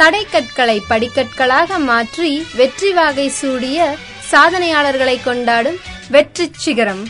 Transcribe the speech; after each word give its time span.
தடைக்கற்களை 0.00 0.82
படிக்கற்களாக 0.90 1.78
மாற்றி 1.84 2.30
வெற்றி 2.56 2.90
வாகை 2.92 3.28
சூடிய 3.28 3.96
சாதனையாளர்களை 4.32 5.14
கொண்டாடும் 5.24 5.78
வெற்றி 6.10 6.50
சிகரம். 6.64 7.02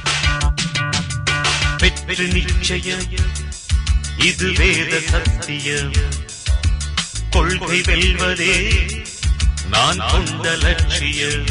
வெற்றி 1.82 2.28
நிச்சயம். 2.32 3.04
இது 4.28 4.48
வேத 4.58 5.00
சத்தியம். 5.00 5.92
கொள்கை 7.30 7.80
வெல்வதே 7.88 8.54
நான் 9.70 10.00
கொண்ட 10.10 10.56
லட்சியம். 10.56 11.44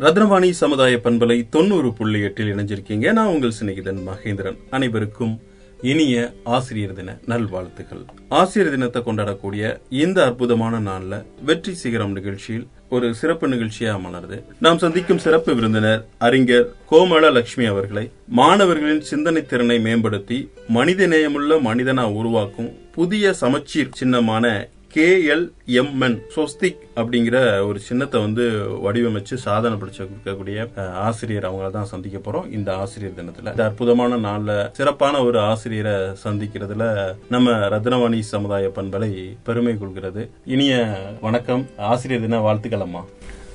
ரத்னவாணி 0.00 0.50
சமுதாய 0.50 1.00
பண்பலை 1.04 1.48
தொண்ணூறு 1.48 1.92
புள்ளி 1.92 2.20
எட்டில் 2.20 2.56
இணைஞ்சிருக்கீங்க. 2.56 3.12
நான் 3.12 3.32
உங்கள் 3.34 3.54
சிநேகிதன் 3.60 4.02
மகேந்திரன். 4.08 4.58
அனைவருக்கும் 4.70 5.36
இனிய 5.80 6.34
ஆசிரியர் 6.44 6.92
தின 6.92 7.18
நல்வாழ்த்துக்கள். 7.26 8.04
ஆசிரியர் 8.28 8.70
தினத்தை 8.70 9.02
கொண்டாடக்கூடிய 9.02 9.78
இந்த 9.88 10.24
அற்புதமான 10.24 10.80
நாள்ல 10.80 11.24
வெற்றி 11.44 11.74
சிகரம் 11.74 12.12
நிகழ்ச்சியில் 12.12 12.66
ஒரு 12.88 13.14
சிறப்பு 13.14 13.48
நிகழ்ச்சியா 13.48 13.92
அமர்ந்தது 13.92 14.44
நாம் 14.58 14.78
சந்திக்கும் 14.78 15.18
சிறப்பு 15.18 15.54
விருந்தினர் 15.54 16.06
அறிஞர் 16.18 16.74
கோமள 16.90 17.30
லட்சுமி 17.30 17.66
அவர்களை 17.66 18.10
மாணவர்களின் 18.26 19.00
சிந்தனை 19.00 19.46
திறனை 19.46 19.78
மேம்படுத்தி 19.78 20.50
மனித 20.68 21.06
நேயமுள்ள 21.06 21.60
மனிதனா 21.62 22.12
உருவாக்கும் 22.12 22.76
புதிய 22.92 23.32
சமச்சீர் 23.32 23.96
சின்னமான 23.98 24.68
கேஎல்எம்என் 24.96 25.52
எம்என் 25.66 26.22
சொஸ்திக் 26.36 26.76
அப்படிங்கிற 26.96 27.66
ஒரு 27.66 27.78
சின்னத்தை 27.78 28.20
வந்து 28.20 28.50
வடிவமைச்சு 28.84 29.34
சாதனை 29.34 29.78
படிச்சிருக்கக்கூடிய 29.78 30.68
கொடுக்கக்கூடிய 30.74 30.88
ஆசிரியர் 30.88 31.52
அவங்கள 31.52 31.70
தான் 31.70 31.84
சந்திக்க 31.84 32.18
போறோம் 32.18 32.52
இந்த 32.52 32.76
ஆசிரியர் 32.76 33.14
தினத்துல. 33.16 33.46
இந்த 33.46 33.64
அற்புதமான 33.64 34.16
நாள்ல 34.16 34.70
சிறப்பான 34.72 35.24
ஒரு 35.24 35.40
ஆசிரியரை 35.40 35.92
சந்திக்கிறதுல 36.24 37.14
நம்ம 37.28 37.50
ரத்னவாணி 37.50 38.20
சமுதாய 38.20 38.72
பண்பலை 38.74 39.36
பெருமை 39.42 39.78
கொள்கிறது. 39.78 40.30
இனிய 40.44 40.96
வணக்கம். 41.20 41.66
ஆசிரியர் 41.76 42.22
தின 42.22 42.38
வாழ்த்துக்கள் 42.38 42.80
அம்மா. 42.80 43.04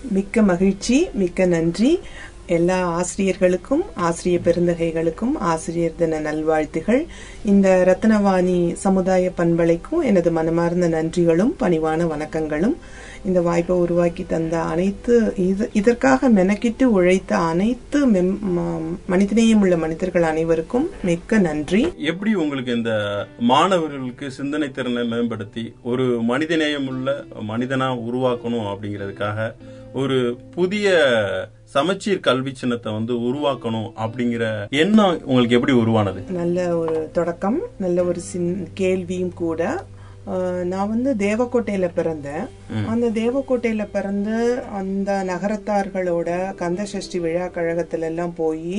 மிக்க 0.10 0.42
மகிழ்ச்சி 0.42 1.10
மிக்க 1.14 1.46
நன்றி. 1.46 2.00
எல்லா 2.52 2.88
ஆசிரியர்களுக்கும் 2.88 3.84
ஆசிரிய 3.96 4.40
பெருந்தகைகளுக்கும் 4.44 5.38
ஆசிரியர் 5.40 5.96
தின 5.98 6.20
நல்வாழ்த்துகள். 6.20 7.06
இந்த 7.46 7.98
ரத்னவாணி 7.98 8.74
சமுதாய 8.74 9.32
பண்பலைக்கும் 9.38 10.04
எனது 10.04 10.32
மனமார்ந்த 10.32 10.88
நன்றிகளும் 10.88 11.56
பணிவான 11.60 12.08
வணக்கங்களும். 12.08 12.76
இந்த 13.26 13.42
வாய்ப்பை 13.42 13.78
உருவாக்கி 13.78 14.26
தந்த 14.28 14.62
அனைத்து 14.62 15.34
இது 15.38 15.70
இதற்காக 15.74 16.30
மெனக்கிட்டு 16.30 16.84
உழைத்த 16.84 17.38
அனைத்து 17.38 18.08
மெம்- 18.08 18.38
ம- 18.58 18.96
மனிதநேயம் 19.10 19.60
உள்ள 19.60 19.78
மனிதர்கள் 19.78 20.24
அனைவருக்கும் 20.24 20.90
மிக்க 21.04 21.38
நன்றி. 21.38 21.94
எப்படி 21.98 22.34
உங்களுக்கு 22.34 22.72
இந்த 22.72 23.26
மாணவர்களுக்கு 23.40 24.32
சிந்தனை 24.32 24.72
திறனை 24.72 25.04
மேம்படுத்தி 25.04 25.74
ஒரு 25.84 26.22
மனிதநேயம் 26.28 26.88
உள்ள 26.88 27.24
மனிதனா 27.48 28.00
உருவாக்கணும் 28.12 28.76
அப்படிங்கிறதுக்காக 28.76 29.54
ஒரு 29.94 30.38
புதிய 30.54 31.06
சமச்சீர் 31.76 32.26
கல்வி 32.28 32.52
சின்னத்தை 32.62 32.90
வந்து 32.98 33.14
உருவாக்கணும் 33.28 33.90
அப்படிங்கிற 34.04 34.46
எண்ணம் 34.84 35.22
உங்களுக்கு 35.30 35.58
எப்படி 35.58 35.76
உருவானது? 35.84 36.22
நல்ல 36.40 36.68
ஒரு 36.82 36.98
தொடக்கம் 37.18 37.60
நல்ல 37.84 38.04
ஒரு 38.10 38.22
கேள்வியும் 38.82 39.36
கூட. 39.44 39.62
நான் 40.72 40.92
வந்து 40.94 41.12
தேவக்கோட்டையில 41.26 41.88
பிறந்தேன். 41.96 42.44
அந்த 42.92 43.06
தேவக்கோட்டையில 43.22 43.84
பிறந்து 43.96 44.36
அந்த 44.80 45.12
நகரத்தார்களோட 45.30 46.30
கந்த 46.62 46.82
சஷ்டி 46.92 47.20
விழா 47.24 47.46
கழகத்துல 47.56 48.10
எல்லாம் 48.10 48.34
போய் 48.42 48.76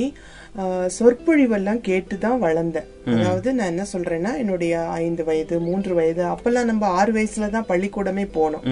சொற்பொழிவெல்லாம் 0.95 1.79
கேட்டு 1.87 2.15
தான் 2.17 2.41
வளர்ந்தேன் 2.43 2.89
அதாவது 3.13 3.49
நான் 3.53 3.71
என்ன 3.71 3.85
சொல்றேன்னா 3.93 4.31
என்னுடைய 4.41 4.73
ஐந்து 5.05 5.23
வயது 5.23 5.55
மூன்று 5.59 5.93
வயது 5.99 6.23
அப்பெல்லாம் 6.23 6.69
நம்ம 6.71 6.89
ஆறு 6.99 7.11
வயசுல 7.15 7.49
தான் 7.55 7.67
பள்ளிக்கூடமே 7.71 8.25
போனோம். 8.37 8.65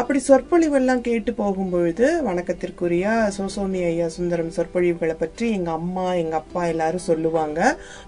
அப்படி 0.00 0.18
சொற்பொழிவெல்லாம் 0.26 1.02
கேட்டு 1.08 1.32
போகும்பொழுது 1.32 2.06
வணக்கத்திற்குரிய 2.28 3.14
சோசோமி 3.38 3.80
ஐயா 3.90 4.08
சுந்தரம் 4.16 4.54
சொற்பொழிவுகளை 4.58 5.16
பற்றி 5.24 5.48
எங்க 5.50 5.70
அம்மா 5.70 6.06
எங்க 6.22 6.36
அப்பா 6.42 6.64
எல்லாரும் 6.74 7.06
சொல்லுவாங்க. 7.10 7.60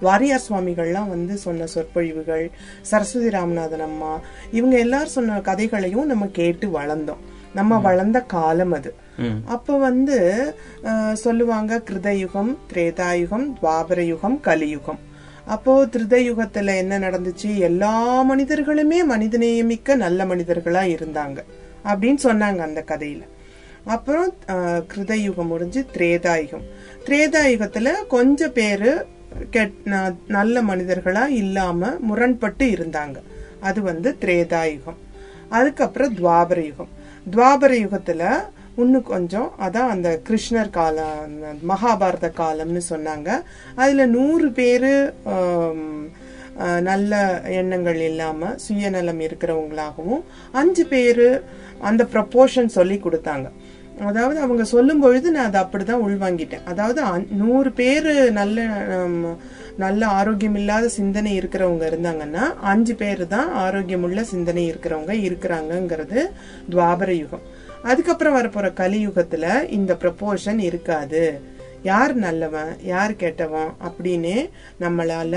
வாரியார் 0.07 0.47
சுவாமிகள்லாம் 0.47 1.13
வந்து 1.15 1.37
சொன்ன 1.47 1.67
சொற்பொழிவுகள் 1.75 2.47
சரஸ்வதி 2.93 3.31
ராமநாதன் 3.39 3.87
அம்மா 3.91 4.13
இவங்க 4.59 4.77
எல்லாரும் 4.87 5.17
சொன்ன 5.19 5.41
கதைகளையும் 5.51 6.11
நம்ம 6.13 6.27
கேட்டு 6.41 6.69
வளர்ந்தோம். 6.81 7.23
நம்ம 7.59 7.79
வளர்ந்த 7.87 8.19
காலம் 8.37 8.75
அது. 8.79 8.91
அப்ப 9.45 9.79
வந்து 9.79 10.55
சொல்லுவாங்க 11.13 11.83
கிருதயுகம் 11.91 12.57
திரேதாயுகம் 12.73 13.53
துவாபர 13.63 14.01
யுகம் 14.01 14.41
கலியுகம். 14.41 14.99
அப்போ 15.47 15.87
திருதயுகத்துல 15.87 16.77
என்ன 16.77 16.99
நடந்துச்சு? 16.99 17.59
எல்லா 17.59 18.23
மனிதர்களுமே 18.23 19.07
மனிதநேயமிக்க 19.11 19.97
நல்ல 19.97 20.25
மனிதர்களா 20.25 20.87
இருந்தாங்க 20.89 21.39
அப்படின்னு 21.85 22.19
சொன்னாங்க 22.23 22.59
அந்த 22.59 22.85
கதையில. 22.87 23.23
அப்புறம் 23.85 24.35
கிருதயுகம் 24.95 25.47
முடிஞ்சு 25.47 25.87
திரேதாயுகம். 25.93 26.65
திரேதாயுகத்துல 27.05 27.89
கொஞ்சம் 28.09 28.53
பேரு 28.53 29.07
கெட்- 29.53 29.75
ந- 29.85 30.17
நல்ல 30.29 30.63
மனிதர்களா 30.63 31.27
இல்லாம 31.27 31.89
முரண்பட்டு 32.01 32.67
இருந்தாங்க. 32.67 33.17
அது 33.61 33.83
வந்து 33.83 34.17
திரேதாயுகம். 34.21 34.97
அதுக்கப்புறம் 35.49 36.15
துவாபர 36.15 36.65
யுகம் 36.65 36.99
துவாபர 37.31 37.75
யுகத்துல 37.75 38.35
இன்னும் 38.85 39.09
கொஞ்சம். 39.13 39.49
அதான் 39.67 39.93
அந்த 39.95 40.09
கிருஷ்ணர் 40.29 40.71
காலம் 40.79 41.19
அந்த 41.27 41.47
மகாபாரத 41.71 42.31
காலம்னு 42.43 42.83
சொன்னாங்க. 42.93 43.29
அதில் 43.83 44.13
நூறு 44.17 44.49
பேர் 44.61 44.91
நல்ல 46.91 47.19
எண்ணங்கள் 47.59 48.01
இல்லாமல் 48.11 48.57
சுயநலம் 48.65 49.21
இருக்கிறவங்களாகவும் 49.27 50.25
அஞ்சு 50.61 50.85
பேர் 50.93 51.27
அந்த 51.89 52.03
ப்ரப்போர்ஷன் 52.15 52.75
சொல்லி 52.79 52.97
கொடுத்தாங்க. 53.05 53.47
அதாவது 54.09 54.39
அவங்க 54.45 54.65
சொல்லும் 54.73 55.01
பொழுது 55.05 55.29
நான் 55.37 55.49
அதை 55.49 55.61
அப்படிதான் 55.63 56.05
உள்வாங்கிட்டேன். 56.07 56.67
அதாவது 56.73 57.01
நூறு 57.41 57.71
பேர் 57.81 58.11
நல்ல 58.41 58.67
நல்ல 59.85 60.03
ஆரோக்கியம் 60.19 60.57
இல்லாத 60.61 60.87
சிந்தனை 60.99 61.33
இருக்கிறவங்க 61.41 61.85
இருந்தாங்கன்னா 61.91 62.45
அஞ்சு 62.73 62.95
பேர் 63.03 63.23
தான் 63.35 63.51
ஆரோக்கியமுள்ள 63.65 64.23
சிந்தனை 64.33 64.65
இருக்கிறவங்க 64.71 65.15
இருக்கிறாங்கங்கிறது 65.27 66.19
துவாபர 66.73 67.11
யுகம். 67.23 67.45
அதுக்கப்புறம் 67.89 68.37
வரப்போகிற 68.39 68.69
கலியுகத்தில் 68.81 69.49
இந்த 69.79 69.93
ப்ரப்போர்ஷன் 70.03 70.61
இருக்காது. 70.69 71.23
யார் 71.83 72.13
நல்லவன் 72.25 72.73
யார் 72.91 73.13
கெட்டவன் 73.21 73.71
அப்படின்னு 73.87 74.35
நம்மளால 74.83 75.35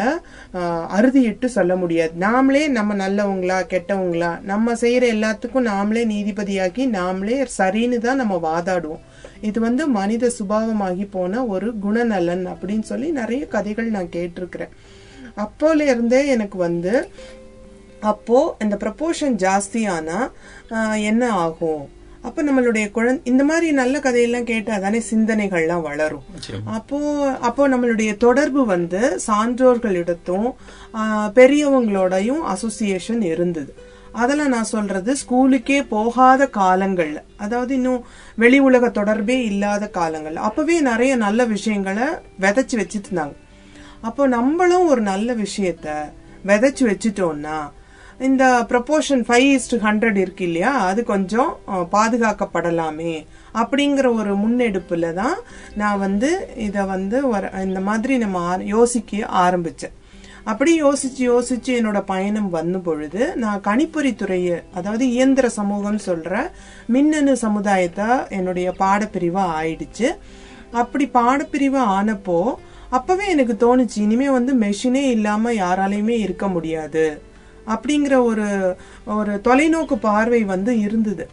அறுதியிட்டு 0.98 1.48
சொல்ல 1.56 1.75
முடியாது. 1.75 2.13
நாமளே 2.25 2.63
நம்ம 2.78 2.95
நல்லவங்களா 3.04 3.60
கெட்டவங்களா 3.74 4.31
நம்ம 4.51 4.74
செய்யற 4.81 5.04
எல்லாத்துக்கும் 5.16 5.69
நாமளே 5.72 6.04
நீதிபதியாகி 6.13 6.86
நாமளே 6.98 7.38
சரின்னு 7.57 8.00
தான் 8.07 8.22
நம்ம 8.24 8.40
வாதாடுவோம். 8.50 9.06
இது 9.50 9.60
வந்து 9.68 9.88
மனித 10.00 10.31
சுபாவமாகி 10.39 11.07
போன 11.16 11.46
ஒரு 11.46 11.69
குணநலன் 11.86 12.46
அப்படின்னு 12.54 12.86
சொல்லி 12.92 13.12
நிறைய 13.22 13.48
கதைகள் 13.56 13.96
நான் 13.96 14.13
கேட்டிருக்கிறேன். 14.18 14.75
அப்போல 15.46 15.81
இருந்தே 15.94 16.22
எனக்கு 16.36 16.57
வந்து 16.68 16.94
அப்போ 18.12 18.39
இந்த 18.63 18.75
ப்ரப்போர்ஷன் 18.84 19.36
ஜாஸ்தியானா 19.44 20.22
என்ன 21.12 21.24
ஆகும்? 21.46 21.84
அப்ப 22.28 22.44
நம்மளுடைய 22.48 22.86
குழந்தை 22.98 23.31
இந்த 23.31 23.44
மாதிரி 23.50 23.68
நல்ல 23.80 23.96
கதையெல்லாம் 24.06 24.50
கேட்டா 24.52 24.75
தானே 24.84 25.00
சிந்தனைகள்லாம் 25.12 25.86
வளரும். 25.88 26.24
அப்போ 26.78 27.00
அப்போ 27.48 27.64
நம்மளுடைய 27.74 28.12
தொடர்பு 28.25 28.62
வந்து 28.74 29.02
சான்றோர்களிடத்தும் 29.28 30.48
பெரியவங்களோடையும் 31.40 32.44
அசோசியேஷன் 32.54 33.24
இருந்தது. 33.34 33.74
அதெல்லாம் 34.22 34.54
நான் 34.56 34.72
சொல்றது 34.72 35.12
ஸ்கூலுக்கே 35.22 35.78
போகாத 35.94 36.50
காலங்கள்ல. 36.58 37.20
அதாவது 37.44 37.72
இன்னும் 37.80 38.02
வெளி 38.44 38.60
உலக 38.68 38.90
தொடர்பே 39.00 39.38
இல்லாத 39.52 39.90
காலங்கள்ல. 40.00 40.44
அப்பவே 40.50 40.75
நிறைய 40.90 41.14
நல்ல 41.25 41.46
விஷயங்களை 41.54 42.08
விதைச்சு 42.44 42.75
வச்சுட்டு 42.81 43.10
இருந்தாங்க. 43.10 43.36
அப்போ 44.08 44.24
நம்மளும் 44.38 44.90
ஒரு 44.94 45.02
நல்ல 45.12 45.36
விஷயத்த 45.46 45.88
விதைச்சு 46.50 46.84
வச்சுட்டோம்னா 46.90 47.58
இந்த 48.28 48.44
ப்ரப்போர்ஷன் 48.70 49.24
ஃபைவ் 49.28 49.48
இஸ்டு 49.56 49.78
ஹண்ட்ரட் 49.86 50.18
இருக்கு 50.24 50.44
இல்லையா? 50.48 50.72
அது 50.90 51.02
கொஞ்சம் 51.14 51.50
பாதுகாக்கப்படலாமே. 51.96 53.16
அப்படிங்கிற 53.62 54.08
ஒரு 54.20 54.31
முன்னெடுப்பில் 54.44 55.08
தான் 55.20 55.36
நான் 55.81 56.02
வந்து 56.04 56.30
இதை 56.68 56.84
வந்து 56.94 57.18
ஒரு 57.31 57.50
இந்த 57.68 57.81
மாதிரி 57.90 58.16
நம்ம 58.24 58.40
யோசிக்க 58.75 59.25
ஆரம்பித்தேன் 59.46 59.98
அப்படி 60.52 60.72
யோசிச்சு 60.84 61.24
யோசிச்சு 61.31 61.72
என்னோட 61.80 62.00
பயணம் 62.14 62.50
வந்த 62.56 62.78
பொழுது 62.88 63.22
நான் 63.44 63.64
கணிப்பொறி 63.68 64.12
துறையை 64.22 64.58
அதாவது 64.78 65.04
இயந்திர 65.16 65.50
சமூகம் 65.60 66.00
சொல்ற 66.08 66.42
மின்னணு 66.96 67.36
சமுதாயத்தை 67.46 68.08
என்னுடைய 68.38 68.70
பாடப்பிரிவா 68.84 69.46
ஆயிடுச்சு. 69.60 70.08
அப்படி 70.81 71.08
பாடப்பிரிவு 71.20 71.81
ஆனப்போ 71.98 72.40
அப்பவே 72.98 73.28
எனக்கு 73.36 73.56
தோணுச்சு 73.64 74.00
இனிமே 74.08 74.30
வந்து 74.38 74.54
மெஷினே 74.66 75.06
இல்லாம 75.18 75.54
யாராலையுமே 75.64 76.18
இருக்க 76.25 76.48
முடியாது. 76.56 77.06
அப்படிங்கிற 77.74 78.15
ஒரு 78.30 78.48
ஒரு 79.18 79.33
தொலைநோக்கு 79.48 79.98
பார்வை 80.07 80.42
வந்து 80.54 80.74
இருந்தது. 80.80 81.25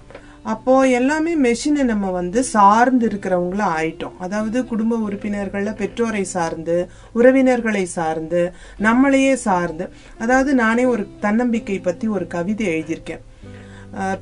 அப்போ 0.53 0.75
எல்லாமே 0.99 1.33
மெஷினை 1.47 1.83
நம்ம 1.91 2.11
வந்து 2.11 2.41
சார்ந்து 2.53 3.05
இருக்கிறவங்கள 3.09 3.63
ஆயிட்டோம். 3.79 4.15
அதாவது 4.25 4.59
குடும்ப 4.71 4.99
உறுப்பினர்களில் 5.07 5.79
பெற்றோரை 5.81 6.23
சார்ந்து 6.35 6.77
உறவினர்களை 7.19 7.85
சார்ந்து 7.97 8.43
நம்மளையே 8.87 9.35
சார்ந்து. 9.47 9.87
அதாவது 10.19 10.53
நானே 10.63 10.85
ஒரு 10.85 11.05
தன்னம்பிக்கை 11.27 11.79
பத்தி 11.89 12.09
ஒரு 12.17 12.27
கவிதை 12.37 12.67
எழுதியிருக்கேன். 12.75 13.25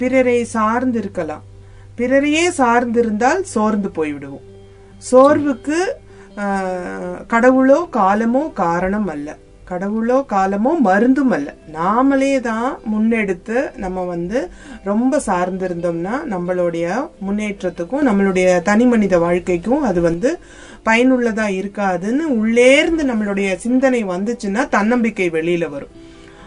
பிறரை 0.01 0.39
சார்ந்து 0.57 1.01
இருக்கலாம் 1.05 1.45
பிறரையே 1.99 2.45
சார்ந்திருந்தால் 2.59 3.41
சோர்ந்து 3.55 3.89
போய்விடுவோம். 3.97 4.47
சோர்வுக்கு 5.11 5.79
கடவுளோ 7.33 7.79
காலமோ 7.97 8.43
காரணம் 8.63 9.09
அல்ல. 9.15 9.29
கடவுளோ 9.71 10.25
காலமோ 10.27 10.73
மருந்தும் 10.85 11.31
அல்ல. 11.31 11.55
நாமளே 11.73 12.41
தான் 12.41 12.79
முன்னெடுத்து 12.93 13.77
நம்ம 13.77 14.05
வந்து 14.05 14.51
ரொம்ப 14.85 15.21
சார்ந்திருந்தோம்னா 15.27 16.15
நம்மளுடைய 16.31 16.87
முன்னேற்றத்துக்கும் 17.27 18.07
நம்மளுடைய 18.09 18.63
தனி 18.63 18.85
மனித 18.85 19.19
வாழ்க்கைக்கும் 19.19 19.81
அது 19.81 20.01
வந்து 20.01 20.39
பயனுள்ளதா 20.85 21.47
இருக்காதுன்னு 21.61 22.27
உள்ளேர்ந்து 22.41 23.05
நம்மளுடைய 23.05 23.57
சிந்தனை 23.57 24.05
வந்துச்சுன்னா 24.05 24.69
தன்னம்பிக்கை 24.69 25.31
வெளியில 25.31 25.69
வரும். 25.69 25.95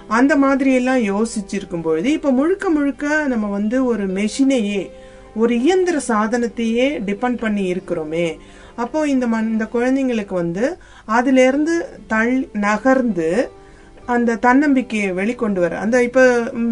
அந்த 0.08 0.36
மாதிரி 0.36 0.74
எல்லாம் 0.74 1.02
யோசிச்சிருக்கும் 1.02 1.82
பொழுது 1.82 2.12
இப்ப 2.12 2.32
முழுக்க 2.32 2.70
முழுக்க 2.70 3.28
நம்ம 3.28 3.48
வந்து 3.48 3.86
ஒரு 3.86 4.08
மெஷினையே 4.08 4.90
ஒரு 5.36 5.60
இயந்திர 5.60 6.00
சாதனத்தையே 6.08 6.88
டிபெண்ட் 7.06 7.38
பண்ணி 7.38 7.74
இருக்கிறோமே 7.74 8.38
அப்போ 8.84 9.00
இந்த 9.14 9.26
மன் 9.34 9.52
இந்த 9.52 9.66
குழந்தைங்களுக்கு 9.74 10.36
வந்து 10.44 10.66
அதுல 11.18 11.48
இருந்து 11.48 11.76
தள் 12.14 12.36
நகர்ந்து 12.66 13.32
அந்த 14.06 14.36
தன்னம்பிக்கையை 14.46 15.10
வெளிக்கொண்டு 15.18 15.60
வர. 15.64 15.74
அந்த 15.80 15.98
இப்ப 16.08 16.22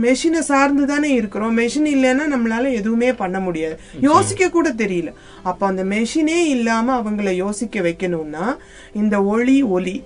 மெஷினை 0.06 0.42
சார்ந்து 0.50 0.84
தானே 0.92 1.10
இருக்கிறோம். 1.20 1.54
மெஷின் 1.58 1.88
இல்லைன்னா 1.96 2.26
நம்மளால 2.34 2.66
எதுவுமே 2.80 3.10
பண்ண 3.14 3.38
முடியாது. 3.40 3.76
யோசிக்க 4.02 4.50
கூட 4.50 4.70
தெரியல. 4.84 5.12
அப்ப 5.44 5.62
அந்த 5.72 5.84
மெஷினே 5.94 6.40
இல்லாம 6.56 6.88
அவங்கள 7.02 7.32
யோசிக்க 7.44 7.82
வைக்கணும்னா 7.88 8.46
இந்த 8.94 9.18
ஒளி 9.36 9.58
ஒலி 9.76 9.98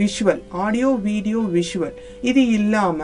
விஷுவல் 0.00 0.42
ஆடியோ 0.64 0.90
வீடியோ 1.08 1.40
விஷுவல் 1.56 1.96
இது 2.30 2.42
இல்லாம 2.58 2.98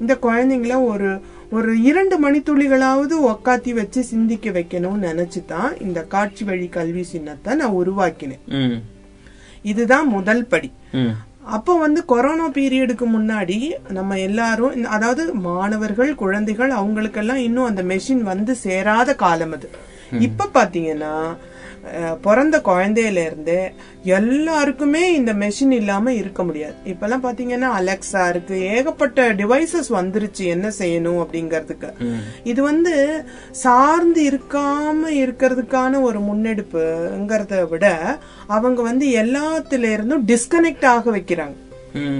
இந்த 0.00 0.14
குழந்தைங்கள 0.22 0.74
ஒரு 0.92 1.08
ஒரு 1.56 1.72
இரண்டு 1.82 2.16
மணித்துளிகளாவது 2.24 3.14
உக்காத்தி 3.30 3.72
வச்சு 3.78 4.00
சிந்திக்க 4.04 4.50
வைக்கணும்னு 4.50 5.08
நினைச்சு 5.10 5.40
தான் 5.46 5.70
இந்த 5.86 6.00
காட்சி 6.14 6.42
வழி 6.44 6.68
கல்வி 6.68 7.04
சின்னத்தை 7.12 7.54
நான் 7.54 7.76
உருவாக்கினேன். 7.80 8.42
இதுதான் 9.62 10.08
முதல் 10.16 10.44
படி. 10.46 10.70
அப்போ 11.56 11.72
வந்து 11.78 12.00
கொரோனா 12.04 12.46
பீரியடுக்கு 12.48 13.06
முன்னாடி 13.14 13.56
நம்ம 13.98 14.18
எல்லாரும் 14.28 14.84
அதாவது 14.96 15.34
மாணவர்கள் 15.48 16.10
குழந்தைகள் 16.14 16.72
அவங்களுக்கெல்லாம் 16.80 17.42
இன்னும் 17.48 17.68
அந்த 17.70 17.82
மெஷின் 17.82 18.22
வந்து 18.32 18.54
சேராத 18.64 19.14
காலம் 19.14 19.54
அது. 19.58 19.70
இப்ப 20.26 20.50
பாத்தீங்கன்னா 20.58 21.14
பிறந்த 22.22 22.60
குழந்தையில 22.64 23.24
இருந்து 23.24 23.72
எல்லாருக்குமே 24.02 25.14
இந்த 25.14 25.32
மெஷின் 25.32 25.70
இல்லாம 25.70 26.12
இருக்க 26.12 26.44
முடியாது. 26.44 26.74
இப்பெல்லாம் 26.84 27.24
பாத்தீங்கன்னா 27.26 27.70
அலெக்சா 27.78 28.28
இருக்கு. 28.28 28.60
ஏகப்பட்ட 28.62 29.32
டிவைசஸ் 29.32 29.90
வந்துருச்சு. 29.90 30.44
என்ன 30.54 30.72
செய்யணும் 30.78 31.20
அப்படிங்கறதுக்கு. 31.24 31.90
இது 32.44 32.62
வந்து 32.62 33.24
சார்ந்து 33.50 34.22
இருக்காம 34.30 35.14
இருக்கிறதுக்கான 35.22 36.00
ஒரு 36.00 36.20
முன்னெடுப்புங்கிறத 36.20 37.68
விட 37.68 37.86
அவங்க 38.46 38.82
வந்து 38.82 39.08
எல்லாத்துல 39.08 39.92
இருந்தும் 39.92 40.26
டிஸ்கனெக்ட் 40.26 40.86
ஆக 40.86 41.10
வைக்கிறாங்க. 41.10 41.56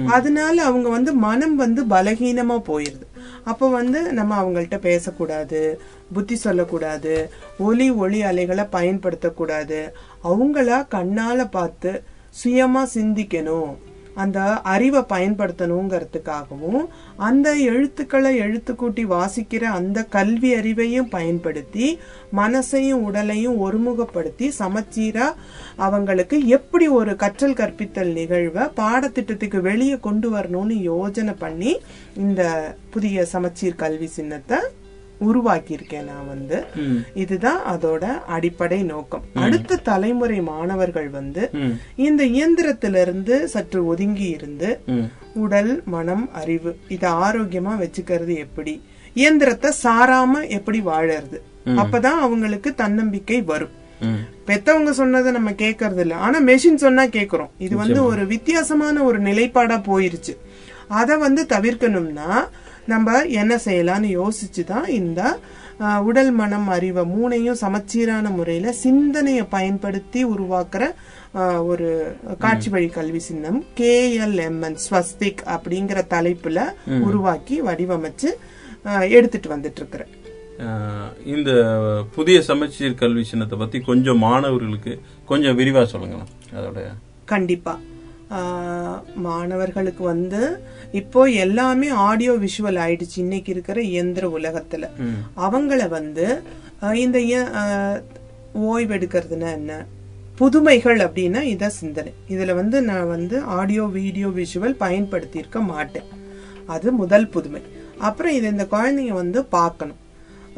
அதனால 0.07 0.63
அவங்க 0.63 0.89
வந்து 0.89 1.13
மனம் 1.13 1.55
வந்து 1.55 1.85
பலகீனமா 1.85 2.61
போயிருது. 2.67 3.05
அப்ப 3.43 3.69
வந்து 3.69 4.13
நம்ம 4.13 4.41
அவங்கள்ட்ட 4.41 4.77
பேசக்கூடாது 4.77 5.81
புத்தி 6.13 6.35
சொல்லக்கூடாது 6.35 7.31
ஒலி 7.59 7.89
ஒளி 7.89 8.21
அலைகளை 8.21 8.65
பயன்படுத்தக்கூடாது. 8.71 9.89
அவங்கள 10.23 10.85
கண்ணால 10.95 11.49
பார்த்து 11.51 12.03
சுயமா 12.43 12.87
சிந்திக்கணும். 12.93 13.75
அந்த 14.19 14.39
அறிவை 14.67 15.01
பயன்படுத்தணுங்கிறதுக்காகவும் 15.09 16.81
அந்த 17.19 17.47
எழுத்துக்களை 17.69 18.31
எழுத்து 18.37 18.73
கூட்டி 18.75 19.03
வாசிக்கிற 19.09 19.63
அந்த 19.73 19.99
கல்வி 20.09 20.51
அறிவையும் 20.55 21.09
பயன்படுத்தி 21.09 21.87
மனசையும் 22.33 23.03
உடலையும் 23.03 23.59
ஒருமுகப்படுத்தி 23.59 24.49
சமச்சீராக 24.59 25.37
அவங்களுக்கு 25.79 26.39
எப்படி 26.49 26.87
ஒரு 26.95 27.13
கற்றல் 27.15 27.57
கற்பித்தல் 27.57 28.13
நிகழ்வை 28.13 28.65
பாடத்திட்டத்துக்கு 28.79 29.61
வெளியே 29.61 29.97
கொண்டு 29.99 30.29
வரணும்னு 30.29 30.77
யோஜனை 30.89 31.35
பண்ணி 31.39 31.73
இந்த 32.19 32.41
புதிய 32.89 33.25
சமச்சீர் 33.31 33.75
கல்வி 33.75 34.09
சின்னத்தை 34.11 34.59
உருவாக்கியிருக்கேன் 35.27 36.09
நான் 36.11 36.29
வந்து. 36.33 36.57
இதுதான் 37.23 37.61
அதோட 37.73 38.03
அடிப்படை 38.35 38.79
நோக்கம். 38.91 39.25
அடுத்த 39.45 39.79
தலைமுறை 39.89 40.39
மாணவர்கள் 40.51 41.09
வந்து 41.17 41.43
இந்த 42.07 42.21
இயந்திரத்திலிருந்து 42.37 43.37
சற்று 43.53 43.81
ஒதுங்கி 43.85 44.29
இருந்து 44.37 44.69
உடல் 45.43 45.73
மனம் 45.95 46.25
அறிவு 46.41 46.71
இத 46.95 47.03
ஆரோக்கியமா 47.25 47.73
வச்சுக்கிறது 47.83 48.35
எப்படி? 48.45 48.75
இயந்திரத்தை 49.13 49.69
சாராம 49.83 50.33
எப்படி 50.57 50.79
வாழறது? 50.91 51.37
அப்பதான் 51.81 52.23
அவங்களுக்கு 52.25 52.69
தன்னம்பிக்கை 52.81 53.41
வரும். 53.51 53.75
பெத்தவங்க 54.47 54.91
சொன்னதை 54.99 55.29
நம்ம 55.37 55.51
கேட்கறது 55.61 56.01
இல்ல 56.03 56.15
ஆனா 56.25 56.37
மெஷின் 56.41 56.83
சொன்னா 56.83 57.03
கேக்குறோம். 57.15 57.51
இது 57.65 57.75
வந்து 57.81 57.99
ஒரு 58.03 58.23
வித்தியாசமான 58.33 59.03
ஒரு 59.09 59.19
நிலைப்பாடா 59.21 59.77
போயிருச்சு. 59.87 60.33
அத 60.99 61.17
வந்து 61.23 61.41
தவிர்க்கணும்னா 61.49 62.29
நம்ம 62.89 63.09
என்ன 63.39 63.53
செய்யலாம்னு 63.65 64.09
யோசிச்சு 64.15 64.63
தான் 64.65 64.87
இந்த 64.95 65.21
உடல் 66.05 66.31
மனம் 66.33 66.67
அறிவை 66.69 67.03
மூணையும் 67.11 67.61
சமச்சீரான 67.61 68.29
முறையில 68.31 68.71
சிந்தனையை 68.79 69.43
பயன்படுத்தி 69.49 70.21
உருவாக்குற 70.31 70.83
ஒரு 71.65 71.87
காட்சி 72.39 72.69
வழி 72.69 72.89
கல்வி 72.89 73.21
சின்னம் 73.25 73.59
கேஎல்எம்என் 73.79 74.79
ஸ்வஸ்திக் 74.85 75.43
அப்படிங்கிற 75.55 76.01
தலைப்புல 76.13 76.59
உருவாக்கி 77.03 77.57
வடிவமைச்சு 77.67 78.31
எடுத்துட்டு 79.11 79.49
வந்துட்டு 79.49 79.81
இருக்கிறேன் 79.81 80.13
இந்த 81.33 81.51
புதிய 82.15 82.37
சமச்சீர் 82.47 82.99
கல்வி 83.01 83.23
சின்னத்தை 83.25 83.57
பத்தி 83.59 83.79
கொஞ்சம் 83.83 84.21
மாணவர்களுக்கு 84.23 84.93
கொஞ்சம் 85.25 85.57
விரிவா 85.59 85.83
சொல்லுங்களேன் 85.85 86.31
அதோட. 86.55 86.79
கண்டிப்பா. 87.25 87.73
மாணவர்களுக்கு 89.23 90.03
வந்து 90.05 90.41
இப்போ 90.99 91.21
எல்லாமே 91.43 91.87
ஆடியோ 92.07 92.33
விஷுவல் 92.43 92.79
ஆயிடுச்சு. 92.85 93.17
இன்னைக்கு 93.23 93.49
இருக்கிற 93.55 93.79
இயந்திர 93.93 94.25
உலகத்துல. 94.37 94.85
அவங்கள 95.45 95.81
வந்து 95.97 96.25
இந்த 97.03 97.19
ஓய்வெடுக்கிறதுனா 98.73 99.49
என்ன? 99.59 99.73
புதுமைகள் 100.39 100.99
அப்படின்னா 101.05 101.41
இத 101.53 101.69
சிந்தனை. 101.79 102.11
இதுல 102.33 102.51
வந்து 102.59 102.77
நான் 102.89 103.11
வந்து 103.15 103.35
ஆடியோ 103.57 103.83
வீடியோ 103.97 104.27
விஷுவல் 104.39 104.75
பயன்படுத்தி 104.83 105.37
இருக்க 105.41 105.59
மாட்டேன். 105.71 106.07
அது 106.75 106.87
முதல் 107.01 107.27
புதுமை. 107.35 107.61
அப்புறம் 108.07 108.35
இது 108.37 108.47
இந்த 108.53 108.65
குழந்தைங்க 108.73 109.15
வந்து 109.21 109.39
பார்க்கணும். 109.57 109.99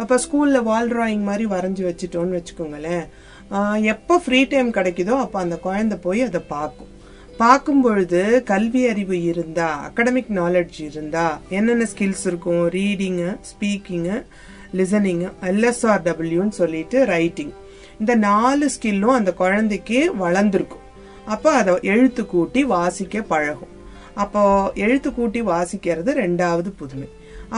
அப்ப 0.02 0.20
ஸ்கூல்ல 0.24 0.60
வால் 0.70 0.92
டிராயிங் 0.94 1.24
மாதிரி 1.30 1.46
வரைஞ்சு 1.56 1.84
வச்சுட்டோம்னு 1.88 2.38
வச்சுக்கோங்களேன். 2.40 3.06
எப்போ 3.94 4.16
ஃப்ரீ 4.24 4.40
டைம் 4.52 4.70
கிடைக்குதோ 4.78 5.16
அப்ப 5.26 5.36
அந்த 5.46 5.56
குழந்தை 5.66 5.98
போய் 6.06 6.22
அதை 6.28 6.42
பார்க்கும். 6.56 6.91
பார்க்கும் 7.42 7.82
பொழுது 7.82 8.22
கல்வி 8.50 8.82
அறிவு 8.88 9.18
இருந்தா 9.24 9.68
அகடமிக் 9.88 10.32
நாலெட்ஜ் 10.40 10.80
இருந்தா 10.90 11.26
என்னென்ன 11.50 11.86
ஸ்கில்ஸ் 11.92 12.26
இருக்கும்? 12.26 12.64
ரீடிங்கு 12.70 13.30
ஸ்பீக்கிங்கு 13.50 14.18
லிசனிங்கு 14.78 15.28
எல்எஸ்ஆர் 15.52 16.04
டபிள்யூன்னு 16.08 16.56
சொல்லிட்டு 16.60 17.06
ரைட்டிங் 17.06 17.54
இந்த 18.00 18.16
நாலு 18.16 18.70
ஸ்கில்லும் 18.76 19.18
அந்த 19.20 19.32
குழந்தைக்கு 19.34 20.00
வளர்ந்துருக்கும். 20.20 20.86
அப்போ 21.26 21.52
அதை 21.62 21.74
எழுத்து 21.94 22.26
கூட்டி 22.26 22.64
வாசிக்க 22.74 23.22
பழகும். 23.34 23.74
அப்போ 24.24 24.44
எழுத்து 24.86 25.10
கூட்டி 25.14 25.42
வாசிக்கிறது 25.42 26.14
ரெண்டாவது 26.24 26.72
புதுமை. 26.82 27.10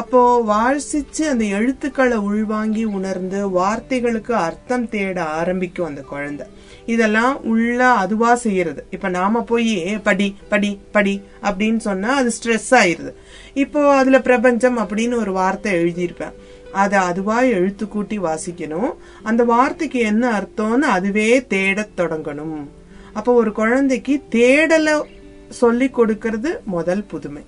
அப்போ 0.01 0.21
வாசிச்சு 0.53 1.23
அந்த 1.33 1.45
எழுத்துக்களை 1.59 2.17
உள்வாங்கி 2.29 2.83
உணர்ந்து 2.97 3.39
வார்த்தைகளுக்கு 3.59 4.31
அர்த்தம் 4.47 4.89
தேட 4.89 5.17
ஆரம்பிக்கும் 5.41 5.89
அந்த 5.91 6.01
குழந்தை. 6.13 6.47
இதெல்லாம் 6.85 7.43
உள்ள 7.43 7.91
அதுவா 7.91 8.35
செய்யறது. 8.35 8.85
இப்ப 8.89 9.09
நாம 9.09 9.41
போய் 9.41 9.99
படி 10.03 10.35
படி 10.49 10.79
படி 10.91 11.21
அப்படின்னு 11.41 11.77
சொன்னா 11.77 12.13
அது 12.13 12.31
ஸ்ட்ரெஸ் 12.43 12.71
ஆயிருது. 12.71 13.13
இப்போ 13.53 13.95
அதுல 13.95 14.21
பிரபஞ்சம் 14.21 14.79
அப்படின்னு 14.79 15.15
ஒரு 15.15 15.31
வார்த்தை 15.31 15.73
எழுதியிருப்பேன். 15.73 16.33
அதை 16.71 16.99
அதுவா 16.99 17.41
எழுத்து 17.41 17.87
கூட்டி 17.87 18.19
வாசிக்கணும். 18.19 18.93
அந்த 19.23 19.43
வார்த்தைக்கு 19.43 19.99
என்ன 19.99 20.31
அர்த்தம்னு 20.39 20.89
அதுவே 20.97 21.45
தேடத் 21.45 21.97
தொடங்கணும். 21.97 22.67
அப்போ 23.13 23.33
ஒரு 23.33 23.51
குழந்தைக்கு 23.51 24.21
தேடலை 24.31 25.01
சொல்லி 25.49 25.89
கொடுக்கறது 25.89 26.63
முதல் 26.63 27.03
புதுமை. 27.03 27.41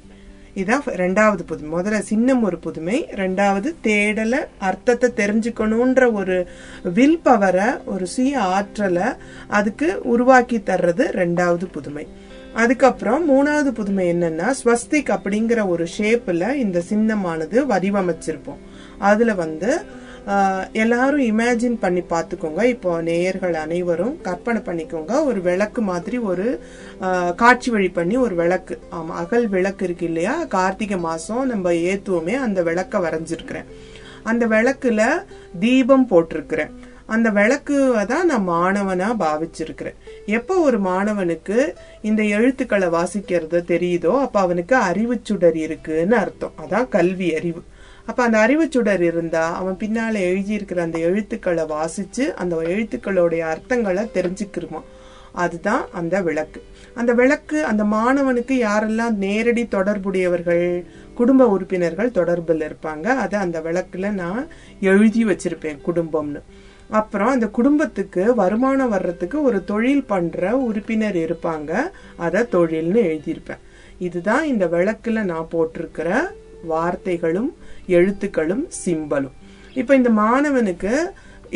இதான் 0.55 0.85
ரெண்டாவது 1.01 1.43
புதுமை. 1.45 1.71
முதல்ல 1.75 1.99
சின்னம் 1.99 2.43
ஒரு 2.43 2.57
புதுமை 2.57 2.97
ரெண்டாவது 3.15 3.69
தேடலை 3.83 4.39
அர்த்தத்தை 4.57 5.09
தெரிஞ்சுக்கணுன்ற 5.15 6.11
ஒரு 6.13 6.37
வில் 6.97 7.19
பவரை 7.25 7.69
ஒரு 7.85 8.07
சுய 8.07 8.41
ஆற்றலை 8.41 9.07
அதுக்கு 9.47 9.99
உருவாக்கி 10.03 10.57
தர்றது 10.57 11.05
ரெண்டாவது 11.21 11.65
புதுமை. 11.71 12.07
அதுக்கப்புறம் 12.53 13.23
மூணாவது 13.31 13.71
புதுமை 13.79 14.05
என்னன்னா 14.13 14.47
ஸ்வஸ்திக் 14.63 15.11
அப்படிங்கிற 15.17 15.67
ஒரு 15.67 15.87
ஷேப்பில் 15.97 16.53
இந்த 16.53 16.81
சின்னமானது 16.89 17.57
வடிவமைச்சிருப்போம். 17.71 18.61
அதில் 18.97 19.35
வந்து 19.35 19.71
எல்லாரும் 20.83 21.23
இமேஜின் 21.31 21.75
பண்ணி 21.83 22.01
பார்த்துக்கோங்க. 22.13 22.61
இப்போ 22.73 22.91
நேயர்கள் 23.07 23.55
அனைவரும் 23.63 24.15
கற்பனை 24.27 24.61
பண்ணிக்கோங்க. 24.67 25.13
ஒரு 25.29 25.39
விளக்கு 25.47 25.81
மாதிரி 25.89 26.17
ஒரு 26.31 26.47
காட்சி 27.41 27.69
வழி 27.75 27.89
பண்ணி 27.97 28.15
ஒரு 28.25 28.35
விளக்கு. 28.41 28.77
ஆமாம் 28.97 29.19
அகல் 29.23 29.47
விளக்கு 29.55 29.85
இருக்கு 29.87 30.07
இல்லையா? 30.11 30.35
கார்த்திகை 30.55 30.99
மாதம் 31.07 31.45
நம்ம 31.51 31.73
ஏத்துவோமே 31.91 32.35
அந்த 32.45 32.61
விளக்கை 32.69 32.99
வரைஞ்சிருக்கிறேன். 33.05 33.69
அந்த 34.31 34.43
விளக்குல 34.55 35.01
தீபம் 35.65 36.09
போட்டிருக்கிறேன். 36.11 36.73
அந்த 37.15 37.29
விளக்கு 37.37 37.75
தான் 38.11 38.29
நான் 38.31 38.49
மாணவனா 38.53 39.09
பாவிச்சிருக்கிறேன். 39.23 39.97
எப்போ 40.37 40.53
ஒரு 40.67 40.77
மாணவனுக்கு 40.89 41.57
இந்த 42.09 42.21
எழுத்துக்களை 42.37 42.87
வாசிக்கிறது 42.95 43.59
தெரியுதோ 43.73 44.13
அப்ப 44.25 44.39
அவனுக்கு 44.45 44.75
அறிவு 44.89 45.15
சுடர் 45.27 45.59
இருக்குன்னு 45.65 46.15
அர்த்தம். 46.23 46.55
அதான் 46.63 46.87
கல்வி 46.97 47.29
அறிவு. 47.39 47.61
அப்போ 48.05 48.23
அந்த 48.23 48.37
அறிவுச்சுடர் 48.45 48.99
இருந்தால் 48.99 49.53
அவன் 49.53 49.77
பின்னால் 49.77 50.15
எழுதியிருக்கிற 50.15 50.77
அந்த 50.77 50.99
எழுத்துக்களை 50.99 51.65
வாசித்து 51.65 52.35
அந்த 52.35 52.55
எழுத்துக்களுடைய 52.55 53.43
அர்த்தங்களை 53.53 54.03
தெரிஞ்சுக்கிருவான். 54.17 54.87
அதுதான் 55.31 55.85
அந்த 55.91 56.21
விளக்கு. 56.21 56.63
அந்த 56.93 57.13
விளக்கு 57.13 57.57
அந்த 57.65 57.83
மாணவனுக்கு 57.83 58.55
யாரெல்லாம் 58.67 59.15
நேரடி 59.23 59.63
தொடர்புடையவர்கள் 59.67 60.85
குடும்ப 61.15 61.47
உறுப்பினர்கள் 61.47 62.09
தொடர்பில் 62.09 62.63
இருப்பாங்க 62.69 63.05
அதை 63.23 63.39
அந்த 63.39 63.61
விளக்கில் 63.61 64.13
நான் 64.13 64.47
எழுதி 64.79 65.25
வச்சிருப்பேன் 65.25 65.81
குடும்பம்னு. 65.87 66.41
அப்புறம் 66.89 67.27
அந்த 67.27 67.47
குடும்பத்துக்கு 67.47 68.35
வருமானம் 68.35 68.89
வர்றதுக்கு 68.89 69.43
ஒரு 69.43 69.63
தொழில் 69.63 70.05
பண்ணுற 70.09 70.51
உறுப்பினர் 70.51 71.15
இருப்பாங்க 71.15 71.71
அதை 72.17 72.41
தொழில்னு 72.41 73.01
எழுதியிருப்பேன். 73.09 73.63
இதுதான் 73.99 74.45
இந்த 74.45 74.67
விளக்கில் 74.67 75.25
நான் 75.25 75.47
போட்டிருக்கிற 75.49 76.09
வார்த்தைகளும் 76.69 77.51
எழுத்துக்களும் 77.97 78.65
சிம்பலும். 78.83 79.35
இப்போ 79.81 79.93
இந்த 79.99 80.11
மாணவனுக்கு 80.23 80.93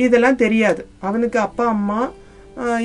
இதெல்லாம் 0.05 0.41
தெரியாது. 0.45 0.81
அவனுக்கு 1.09 1.39
அப்பா 1.48 1.67
அம்மா 1.75 2.00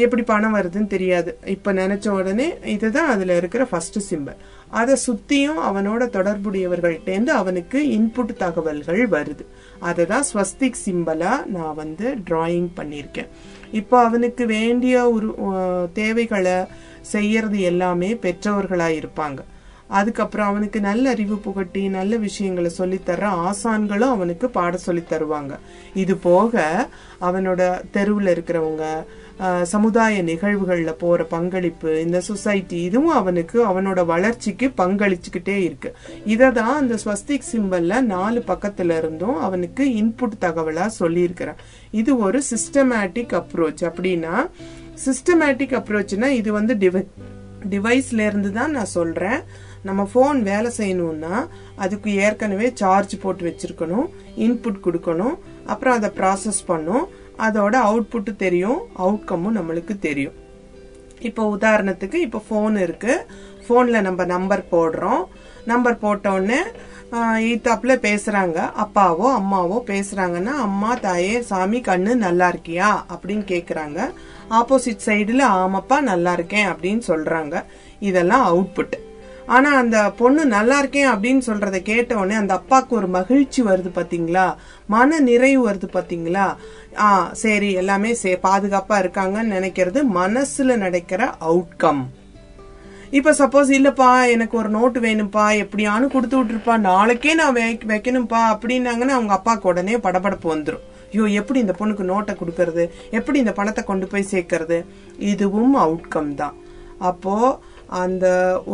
எப்படி 0.04 0.22
பணம் 0.22 0.54
வருதுன்னு 0.56 0.90
தெரியாது. 0.92 1.30
இப்போ 1.54 1.70
நினச்ச 1.78 2.06
உடனே 2.18 2.46
இதுதான் 2.74 3.08
அதில் 3.14 3.32
இருக்கிற 3.38 3.62
ஃபர்ஸ்ட் 3.70 3.98
சிம்பல் 4.08 4.42
அதை 4.80 4.94
சுற்றியும் 5.04 5.58
அவனோட 5.68 6.02
தொடர்புடையவர்கள்ட்டேந்து 6.16 7.32
அவனுக்கு 7.40 7.78
இன்புட் 7.96 8.32
தகவல்கள் 8.42 9.02
வருது. 9.14 9.44
அதை 9.88 10.04
தான் 10.12 10.26
ஸ்வஸ்திக் 10.30 10.80
சிம்பலாக 10.84 11.46
நான் 11.56 11.78
வந்து 11.82 12.06
டிராயிங் 12.28 12.70
பண்ணியிருக்கேன். 12.78 13.30
இப்போ 13.80 13.96
அவனுக்கு 14.08 14.46
வேண்டிய 14.56 14.94
ஒரு 15.14 15.28
தேவைகளை 16.00 16.56
செய்யறது 17.14 17.58
எல்லாமே 17.70 18.10
பெற்றவர்களாக 18.26 18.98
இருப்பாங்க 19.00 19.40
அதுக்கப்புறம் 20.00 20.50
அவனுக்கு 20.50 20.78
நல்ல 20.88 21.10
அறிவு 21.14 21.36
புகட்டி 21.46 21.82
நல்ல 21.98 22.16
விஷயங்களை 22.28 22.70
சொல்லித்தர்ற 22.78 23.26
ஆசான்களும் 23.48 24.14
அவனுக்கு 24.16 24.46
பாட 24.56 24.76
சொல்லி 24.86 25.04
தருவாங்க. 25.10 25.52
இது 26.04 26.16
போக 26.28 26.64
அவனோட 27.28 27.60
தெருவில் 27.96 28.32
இருக்கிறவங்க 28.34 28.84
சமுதாய 29.70 30.16
நிகழ்வுகளில் 30.28 30.98
போகிற 31.00 31.22
பங்களிப்பு 31.32 31.92
இந்த 32.02 32.18
சொசைட்டி 32.26 32.76
இதுவும் 32.88 33.16
அவனுக்கு 33.20 33.56
அவனோட 33.70 34.00
வளர்ச்சிக்கு 34.10 34.66
பங்களிச்சுக்கிட்டே 34.80 35.56
இருக்கு. 35.68 35.90
இதை 36.34 36.48
தான் 36.58 36.78
அந்த 36.82 36.96
ஸ்வஸ்திக் 37.04 37.48
சிம்பல்ல 37.52 38.00
நாலு 38.12 38.42
பக்கத்துல 38.50 38.96
இருந்தும் 39.00 39.40
அவனுக்கு 39.46 39.84
இன்புட் 40.00 40.40
தகவலாக 40.44 40.90
சொல்லியிருக்கிறான். 41.00 41.60
இது 42.00 42.12
ஒரு 42.26 42.40
சிஸ்டமேட்டிக் 42.52 43.34
அப்ரோச் 43.40 43.84
அப்படின்னா 43.90 44.34
சிஸ்டமேட்டிக் 45.06 45.76
அப்ரோச்னா 45.80 46.30
இது 46.40 46.52
வந்து 46.58 46.74
டிவை 46.84 47.02
டிவைஸ்ல 47.72 48.26
இருந்து 48.30 48.52
தான் 48.58 48.74
நான் 48.78 48.94
சொல்றேன். 48.98 49.40
நம்ம 49.84 50.02
ஃபோன் 50.12 50.38
வேலை 50.50 50.70
செய்யணும்னா 50.78 51.34
அதுக்கு 51.84 52.10
ஏற்கனவே 52.26 52.68
சார்ஜ் 52.80 53.14
போட்டு 53.22 53.44
வச்சிருக்கணும் 53.48 54.06
இன்புட் 54.46 54.84
கொடுக்கணும் 54.86 55.36
அப்புறம் 55.72 55.96
அதை 55.98 56.10
ப்ராசஸ் 56.20 56.62
பண்ணும் 56.66 57.04
அதோட 57.46 57.74
அவுட்புட்டு 57.88 58.32
தெரியும் 58.36 58.80
அவுட்கம்மும் 59.04 59.56
நம்மளுக்கு 59.58 59.94
தெரியும். 59.98 60.36
இப்போ 61.28 61.42
உதாரணத்துக்கு 61.56 62.18
இப்போ 62.26 62.40
ஃபோன் 62.48 62.74
இருக்குது 62.86 63.24
ஃபோனில் 63.66 64.04
நம்ம 64.06 64.24
நம்பர் 64.34 64.62
போடுறோம். 64.72 65.22
நம்பர் 65.70 66.02
போட்டோடனே 66.02 66.58
ஈத்தாப்பில் 67.48 68.02
பேசுகிறாங்க 68.06 68.58
அப்பாவோ 68.84 69.26
அம்மாவோ 69.40 69.76
பேசுகிறாங்கன்னா 69.90 70.54
அம்மா 70.66 70.92
தாயே 71.04 71.34
சாமி 71.50 71.80
கண்ணு 71.88 72.12
நல்லா 72.24 72.46
இருக்கியா? 72.52 72.88
அப்படின்னு 73.12 73.44
கேட்குறாங்க 73.52 73.98
ஆப்போசிட் 74.58 75.06
சைடில் 75.06 75.44
ஆமாப்பா 75.52 75.98
நல்லா 76.10 76.32
இருக்கேன் 76.38 76.68
அப்படின்னு 76.72 77.02
சொல்கிறாங்க 77.10 77.54
இதெல்லாம் 78.00 78.44
அவுட்புட் 78.50 78.96
ஆனா 79.46 79.76
அந்த 79.76 80.10
பொண்ணு 80.10 80.44
நல்லா 80.46 80.78
இருக்கேன் 80.78 81.08
அப்படின்னு 81.08 81.42
சொல்றத 81.46 81.82
கேட்ட 81.82 82.16
உடனே 82.16 82.34
அந்த 82.34 82.54
அப்பாவுக்கு 82.54 82.96
ஒரு 82.96 83.08
மகிழ்ச்சி 83.08 83.62
வருது 83.62 83.90
பாத்தீங்களா? 83.94 84.44
மன 84.86 85.20
நிறைவு 85.20 85.68
வருது 85.68 85.88
பாத்தீங்களா? 85.92 86.46
ஆ 86.98 87.08
சரி 87.32 87.72
எல்லாமே 87.72 88.14
சே 88.14 88.38
பாதுகாப்பா 88.42 88.98
இருக்காங்கன்னு 88.98 89.54
நினைக்கிறது 89.54 90.02
மனசுல 90.14 90.76
நடக்கிற 90.76 91.34
அவுட்கம் 91.40 92.02
இப்போ 93.10 93.30
சப்போஸ் 93.32 93.70
இல்லைப்பா 93.70 94.30
எனக்கு 94.30 94.58
ஒரு 94.58 94.68
நோட்டு 94.68 95.00
வேணும்ப்பா 95.00 95.44
எப்படியானு 95.58 96.06
கொடுத்து 96.06 96.36
விட்டுருப்பா 96.36 96.76
நாளைக்கே 96.80 97.34
நான் 97.34 97.54
வை- 97.54 97.86
வைக்கணும்ப்பா 97.86 98.40
அப்படின்னாங்கன்னா 98.52 99.14
அவங்க 99.14 99.32
அப்பாவுக்கு 99.32 99.68
உடனே 99.68 99.96
படபடப்பு 99.96 100.48
வந்துடும் 100.54 100.84
ஐயோ 101.12 101.26
எப்படி 101.32 101.58
இந்த 101.60 101.74
பொண்ணுக்கு 101.78 102.04
நோட்டை 102.04 102.34
கொடுக்கறது? 102.34 102.84
எப்படி 103.10 103.38
இந்த 103.38 103.52
பணத்தை 103.52 103.84
கொண்டு 103.84 104.06
போய் 104.06 104.30
சேர்க்கறது? 104.30 104.78
இதுவும் 105.24 105.76
அவுட்கம் 105.76 106.34
தான். 106.34 106.56
அப்போது 106.98 107.50
அந்த 108.02 108.26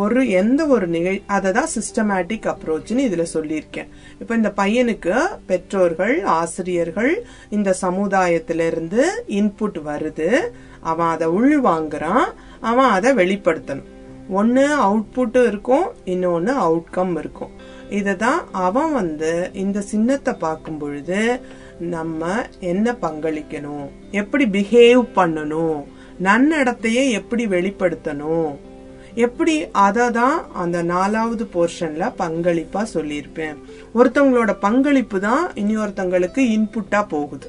ஒரு 0.03 0.21
எந்த 0.41 0.61
ஒரு 0.75 0.87
நிகழ் 0.95 1.19
அதை 1.37 1.51
தான் 1.57 1.71
சிஸ்டமேட்டிக் 1.77 2.47
அப்ரோச்னு 2.53 3.05
இதில் 3.09 3.33
சொல்லியிருக்கேன். 3.35 3.89
இப்போ 4.21 4.33
இந்த 4.41 4.51
பையனுக்கு 4.61 5.15
பெற்றோர்கள் 5.51 6.15
ஆசிரியர்கள் 6.39 7.13
இந்த 7.59 7.75
சமுதாயத்திலிருந்து 7.85 9.03
இன்புட் 9.41 9.81
வருது. 9.91 10.29
அவன் 10.93 11.13
அதை 11.15 11.29
உள்வாங்குறான். 11.41 12.29
அவன் 12.71 12.93
அதை 12.97 13.13
வெளிப்படுத்தணும். 13.21 13.91
ஒன்று 14.39 14.65
அவுட்புட்டும் 14.87 15.47
இருக்கும் 15.51 15.87
இன்னொன்று 16.15 16.53
அவுட்கம் 16.67 17.15
இருக்கும். 17.23 17.53
இதை 17.99 18.13
தான் 18.17 18.41
அவன் 18.67 18.93
வந்து 18.93 19.33
இந்த 19.63 19.79
சின்னத்தை 19.93 20.33
பார்க்கும் 20.45 20.79
பொழுது 20.79 21.21
நம்ம 21.95 22.29
என்ன 22.73 22.97
பங்களிக்கணும்? 23.07 23.87
எப்படி 24.21 24.45
பிஹேவ் 24.57 25.05
பண்ணணும்? 25.19 25.79
நன்னடத்தையே 26.29 27.05
எப்படி 27.19 27.45
வெளிப்படுத்தணும்? 27.57 28.51
எப்படி 29.15 29.55
அதை 29.73 30.11
தான் 30.11 30.53
அந்த 30.53 30.83
நாலாவது 30.83 31.45
போர்ஷன்ல 31.55 32.05
பங்களிப்பா 32.23 32.83
சொல்லியிருப்பேன். 32.95 33.57
ஒருத்தவங்களோட 33.95 34.53
பங்களிப்பு 34.67 35.21
தான் 35.21 35.45
இன்னொருத்தவங்களுக்கு 35.63 36.43
இன்புட்டா 36.57 37.09
போகுது. 37.09 37.49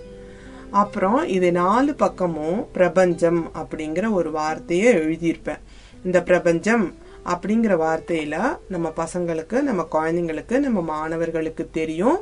அப்புறம் 0.82 1.28
இது 1.28 1.52
நாலு 1.52 1.94
பக்கமும் 1.96 2.60
பிரபஞ்சம் 2.78 3.42
அப்படிங்கிற 3.62 4.12
ஒரு 4.20 4.32
வார்த்தையை 4.32 4.94
எழுதியிருப்பேன். 4.94 5.64
இந்த 6.04 6.24
பிரபஞ்சம் 6.30 6.86
அப்படிங்கிற 7.34 7.74
வார்த்தையில 7.86 8.36
நம்ம 8.74 8.88
பசங்களுக்கு 9.02 9.58
நம்ம 9.62 9.82
குழந்தைங்களுக்கு 9.96 10.56
நம்ம 10.60 10.82
மாணவர்களுக்கு 10.82 11.70
தெரியும். 11.80 12.20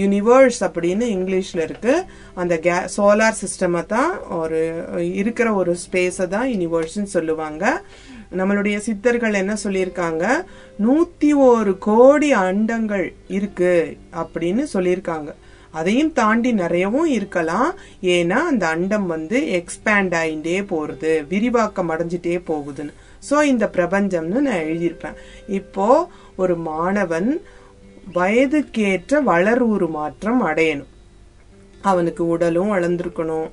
யூனிவர்ஸ் 0.00 0.60
அப்படின்னு 0.66 1.04
இங்கிலீஷ்ல 1.16 1.60
இருக்கு. 1.68 1.94
அந்த 2.34 2.58
கே 2.66 2.76
சோலார் 2.96 3.40
சிஸ்டமை 3.42 3.82
தான் 3.86 4.10
ஒரு 4.38 4.60
இருக்கிற 5.20 5.54
ஒரு 5.54 5.76
ஸ்பேஸை 5.84 6.26
தான் 6.26 6.48
யூனிவர்ஸ்ன்னு 6.54 7.14
சொல்லுவாங்க. 7.16 7.64
நம்மளுடைய 8.36 8.76
சித்தர்கள் 8.76 9.34
என்ன 9.34 9.56
சொல்லியிருக்காங்க? 9.64 10.24
நூத்தி 10.86 11.34
ஒரு 11.34 11.78
கோடி 11.78 12.32
அண்டங்கள் 12.32 13.12
இருக்கு 13.28 13.96
அப்படின்னு 14.22 14.64
சொல்லியிருக்காங்க. 14.72 15.30
அதையும் 15.70 16.12
தாண்டி 16.12 16.52
நிறையவும் 16.52 17.04
இருக்கலாம். 17.04 17.70
ஏன்னா 18.02 18.38
அந்த 18.50 18.66
அண்டம் 18.66 19.06
வந்து 19.06 19.38
எக்ஸ்பேண்ட் 19.58 20.14
ஆகிட்டே 20.20 20.66
போகிறது 20.66 21.24
விரிவாக்கம் 21.28 21.90
அடைஞ்சிட்டே 21.90 22.36
போகுதுன்னு. 22.50 22.94
ஸோ 23.30 23.42
இந்த 23.42 23.70
பிரபஞ்சம்னு 23.76 24.40
நான் 24.48 24.64
எழுதியிருப்பேன். 24.64 25.16
இப்போ 25.46 26.08
ஒரு 26.36 26.56
மாணவன் 26.56 27.40
வயதுக்கேற்ற 28.14 29.22
வளர்வுரு 29.22 29.88
மாற்றம் 29.90 30.46
அடையணும். 30.46 30.92
அவனுக்கு 31.82 32.26
உடலும் 32.26 32.72
வளர்ந்துருக்கணும் 32.72 33.48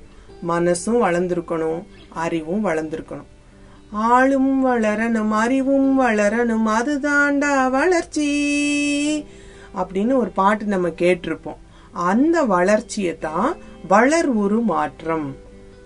மனசும் 0.48 1.02
வளர்ந்துருக்கணும் 1.06 1.80
அறிவும் 2.10 2.66
வளர்ந்துருக்கணும். 2.66 3.30
ஆளும் 3.92 4.66
வளரணும் 4.66 5.30
அறிவும் 5.30 6.00
வளரணும் 6.00 6.66
அதுதாண்டா 6.78 7.70
வளர்ச்சி 7.70 8.30
அப்படின்னு 9.74 10.16
ஒரு 10.16 10.30
பாட்டு 10.30 10.64
நம்ம 10.64 10.88
கேட்டிருப்போம். 10.88 11.60
அந்த 11.92 12.42
வளர்ச்சியை 12.42 13.18
தான் 13.18 13.56
வளர்வுரு 13.88 14.62
மாற்றம். 14.62 15.36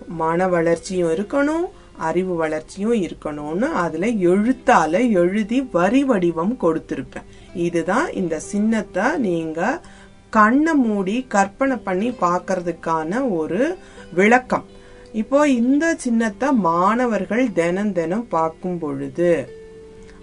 மன 0.07 0.47
வளர்ச்சியும் 0.47 1.09
இருக்கணும் 1.09 1.65
அறிவு 1.97 2.35
வளர்ச்சியும் 2.35 2.93
இருக்கணும்னு 2.93 3.67
அதுல 3.83 4.05
எழுத்தால 4.07 5.09
எழுதி 5.09 5.61
வரி 5.71 6.03
வடிவம் 6.03 6.57
கொடுத்திருப்பேன். 6.61 7.27
இதுதான் 7.53 8.11
இந்த 8.11 8.39
சின்னத்தை 8.39 9.17
நீங்க 9.17 9.81
கண்ணை 10.29 10.73
மூடி 10.73 11.25
கற்பனை 11.27 11.77
பண்ணி 11.77 12.09
பார்க்கறதுக்கான 12.09 13.37
ஒரு 13.37 13.77
விளக்கம். 14.13 14.65
இப்போ 15.13 15.53
இந்த 15.53 15.95
சின்னத்தை 15.95 16.51
மாணவர்கள் 16.65 17.53
தினம் 17.53 17.93
தினம் 17.93 18.27
பார்க்கும் 18.27 18.79
பொழுது 18.79 19.47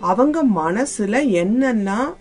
அவங்க 0.03 0.43
மனசுல 0.57 1.35
என்னென்ன 1.35 2.15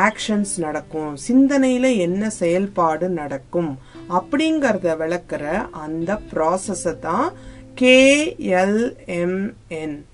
ஆக்ஷன்ஸ் 0.00 0.56
நடக்கும் 0.56 1.16
சிந்தனையில 1.26 1.98
என்ன 1.98 2.30
செயல்பாடு 2.36 3.12
நடக்கும் 3.12 3.78
அப்படிங்கறத 4.10 4.96
விளக்குற 4.96 5.66
அந்த 5.82 6.20
ப்ராசஸ 6.30 7.00
தான் 7.00 7.32
கேஎல்எம்என் 7.76 10.04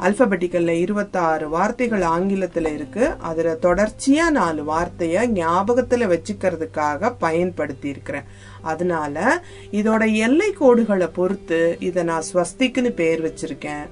அல்பபெட்டிக்கல்ல 0.00 0.68
இருபத்தாறு 0.68 1.48
வார்த்தைகள் 1.48 2.00
ஆங்கிலத்துல 2.00 2.72
இருக்கு. 2.72 3.10
அதுல 3.18 3.56
தொடர்ச்சியா 3.62 4.30
நாலு 4.30 4.62
வார்த்தைய 4.72 5.26
ஞாபகத்துல 5.38 6.06
வச்சுக்கிறதுக்காக 6.12 7.14
பயன்படுத்தி 7.18 7.88
இருக்கிறேன் 7.88 8.28
அதனால 8.62 9.42
இதோட 9.72 10.14
எல்லை 10.14 10.54
கோடுகளை 10.60 11.08
பொறுத்து 11.12 11.76
இத 11.80 12.02
நான் 12.02 12.28
ஸ்வஸ்திக்குன்னு 12.32 12.90
பேர் 12.90 13.22
வச்சிருக்கேன். 13.26 13.86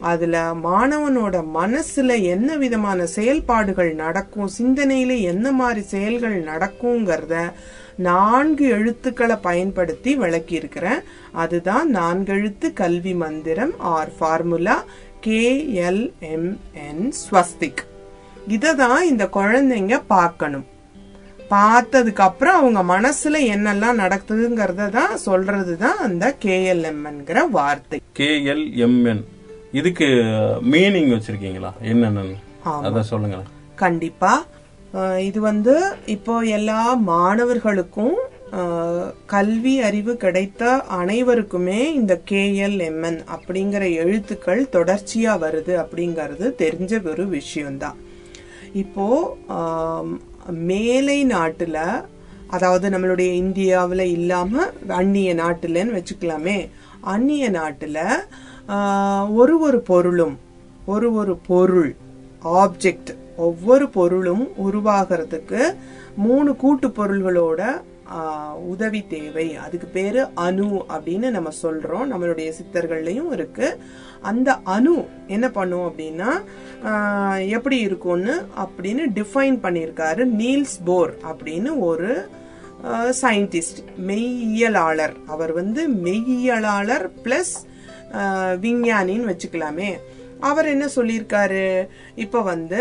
அதுல 0.00 0.52
மாணவனோட 0.64 1.36
மனசுல 1.54 2.22
என்ன 2.22 2.56
விதமான 2.56 3.06
செயல்பாடுகள் 3.06 3.94
நடக்கும் 3.94 4.50
சிந்தனையில 4.58 5.20
என்ன 5.20 5.52
மாதிரி 5.52 5.80
செயல்கள் 5.80 6.44
நடக்குங்கிறத 6.44 7.52
நான்கு 7.96 8.68
எழுத்துக்களை 8.68 9.36
பயன்படுத்தி 9.36 10.18
விளக்கியிருக்கிறேன். 10.18 11.02
அதுதான் 11.32 11.96
நான்கெழுத்து 11.96 12.72
கல்வி 12.72 13.14
மந்திரம் 13.14 13.78
ஆர் 13.78 14.10
ஃபார்முலா. 14.18 14.84
கேஎல்எம்என் 15.26 17.04
ஸ்வஸ்திக். 17.20 17.82
இதை 18.54 18.70
தான் 18.82 19.00
இந்த 19.10 19.24
குழந்தைங்க 19.36 19.96
பார்க்கணும். 20.14 20.66
பார்த்ததுக்கு 21.52 22.22
அப்புறம் 22.26 22.58
அவங்க 22.60 22.80
மனசுல 22.94 23.40
என்னெல்லாம் 23.54 24.00
நடக்குதுங்கிறத 24.02 24.88
தான் 24.98 25.14
சொல்றது 25.26 25.74
தான் 25.84 25.98
அந்த 26.06 26.24
கேஎல்எம்என்கிற 26.44 27.38
வார்த்தை. 27.56 27.98
கேஎல்எம்என் 28.20 29.22
இதுக்கு 29.80 30.08
மீனிங் 30.74 31.10
வச்சிருக்கீங்களா? 31.14 31.72
என்னென்னு. 31.92 32.36
அத 32.88 33.02
சொல்லுங்களேன். 33.12 33.50
கண்டிப்பா. 33.84 34.32
இது 35.28 35.38
வந்து 35.50 35.74
இப்போ 36.14 36.34
எல்லா 36.56 36.80
மாணவர்களுக்கும் 37.12 38.16
கல்வி 39.32 39.74
அறிவு 39.88 40.12
கிடைத்த 40.24 40.62
அனைவருக்குமே 40.98 41.80
இந்த 41.94 42.14
கேஎல்எம்என் 42.30 43.18
அப்படிங்கிற 43.36 43.84
எழுத்துக்கள் 44.02 44.62
தொடர்ச்சியாக 44.68 45.42
வருது 45.44 45.72
அப்படிங்கிறது 45.82 46.46
தெரிஞ்ச 46.62 46.92
ஒரு 47.10 47.24
விஷயம்தான். 47.28 47.98
இப்போது 48.82 50.52
மேலை 50.72 51.18
நாட்டில் 51.34 51.80
அதாவது 52.54 52.86
நம்மளுடைய 52.94 53.30
இந்தியாவில் 53.44 54.04
இல்லாமல் 54.16 54.72
அந்நிய 55.00 55.30
நாட்டில்ன்னு 55.34 55.96
வச்சுக்கலாமே. 55.98 56.58
அந்நிய 57.14 57.44
நாட்டில் 57.58 58.02
ஒரு 59.40 59.54
ஒரு 59.66 59.80
பொருளும் 59.90 60.36
ஒரு 60.92 61.08
ஒரு 61.20 61.34
பொருள் 61.46 61.90
ஆப்ஜெக்ட் 62.62 63.10
ஒவ்வொரு 63.36 63.86
பொருளும் 63.88 64.44
உருவாகிறதுக்கு 64.66 65.60
மூணு 66.26 66.50
கூட்டு 66.62 66.88
பொருள்களோட 66.98 67.60
உதவி 68.72 69.00
தேவை. 69.08 69.46
அதுக்கு 69.56 69.86
பேரு 69.86 70.22
அணு 70.46 70.68
அப்படின்னு 70.96 71.28
நம்ம 71.36 71.50
சொல்றோம். 71.62 72.06
நம்மளுடைய 72.12 72.48
சித்தர்கள்லயும் 72.58 73.30
இருக்கு. 73.36 73.68
அந்த 74.30 74.50
அணு 74.76 74.94
என்ன 75.26 75.46
பண்ணும் 75.58 75.86
அப்படின்னா 75.88 76.30
எப்படி 77.56 77.78
இருக்கும்னு 77.80 78.34
அப்படின்னு 78.64 79.04
டிஃபைன் 79.18 79.58
பண்ணியிருக்காரு 79.64 80.24
நீல்ஸ் 80.40 80.78
போர் 80.84 81.12
அப்படின்னு 81.30 81.72
ஒரு 81.90 82.10
சயின்டிஸ்ட் 83.22 83.80
மெய்யியலாளர். 84.08 85.14
அவர் 85.34 85.52
வந்து 85.60 85.82
மெய்யியலாளர் 86.06 87.06
பிளஸ் 87.24 87.54
விஞ்ஞானின்னு 88.64 89.30
வச்சுக்கலாமே. 89.32 89.90
அவர் 90.50 90.66
என்ன 90.66 90.86
சொல்லியிருக்காரு? 90.96 91.66
இப்போ 92.24 92.40
வந்து 92.42 92.80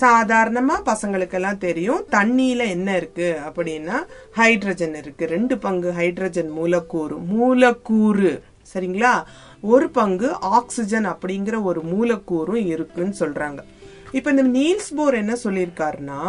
சாதாரணமா 0.00 0.76
பசங்களுக்கெல்லாம் 0.84 1.58
தெரியும் 1.58 2.04
தண்ணியில 2.10 2.68
என்ன 2.68 2.96
இருக்கு 2.96 3.28
அப்படின்னா 3.48 3.96
ஹைட்ரஜன் 4.36 4.94
இருக்கு. 4.94 5.26
ரெண்டு 5.26 5.58
பங்கு 5.58 5.90
ஹைட்ரஜன் 5.90 6.48
மூலக்கூறு. 6.48 7.16
மூலக்கூறு. 7.16 8.42
சரிங்களா? 8.74 9.14
ஒரு 9.60 9.90
பங்கு 9.90 10.28
ஆக்சிஜன் 10.40 11.06
அப்படிங்கிற 11.06 11.62
ஒரு 11.62 11.82
மூலக்கூறும் 11.82 12.66
இருக்குன்னு 12.66 13.14
சொல்றாங்க. 13.20 13.58
இப்போ 14.12 14.30
இந்த 14.30 14.44
நீல்ஸ் 14.58 14.96
போர் 14.96 15.14
என்ன 15.14 15.36
சொல்லியிருக்காருன்னா 15.44 16.20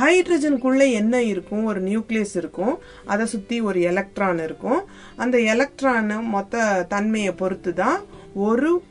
ஹைட்ரஜனுக்குள்ள 0.00 0.92
என்ன 0.92 1.22
இருக்கும்? 1.22 1.64
ஒரு 1.64 1.82
நியூக்ளியஸ் 1.82 2.34
இருக்கும். 2.34 2.78
அதை 3.06 3.26
சுற்றி 3.26 3.60
ஒரு 3.60 3.80
எலக்ட்ரான் 3.80 4.38
இருக்கும். 4.38 4.80
அந்த 5.16 5.38
எலக்ட்ரான் 5.38 6.24
மொத்த 6.24 6.86
தன்மையை 6.88 7.32
பொறுத்து 7.32 7.74
தான் 7.74 8.00
ஒரு 8.34 8.82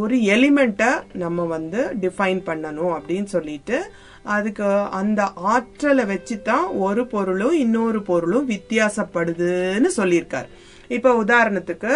ஒரு 0.00 0.16
எலிமெண்ட்டை 0.34 0.90
நம்ம 1.22 1.44
வந்து 1.54 1.80
டிஃபைன் 2.02 2.40
பண்ணணும் 2.48 2.92
அப்படின்னு 2.96 3.28
சொல்லிட்டு 3.36 3.78
அதுக்கு 4.34 4.66
அந்த 4.98 5.22
ஆற்றலை 5.52 6.04
வச்சு 6.12 6.36
தான் 6.42 6.66
ஒரு 6.86 7.02
பொருளும் 7.14 7.56
இன்னொரு 7.64 8.00
பொருளும் 8.10 8.46
வித்தியாசப்படுதுன்னு 8.54 9.90
சொல்லியிருக்காரு. 9.98 10.48
இப்போ 10.96 11.10
உதாரணத்துக்கு 11.24 11.92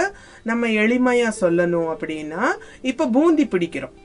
நம்ம 0.51 0.67
எளிமையா 0.83 1.31
சொல்லணும் 1.41 1.89
அப்படின்னா 1.95 2.43
இப்போ 2.91 3.07
பூந்தி 3.17 3.47
பிடிக்கிறோம். 3.55 3.97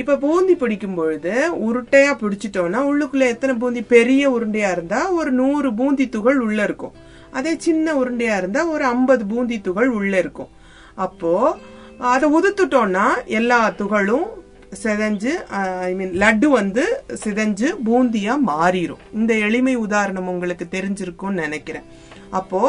இப்போ 0.00 0.14
பூந்தி 0.24 0.54
பிடிக்கும் 0.62 0.96
பொழுது 1.00 1.34
உருட்டையா 1.66 2.12
பிடிச்சிட்டோம்னா 2.22 2.80
உள்ளுக்குள்ள 2.90 3.26
எத்தனை 3.34 3.54
பூந்தி? 3.62 3.82
பெரிய 3.96 4.22
உருண்டையா 4.36 4.70
இருந்தா 4.76 5.00
ஒரு 5.18 5.30
நூறு 5.42 5.68
பூந்தி 5.78 6.06
துகள் 6.16 6.40
உள்ள 6.46 6.58
இருக்கும். 6.68 6.96
அதே 7.38 7.52
சின்ன 7.66 7.94
உருண்டையா 8.00 8.36
இருந்தா 8.42 8.60
ஒரு 8.74 8.84
ஐம்பது 8.94 9.24
பூந்தி 9.32 9.56
துகள் 9.68 9.90
உள்ள 10.00 10.14
இருக்கும். 10.24 10.52
அப்போ 11.06 11.32
அதை 11.98 12.26
உதுத்துட்டோம்னா 12.38 13.06
எல்லா 13.38 13.58
துகளும் 13.78 14.26
சிதைஞ்சு 14.82 15.32
ஐ 15.86 15.92
மீன் 15.94 16.12
லட்டு 16.22 16.48
வந்து 16.58 16.84
சிதைஞ்சு 17.22 17.68
பூந்தியா 17.86 18.34
மாறிடும் 18.50 19.04
இந்த 19.14 19.34
எளிமை 19.46 19.74
உதாரணம் 19.76 20.28
உங்களுக்கு 20.28 20.66
தெரிஞ்சிருக்கும்னு 20.76 21.44
நினைக்கிறேன். 21.46 21.86
அப்போ 22.30 22.60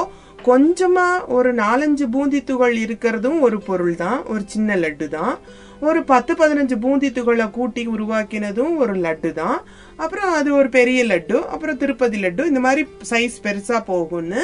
கொஞ்சமா 0.45 1.07
ஒரு 1.27 1.49
நாலஞ்சு 1.53 2.05
பூந்தி 2.13 2.39
துகள் 2.43 2.75
இருக்கிறதும் 2.85 3.39
ஒரு 3.39 3.57
பொருள் 3.59 3.95
தான் 3.95 4.19
ஒரு 4.25 4.43
சின்ன 4.53 4.75
லட்டு 4.75 5.07
தான். 5.07 5.33
ஒரு 5.79 6.03
பத்து 6.03 6.33
பதினஞ்சு 6.33 6.75
பூந்தி 6.83 7.11
துகளை 7.11 7.49
கூட்டி 7.49 7.87
உருவாக்கினதும் 7.87 8.75
ஒரு 8.83 8.93
லட்டு 8.93 9.31
தான். 9.33 9.57
அப்புறம் 9.97 10.31
அது 10.39 10.49
ஒரு 10.53 10.69
பெரிய 10.69 11.03
லட்டு 11.05 11.37
அப்புறம் 11.45 11.77
திருப்பதி 11.77 12.19
லட்டு 12.23 12.45
இந்த 12.45 12.59
மாதிரி 12.59 12.87
சைஸ் 13.11 13.37
பெருசா 13.47 13.79
போகும்னு 13.91 14.43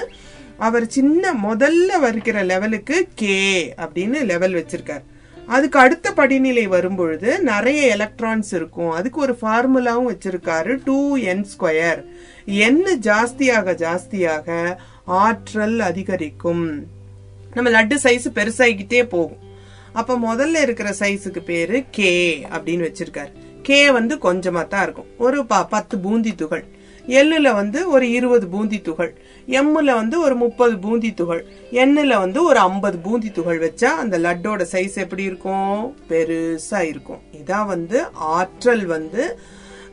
அவர் 0.64 0.88
சின்ன 0.88 1.34
முதல்ல 1.34 2.00
வருகிற 2.00 2.44
லெவலுக்கு 2.44 3.08
கே 3.16 3.74
அப்படின்னு 3.78 4.24
லெவல் 4.24 4.54
வச்சிருக்கார். 4.54 5.04
அதுக்கு 5.48 5.80
அடுத்த 5.80 6.14
படிநிலை 6.14 6.68
வரும்பொழுது 6.68 7.42
நிறைய 7.42 7.88
எலக்ட்ரான்ஸ் 7.88 8.54
இருக்கும். 8.54 8.90
அதுக்கு 8.90 9.20
ஒரு 9.20 9.38
ஃபார்முலாவும் 9.42 10.10
வச்சிருக்காரு 10.10 10.80
டூ 10.86 11.18
என் 11.18 11.46
ஸ்கொயர் 11.46 12.06
என் 12.46 13.00
ஜாஸ்தியாக 13.00 13.74
ஜாஸ்தியாக 13.74 14.76
ஆற்றல் 15.06 15.80
அதிகரிக்கும். 15.80 16.86
நம்ம 17.54 17.70
லட்டு 17.70 17.98
சைஸ் 18.04 18.26
பெருசாகிக்கிட்டே 18.36 19.04
போகும். 19.04 19.38
அப்ப 19.94 20.18
முதல்ல 20.18 20.62
இருக்கிற 20.62 20.96
சைஸுக்கு 21.00 21.40
பேரு 21.40 21.84
கே 21.92 22.48
அப்படின்னு 22.52 22.94
வச்சிருக்காரு. 22.94 23.32
கே 23.62 23.92
வந்து 23.92 24.16
கொஞ்சமா 24.16 24.68
தான் 24.68 24.84
இருக்கும். 24.84 25.08
ஒரு 25.18 25.46
ப- 25.46 25.66
பத்து 25.66 26.00
பூந்தி 26.00 26.36
துகள். 26.36 26.64
எல்லுல 27.08 27.54
வந்து 27.54 27.90
ஒரு 27.90 28.12
இருபது 28.12 28.48
பூந்தி 28.48 28.82
துகள் 28.82 29.18
எம்முல 29.48 29.94
வந்து 29.94 30.20
ஒரு 30.20 30.36
முப்பது 30.36 30.78
பூந்தி 30.78 31.14
துகள் 31.14 31.46
எண்ணுல 31.72 32.20
வந்து 32.20 32.44
ஒரு 32.44 32.60
ஐம்பது 32.60 32.98
பூந்தி 32.98 33.32
துகள் 33.32 33.60
வச்சா 33.60 33.84
அந்த 33.84 34.20
லட்டோட 34.20 34.66
சைஸ் 34.72 34.96
எப்படி 34.96 35.24
இருக்கும்? 35.24 35.96
பெருசா 36.10 36.82
இருக்கும். 36.82 37.20
இதான் 37.32 37.66
வந்து 37.66 38.04
ஆற்றல் 38.14 38.86
வந்து 38.86 39.40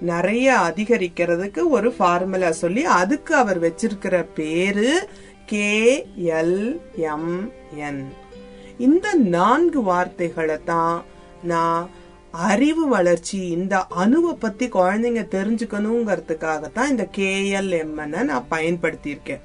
நிறைய 0.01 0.59
அதிகரிக்கிறதுக்கு 0.59 1.69
ஒரு 1.69 1.93
ஃபார்முலா 1.93 2.51
சொல்லி 2.51 2.85
அதுக்கு 2.85 3.35
அவர் 3.35 3.61
வச்சிருக்கிற 3.61 4.27
பேரு 4.35 5.09
கே 5.47 6.07
எல் 6.17 6.81
எம் 6.97 7.53
என் 7.75 8.13
இந்த 8.79 9.15
நான்கு 9.15 9.83
வார்த்தைகளை 9.83 10.59
தான் 10.65 11.05
நான் 11.43 11.91
அறிவு 12.33 12.89
வளர்ச்சி 12.89 13.49
இந்த 13.49 13.87
அணுவை 13.97 14.33
பத்தி 14.39 14.67
குழந்தைங்க 14.67 15.23
தெரிஞ்சுக்கணுங்கிறதுக்காக 15.31 16.73
தான் 16.73 16.91
இந்த 16.91 17.09
கேஎல்எம்என் 17.17 18.23
நான் 18.23 18.47
பயன்படுத்தியிருக்கேன். 18.51 19.41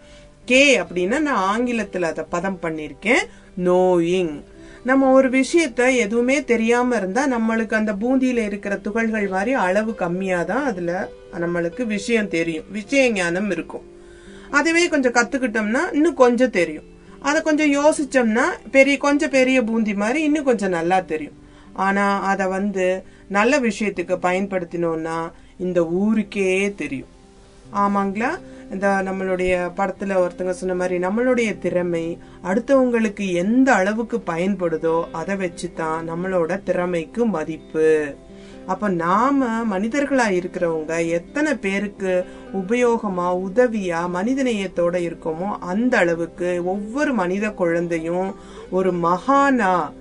கே 0.45 0.79
அப்படின்னா 0.79 1.19
நான் 1.19 1.61
ஆங்கிலத்துல 1.61 2.01
அதை 2.01 2.25
பதம் 2.29 2.59
பண்ணிருக்கேன் 2.61 3.23
நோயிங் 3.63 4.43
நம்ம 4.83 5.11
ஒரு 5.11 5.29
விஷயத்த 5.29 5.95
எதுவுமே 5.95 6.43
தெரியாம 6.43 6.95
இருந்தா 6.95 7.27
நம்மளுக்கு 7.27 7.73
அந்த 7.73 7.93
பூந்தியில 7.93 8.37
இருக்கிற 8.37 8.75
துகள்கள் 8.75 9.27
மாதிரி 9.27 9.53
அளவு 9.53 9.95
கம்மியா 9.95 10.43
தான் 10.43 10.65
அதுல 10.65 11.09
நம்மளுக்கு 11.33 11.85
விஷயம் 11.85 12.27
தெரியும். 12.27 12.65
விஷய 12.71 13.11
ஞானம் 13.11 13.51
இருக்கும். 13.51 13.83
அதுவே 14.51 14.87
கொஞ்சம் 14.87 15.11
கத்துக்கிட்டோம்னா 15.11 15.93
இன்னும் 15.93 16.13
கொஞ்சம் 16.13 16.49
தெரியும். 16.49 16.83
அதை 17.19 17.41
கொஞ்சம் 17.41 17.73
யோசிச்சோம்னா 17.73 18.43
பெரிய 18.71 18.97
கொஞ்சம் 18.97 19.29
பெரிய 19.29 19.61
பூந்தி 19.61 19.93
மாதிரி 19.93 20.21
இன்னும் 20.21 20.43
கொஞ்சம் 20.43 20.69
நல்லா 20.69 20.99
தெரியும். 20.99 21.43
ஆனா 21.75 22.19
அதை 22.21 22.47
வந்து 22.47 23.03
நல்ல 23.27 23.59
விஷயத்துக்கு 23.59 24.15
பயன்படுத்தினோம்னா 24.21 25.31
இந்த 25.57 25.85
ஊருக்கே 25.85 26.73
தெரியும். 26.75 27.13
ஆமாங்களா? 27.73 28.29
இந்த 28.71 28.87
நம்மளுடைய 28.87 29.53
படத்துல 29.77 30.17
ஒருத்தங்க 30.21 30.49
சொன்ன 30.49 30.75
மாதிரி 30.75 30.97
நம்மளுடைய 30.97 31.57
திறமை 31.59 32.17
அடுத்தவங்களுக்கு 32.43 33.33
எந்த 33.33 33.73
அளவுக்கு 33.73 34.23
பயன்படுதோ 34.25 35.03
அதை 35.11 35.35
வச்சு 35.35 35.73
தான் 35.73 36.09
நம்மளோட 36.09 36.63
திறமைக்கு 36.63 37.25
மதிப்பு. 37.25 38.15
அப்ப 38.67 38.89
நாம 38.89 39.47
மனிதர்களா 39.63 40.27
இருக்கிறவங்க 40.31 41.07
எத்தனை 41.07 41.55
பேருக்கு 41.55 42.25
உபயோகமா 42.53 43.27
உதவியா 43.47 43.99
மனிதநேயத்தோட 44.13 44.95
இருக்கோமோ 45.09 45.57
அந்த 45.59 45.97
அளவுக்கு 45.97 46.61
ஒவ்வொரு 46.65 47.13
மனித 47.13 47.49
குழந்தையும் 47.49 48.35
ஒரு 48.69 48.93
மகானா 48.93 49.91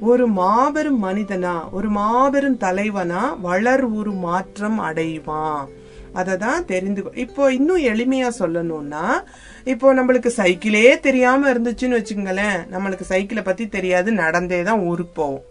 ஒரு 0.00 0.26
மாபெரும் 0.26 0.98
மனிதனா 1.04 1.70
ஒரு 1.70 1.88
மாபெரும் 1.90 2.56
தலைவனா 2.56 3.22
வளர் 3.46 3.84
ஒரு 3.90 4.12
மாற்றம் 4.12 4.78
அடைவான். 4.80 5.62
அதை 6.12 6.36
தான் 6.36 6.64
தெரிந்து 6.64 7.04
இப்போ 7.14 7.52
இன்னும் 7.52 7.82
எளிமையா 7.92 8.28
சொல்லணும்னா 8.38 9.04
இப்போ 9.64 9.94
நம்மளுக்கு 9.94 10.30
சைக்கிளே 10.36 10.98
தெரியாம 11.06 11.52
இருந்துச்சுன்னு 11.52 11.98
வச்சுங்களேன் 12.00 12.58
நம்மளுக்கு 12.74 13.06
சைக்கிளை 13.12 13.42
பத்தி 13.42 13.68
தெரியாது 13.68 14.12
நடந்தே 14.12 14.62
தான் 14.62 14.80
ஊருக்கு 14.80 15.14
போவோம். 15.20 15.44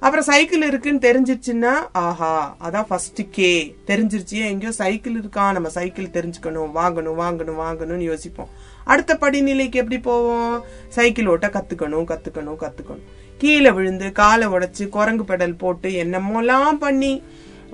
அப்புறம் 0.00 0.26
சைக்கிள் 0.28 0.62
இருக்குன்னு 0.66 1.06
தெரிஞ்சிருச்சுன்னா 1.06 1.72
ஆஹா 1.92 2.56
அதான் 2.66 2.86
ஃபர்ஸ்ட் 2.88 3.22
கே. 3.30 3.76
தெரிஞ்சிருச்சு 3.86 4.38
எங்கேயோ 4.50 4.72
சைக்கிள் 4.72 5.16
இருக்கா? 5.18 5.52
நம்ம 5.52 5.68
சைக்கிள் 5.68 6.14
தெரிஞ்சுக்கணும் 6.16 6.70
வாங்கணும் 6.78 7.18
வாங்கணும் 7.24 7.60
வாங்கணும்னு 7.64 8.10
யோசிப்போம். 8.12 8.48
அடுத்த 8.84 9.18
படிநிலைக்கு 9.20 9.72
எப்படி 9.72 10.00
போவோம்? 10.00 10.54
சைக்கிள் 10.88 11.26
ஓட்ட 11.26 11.48
கத்துக்கணும் 11.48 12.08
கத்துக்கணும் 12.12 12.60
கத்துக்கணும். 12.62 13.04
கீழே 13.42 13.70
விழுந்து 13.76 14.06
காலை 14.12 14.46
உடைச்சு 14.54 14.84
குரங்கு 14.88 15.24
பெடல் 15.28 15.60
போட்டு 15.62 15.90
என்னமோலாம் 16.04 16.80
பண்ணி 16.84 17.12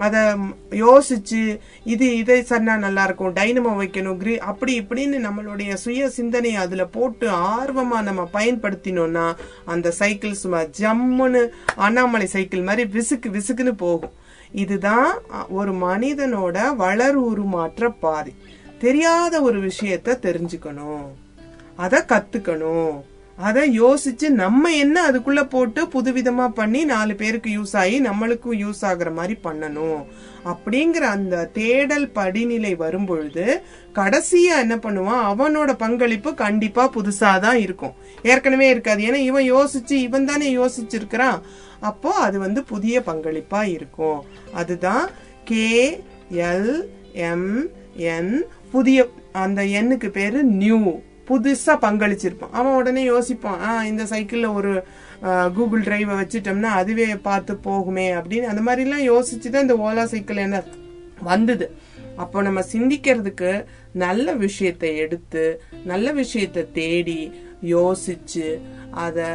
அதை 0.04 0.20
யோசிச்சு 0.70 1.40
இது 1.92 2.06
இதை 2.16 2.36
சொன்னா 2.42 2.72
நல்லா 2.76 3.04
இருக்கும் 3.04 3.34
டைனமோ 3.34 3.70
வைக்கணும் 3.80 4.18
கிரி 4.22 4.34
அப்படி 4.50 4.72
இப்படின்னு 4.80 5.18
நம்மளுடைய 5.26 5.74
சுய 5.74 6.08
சிந்தனையை 6.08 6.58
அதுல 6.64 6.84
போட்டு 6.96 7.26
ஆர்வமா 7.48 7.98
நம்ம 8.08 8.28
பயன்படுத்தினோம்னா 8.32 9.26
அந்த 9.64 9.90
சைக்கிள் 10.00 10.40
சும்மா 10.42 10.60
ஜம்முன்னு 10.80 11.42
அண்ணாமலை 11.86 12.26
சைக்கிள் 12.26 12.68
மாதிரி 12.68 12.84
விசுக்கு 12.98 13.30
விசுக்குன்னு 13.38 13.74
போகும். 13.84 14.14
இதுதான் 14.64 15.10
ஒரு 15.48 15.74
மனிதனோட 15.86 16.58
வளர் 16.76 17.18
உருமாற்ற 17.20 17.92
பாதை. 18.00 18.34
தெரியாத 18.78 19.34
ஒரு 19.48 19.58
விஷயத்த 19.66 20.18
தெரிஞ்சுக்கணும். 20.26 21.06
அதை 21.76 22.00
கத்துக்கணும். 22.12 22.96
அதை 23.36 23.80
யோசிச்சு 23.80 24.28
நம்ம 24.28 24.74
என்ன 24.74 25.10
அதுக்குள்ள 25.10 25.42
போட்டு 25.48 25.84
புதுவிதமா 25.84 26.48
பண்ணி 26.48 26.84
நாலு 26.84 27.14
பேருக்கு 27.14 27.50
யூஸ் 27.50 27.76
ஆகி 27.76 28.02
நம்மளுக்கும் 28.02 28.56
யூஸ் 28.64 28.80
ஆகுற 28.80 29.12
மாதிரி 29.12 29.38
பண்ணணும். 29.44 30.04
அப்படிங்கிற 30.44 31.04
அந்த 31.16 31.44
தேடல் 31.44 32.10
படிநிலை 32.10 32.74
வரும்பொழுது 32.74 33.62
கடைசியா 33.94 34.56
என்ன 34.58 34.76
பண்ணுவான்? 34.76 35.22
அவனோட 35.32 35.72
பங்களிப்பு 35.72 36.34
கண்டிப்பா 36.34 36.90
புதுசா 36.92 37.38
தான் 37.38 37.58
இருக்கும். 37.58 37.94
ஏற்கனவே 38.22 38.68
இருக்காது. 38.68 39.04
ஏன்னா 39.04 39.14
இவன் 39.14 39.52
யோசிச்சு 39.52 39.92
இவன் 39.92 40.24
தானே 40.24 40.56
யோசிச்சிருக்கிறான். 40.56 41.40
அப்போ 41.80 42.14
அது 42.14 42.38
வந்து 42.38 42.64
புதிய 42.64 43.02
பங்களிப்பா 43.06 43.62
இருக்கும். 43.62 44.24
அதுதான் 44.52 45.08
கே 45.44 46.00
எல் 46.30 46.82
எம் 47.12 47.68
என் 47.96 48.44
புதிய 48.70 49.08
அந்த 49.32 49.62
எண்ணுக்கு 49.62 50.08
பேரு 50.08 50.42
நியூ. 50.42 51.00
புதுசாக 51.28 51.76
பங்களிச்சிருப்பான் 51.84 52.56
அவன் 52.58 52.76
உடனே 52.80 53.02
யோசிப்பான் 53.10 53.60
ஆ 53.68 53.70
இந்த 53.90 54.04
சைக்கிளில் 54.12 54.56
ஒரு 54.58 54.72
கூகுள் 55.56 55.84
டிரைவை 55.86 56.14
வச்சுட்டோம்னா 56.20 56.70
அதுவே 56.80 57.06
பார்த்து 57.28 57.52
போகுமே 57.68 58.06
அப்படின்னு. 58.18 58.50
அந்த 58.52 58.62
மாதிரிலாம் 58.66 59.06
யோசிச்சு 59.12 59.48
தான் 59.48 59.66
இந்த 59.66 59.76
ஓலா 59.86 60.04
சைக்கிள் 60.12 60.44
என்ன 60.46 60.58
வந்தது. 61.30 61.66
அப்போ 62.22 62.38
நம்ம 62.46 62.60
சிந்திக்கிறதுக்கு 62.72 63.50
நல்ல 64.04 64.34
விஷயத்தை 64.44 64.90
எடுத்து 65.04 65.44
நல்ல 65.90 66.12
விஷயத்தை 66.22 66.62
தேடி 66.78 67.20
யோசிச்சு 67.74 68.46
அதை 69.04 69.28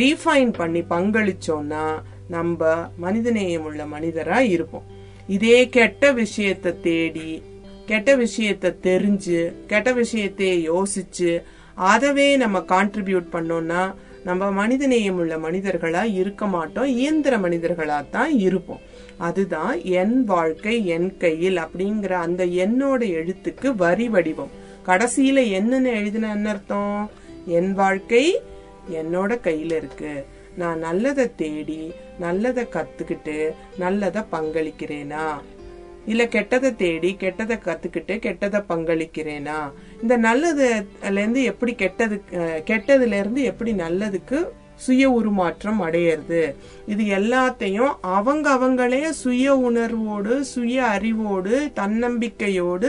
ரீஃபைன் 0.00 0.52
பண்ணி 0.58 0.82
பங்களிச்சோம்னா 0.94 1.84
நம்ம 2.34 2.68
மனிதநேயம் 3.04 3.66
உள்ள 3.68 3.82
மனிதராக 3.94 4.52
இருப்போம். 4.54 4.86
இதே 5.36 5.58
கெட்ட 5.76 6.12
விஷயத்தை 6.22 6.70
தேடி 6.86 7.30
கெட்ட 7.86 8.14
விஷயத்தை 8.14 8.70
தெரிஞ்சு 8.82 9.52
கெட்ட 9.66 9.92
விஷயத்தையே 9.92 10.56
யோசிச்சு 10.70 11.42
அதவே 11.78 12.36
நம்ம 12.36 12.58
கான்ட்ரிபியூட் 12.58 13.26
பண்ணோம்னா 13.32 13.94
நம்ம 14.24 14.66
மனிதநேயம் 14.66 15.18
உள்ள 15.22 15.36
மனிதர்களா 15.36 16.14
இருக்க 16.14 16.46
மாட்டோம் 16.46 16.86
இயந்திர 16.86 17.38
மனிதர்களா 17.38 18.04
தான் 18.10 18.38
இருப்போம். 18.38 18.80
அதுதான் 19.18 19.82
என் 19.82 20.24
வாழ்க்கை 20.24 20.86
என் 20.86 21.16
கையில் 21.16 21.56
அப்படிங்கிற 21.56 22.12
அந்த 22.12 22.46
என்னோட 22.46 23.00
எழுத்துக்கு 23.18 23.74
வரி 23.74 24.08
வடிவம். 24.08 24.50
கடைசியில 24.86 25.42
என்னன்னு 25.58 25.90
எழுதின 25.94 26.30
என்ன 26.30 26.48
அர்த்தம்? 26.50 27.10
என் 27.46 27.72
வாழ்க்கை 27.72 28.40
என்னோட 28.90 29.32
கையில 29.44 29.76
இருக்கு. 29.80 30.24
நான் 30.56 30.78
நல்லதை 30.78 31.34
தேடி 31.36 31.92
நல்லதை 32.18 32.64
கத்துக்கிட்டு 32.64 33.50
நல்லதை 33.78 34.22
பங்களிக்கிறேனா? 34.32 35.26
இல்ல 36.06 36.22
கெட்டதை 36.24 36.70
தேடி 36.82 37.10
கெட்டதை 37.20 37.56
கத்துக்கிட்டு 37.66 38.14
கெட்டதை 38.26 38.60
பங்களிக்கிறேனா? 38.70 39.58
இந்த 40.02 40.14
நல்லதுல 40.26 41.16
இருந்து 41.20 41.42
எப்படி 41.52 41.74
கெட்டது 41.82 42.16
கெட்டதுல 42.70 43.18
இருந்து 43.22 43.42
எப்படி 43.50 43.72
நல்லதுக்கு 43.72 44.38
சுய 44.84 45.10
உருமாற்றம் 45.10 45.80
அடையிறது? 45.86 46.40
இது 46.92 47.04
எல்லாத்தையும் 47.18 47.92
அவங்க 48.16 48.46
அவங்களே 48.56 49.02
சுய 49.22 49.56
உணர்வோடு 49.68 50.34
சுய 50.54 50.76
அறிவோடு 50.94 51.54
தன்னம்பிக்கையோடு 51.80 52.88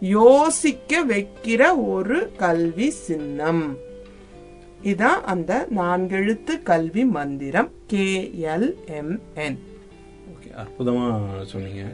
யோசிக்க 0.00 1.02
வைக்கிற 1.12 1.62
ஒரு 1.94 2.18
கல்வி 2.36 2.88
சின்னம். 3.06 3.64
இதான் 4.92 5.20
அந்த 5.34 5.52
நான்கெழுத்து 5.76 6.54
கல்வி 6.70 7.04
மந்திரம் 7.18 7.70
K 7.92 8.08
L 8.54 8.68
M 8.98 9.14
N. 9.44 9.58
Okay 10.32 10.50
அற்புதமா 10.62 11.06
சொன்னீங்க. 11.52 11.84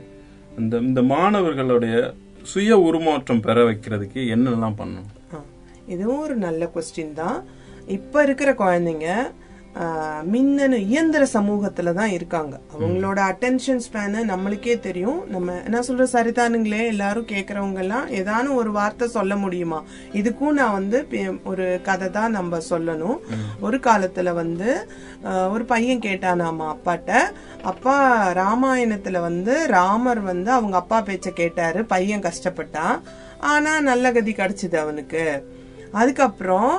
இந்த 0.58 0.78
இந்த 0.78 1.02
மாணவர்களுடைய 1.02 1.96
சுய 2.42 2.78
உருமாற்றம் 2.78 3.40
பெற 3.40 3.64
வைக்கிறதுக்கு 3.64 4.20
என்னெல்லாம் 4.34 4.78
பண்ணணும்? 4.78 5.10
இதுவும் 5.86 6.20
ஒரு 6.20 6.34
நல்ல 6.34 6.70
கொஸ்டின் 6.74 7.12
தான். 7.12 7.38
இப்போ 7.86 8.22
இருக்கிற 8.22 8.52
குழந்தைங்க 8.52 9.08
மின்னணு 10.32 10.78
இயந்திர 10.86 11.26
சமூகத்துல 11.32 11.92
தான் 11.92 12.10
இருக்காங்க. 12.10 12.54
அவங்களோட 12.74 13.18
அட்டென்ஷன் 13.30 13.80
ஸ்பேனு 13.84 14.20
நம்மளுக்கே 14.30 14.74
தெரியும். 14.80 15.20
நம்ம 15.28 15.54
என்ன 15.64 15.78
சொல்ற 15.80 16.04
சரிதானுங்களே 16.12 16.80
எல்லாரும் 16.86 17.26
கேக்குறவங்க 17.26 17.80
எல்லாம் 17.84 18.08
ஏதானும் 18.08 18.54
ஒரு 18.54 18.72
வார்த்தை 18.72 19.08
சொல்ல 19.08 19.36
முடியுமா? 19.36 19.82
இதுக்கும் 20.12 20.58
நான் 20.60 20.72
வந்து 20.72 20.98
ஒரு 21.44 21.66
கதை 21.82 22.10
தான் 22.10 22.36
நம்ம 22.38 22.60
சொல்லணும். 22.70 23.18
ஒரு 23.60 23.78
காலத்துல 23.88 24.34
வந்து 24.34 24.88
ஒரு 25.50 25.64
பையன் 25.64 26.04
கேட்டானாமா 26.08 26.68
அப்பாட்ட. 26.74 27.22
அப்பா 27.62 27.96
ராமாயணத்துல 28.32 29.20
வந்து 29.20 29.66
ராமர் 29.76 30.20
வந்து 30.20 30.50
அவங்க 30.50 30.76
அப்பா 30.76 31.00
பேச்ச 31.02 31.30
கேட்டாரு. 31.30 31.84
பையன் 31.84 32.26
கஷ்டப்பட்டான். 32.28 32.96
ஆனா 33.38 33.80
நல்ல 33.80 34.12
கதி 34.12 34.32
கிடைச்சது 34.32 34.76
அவனுக்கு. 34.76 35.24
அதுக்கப்புறம் 36.00 36.72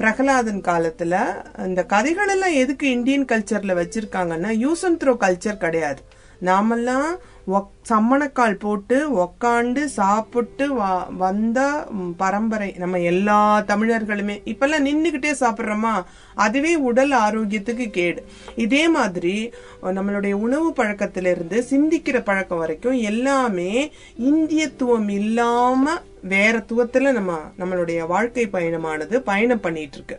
பிரகலாதன் 0.00 0.62
காலத்தில் 0.70 1.18
இந்த 1.66 1.82
கதைகளெல்லாம் 1.92 2.58
எதுக்கு 2.62 2.86
இந்தியன் 2.90 3.28
கல்ச்சரில் 3.32 3.78
வச்சுருக்காங்கன்னா 3.80 4.50
யூஸ் 4.64 4.82
அண்ட் 4.86 5.00
த்ரோ 5.02 5.12
கல்ச்சர் 5.24 5.62
கிடையாது. 5.64 6.00
நாமெல்லாம் 6.48 7.08
ஒக்- 7.52 7.66
சம்மணக்கால் 7.88 8.54
போட்டு 8.54 9.18
உக்காண்டு 9.18 9.84
சாப்பிட்டு 9.84 10.76
வ- 10.76 11.12
வந்த 11.12 11.86
பரம்பரை 12.16 12.74
நம்ம 12.76 13.00
எல்லா 13.00 13.64
தமிழர்களுமே. 13.66 14.40
இப்பெல்லாம் 14.44 14.84
நின்றுக்கிட்டே 14.84 15.34
சாப்பிட்றோமா? 15.40 16.04
அதுவே 16.34 16.74
உடல் 16.74 17.10
ஆரோக்கியத்துக்கு 17.10 17.90
கேடு. 17.90 18.24
இதே 18.56 18.88
மாதிரி 18.88 19.52
நம்மளுடைய 19.82 20.32
உணவு 20.32 20.72
பழக்கத்திலிருந்து 20.72 21.64
சிந்திக்கிற 21.70 22.20
பழக்கம் 22.20 22.58
வரைக்கும் 22.58 22.92
எல்லாமே 22.92 23.92
இந்தியத்துவம் 24.24 25.08
இல்லாம 25.08 25.92
வேற 26.22 26.58
துவத்துல 26.58 27.12
நம்ம 27.12 27.38
நம்மளுடைய 27.58 28.06
வாழ்க்கை 28.06 28.48
பயணமானது 28.48 29.16
பயணம் 29.16 29.60
பண்ணிட்டு 29.60 29.96
இருக்கு. 29.96 30.18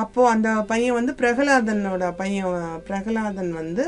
அப்போது 0.00 0.30
அந்த 0.32 0.48
பையன் 0.70 0.96
வந்து 0.98 1.12
பிரகலாதனோட 1.20 2.04
பையன் 2.20 2.56
பிரகலாதன் 2.88 3.52
வந்து 3.60 3.84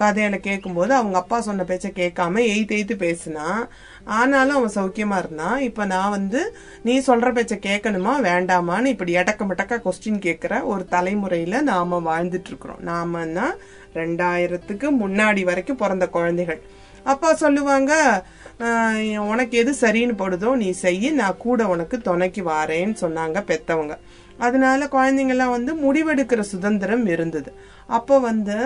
கதையில 0.00 0.36
கேட்கும்போது 0.46 0.92
அவங்க 0.98 1.16
அப்பா 1.20 1.38
சொன்ன 1.46 1.64
பேச்ச 1.68 1.88
கேட்காம 2.00 2.42
எய்த்து 2.52 2.76
எய்த்து 2.78 2.94
பேசினான் 3.04 3.62
ஆனாலும் 4.16 4.56
அவன் 4.58 4.74
சௌக்கியமாக 4.78 5.22
இருந்தான் 5.24 5.58
இப்போ 5.68 5.82
நான் 5.92 6.14
வந்து 6.16 6.40
நீ 6.86 6.94
சொல்கிற 7.08 7.28
பேச்ச 7.32 7.56
கேட்கணுமா? 7.68 8.14
வேண்டாமான்னு 8.28 8.92
இப்படி 8.94 9.14
எடக்க 9.22 9.42
மட்டக்கா 9.50 9.78
கொஸ்டின் 9.86 10.22
கேட்குற 10.26 10.62
ஒரு 10.72 10.84
தலைமுறையில் 10.94 11.66
நாம் 11.70 11.94
வாழ்ந்துட்டுருக்குறோம். 12.10 12.82
நாமன்னா 12.90 13.46
ரெண்டாயிரத்துக்கு 14.00 14.88
முன்னாடி 15.02 15.44
வரைக்கும் 15.50 15.82
பிறந்த 15.82 16.06
குழந்தைகள். 16.16 16.60
அப்பா 17.12 17.30
சொல்லுவாங்க 17.44 17.92
உனக்கு 19.30 19.54
எது 19.60 19.72
சரின்னு 19.80 20.14
படுதோ 20.22 20.50
நீ 20.62 20.68
செய்ய. 20.84 21.12
நான் 21.20 21.40
கூட 21.46 21.62
உனக்கு 21.74 21.96
துணைக்கு 22.08 22.42
வாரேன்னு 22.50 22.96
சொன்னாங்க 23.04 23.38
பெத்தவங்க. 23.50 23.94
அதனால 24.46 24.86
குழந்தைங்கெல்லாம் 24.94 25.54
வந்து 25.56 25.72
முடிவெடுக்கிற 25.84 26.40
சுதந்திரம் 26.52 27.06
இருந்தது. 27.14 27.50
அப்போ 27.96 28.16
வந்து 28.28 28.56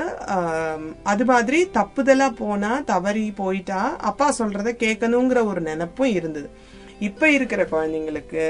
அது 1.12 1.24
மாதிரி 1.30 1.58
தப்புதலாக 1.78 2.38
போனால் 2.42 2.84
தவறி 2.92 3.24
போயிட்டா 3.42 3.80
அப்பா 4.10 4.28
சொல்கிறத 4.40 4.72
கேட்கணுங்கிற 4.84 5.42
ஒரு 5.52 5.62
நினைப்பும் 5.70 6.14
இருந்தது. 6.18 6.48
இப்போ 7.08 7.26
இருக்கிற 7.36 7.62
குழந்தைங்களுக்கு 7.74 8.44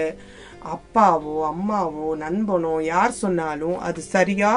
அப்பாவோ 0.74 1.34
அம்மாவோ 1.52 2.08
நண்பனோ 2.24 2.74
யார் 2.92 3.20
சொன்னாலும் 3.24 3.76
அது 3.88 4.00
சரியா 4.14 4.52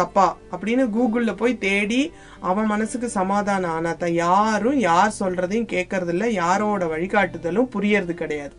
தப்பா 0.00 0.26
அப்படின்னு 0.52 0.84
கூகுளில் 0.96 1.38
போய் 1.40 1.62
தேடி 1.64 2.02
அவன் 2.50 2.68
மனசுக்கு 2.72 3.08
சமாதானம் 3.16 3.72
ஆனாதான் 3.76 4.14
யாரும் 4.24 4.78
யார் 4.88 5.16
சொல்றதையும் 5.20 5.70
கேட்கறதில்ல 5.74 6.26
யாரோட 6.42 6.84
வழிகாட்டுதலும் 6.92 7.72
புரியறது 7.74 8.14
கிடையாது. 8.22 8.54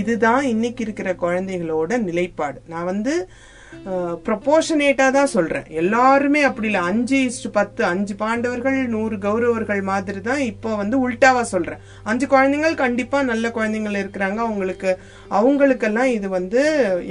இதுதான் 0.00 0.44
இன்னைக்கு 0.54 0.82
இருக்கிற 0.86 1.10
குழந்தைகளோட 1.24 1.98
நிலைப்பாடு. 2.08 2.60
நான் 2.72 2.90
வந்து 2.92 3.14
ப்ரொபோஷனேட்டா 4.26 5.04
தான் 5.16 5.30
சொல்கிறேன் 5.34 5.68
எல்லாருமே 5.80 6.40
அப்படி 6.48 6.68
இல்லை. 6.70 6.80
அஞ்சு 6.90 7.18
இஸ்டு 7.28 7.48
பத்து 7.56 7.82
அஞ்சு 7.90 8.14
பாண்டவர்கள் 8.22 8.76
நூறு 8.94 9.16
கௌரவர்கள் 9.18 9.80
மாதிரி 9.90 10.20
தான் 10.28 10.42
இப்போ 10.50 10.70
வந்து 10.80 10.96
உல்ட்டாவாக 11.06 11.46
சொல்கிறேன் 11.52 11.80
அஞ்சு 12.10 12.26
குழந்தைகள் 12.34 12.74
கண்டிப்பாக 12.82 13.28
நல்ல 13.30 13.48
குழந்தைங்கள் 13.56 14.00
இருக்கிறாங்க. 14.02 14.38
அவங்களுக்கு 14.46 14.90
அவங்களுக்கெல்லாம் 15.38 16.10
இது 16.16 16.28
வந்து 16.38 16.62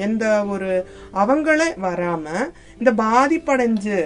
எந்த 0.07 0.25
ஒரு 0.55 0.71
அவங்கள 1.23 1.62
வராமல் 1.88 2.51
இந்த 2.79 2.93
பாதிப்படைஞ்சு 3.03 3.99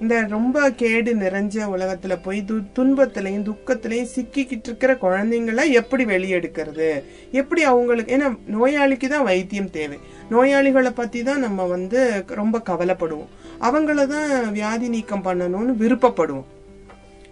இந்த 0.00 0.26
ரொம்ப 0.28 0.70
கேடு 0.70 1.14
நிறைஞ்ச 1.14 1.56
உலகத்துல 1.74 2.14
போய் 2.22 2.44
து 2.48 2.56
துன்பத்திலையும் 2.78 3.46
துக்கத்திலையும் 3.46 4.10
சிக்கிக்கிட்டு 4.14 4.68
இருக்கிற 4.68 4.94
குழந்தைங்கள 4.94 5.72
எப்படி 5.72 6.04
வெளியெடுக்கிறது? 6.04 7.02
எப்படி 7.32 7.64
அவங்களுக்கு 7.64 8.16
ஏன்னா 8.16 8.28
நோயாளிக்கு 8.46 9.08
தான் 9.08 9.24
வைத்தியம் 9.24 9.70
தேவை. 9.70 9.98
நோயாளிகளை 10.30 10.90
பத்தி 10.90 11.22
தான் 11.22 11.40
நம்ம 11.40 11.66
வந்து 11.66 12.24
ரொம்ப 12.26 12.62
கவலைப்படுவோம். 12.66 13.32
அவங்கள 13.60 14.06
தான் 14.06 14.52
வியாதி 14.52 14.88
நீக்கம் 14.88 15.24
பண்ணணும்னு 15.24 15.74
விருப்பப்படுவோம். 15.82 16.46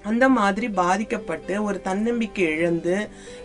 அந்த 0.08 0.24
மாதிரி 0.38 0.66
பாதிக்கப்பட்டு 0.80 1.54
ஒரு 1.66 1.78
தன்னம்பிக்கை 1.88 2.46
இழந்து 2.54 2.96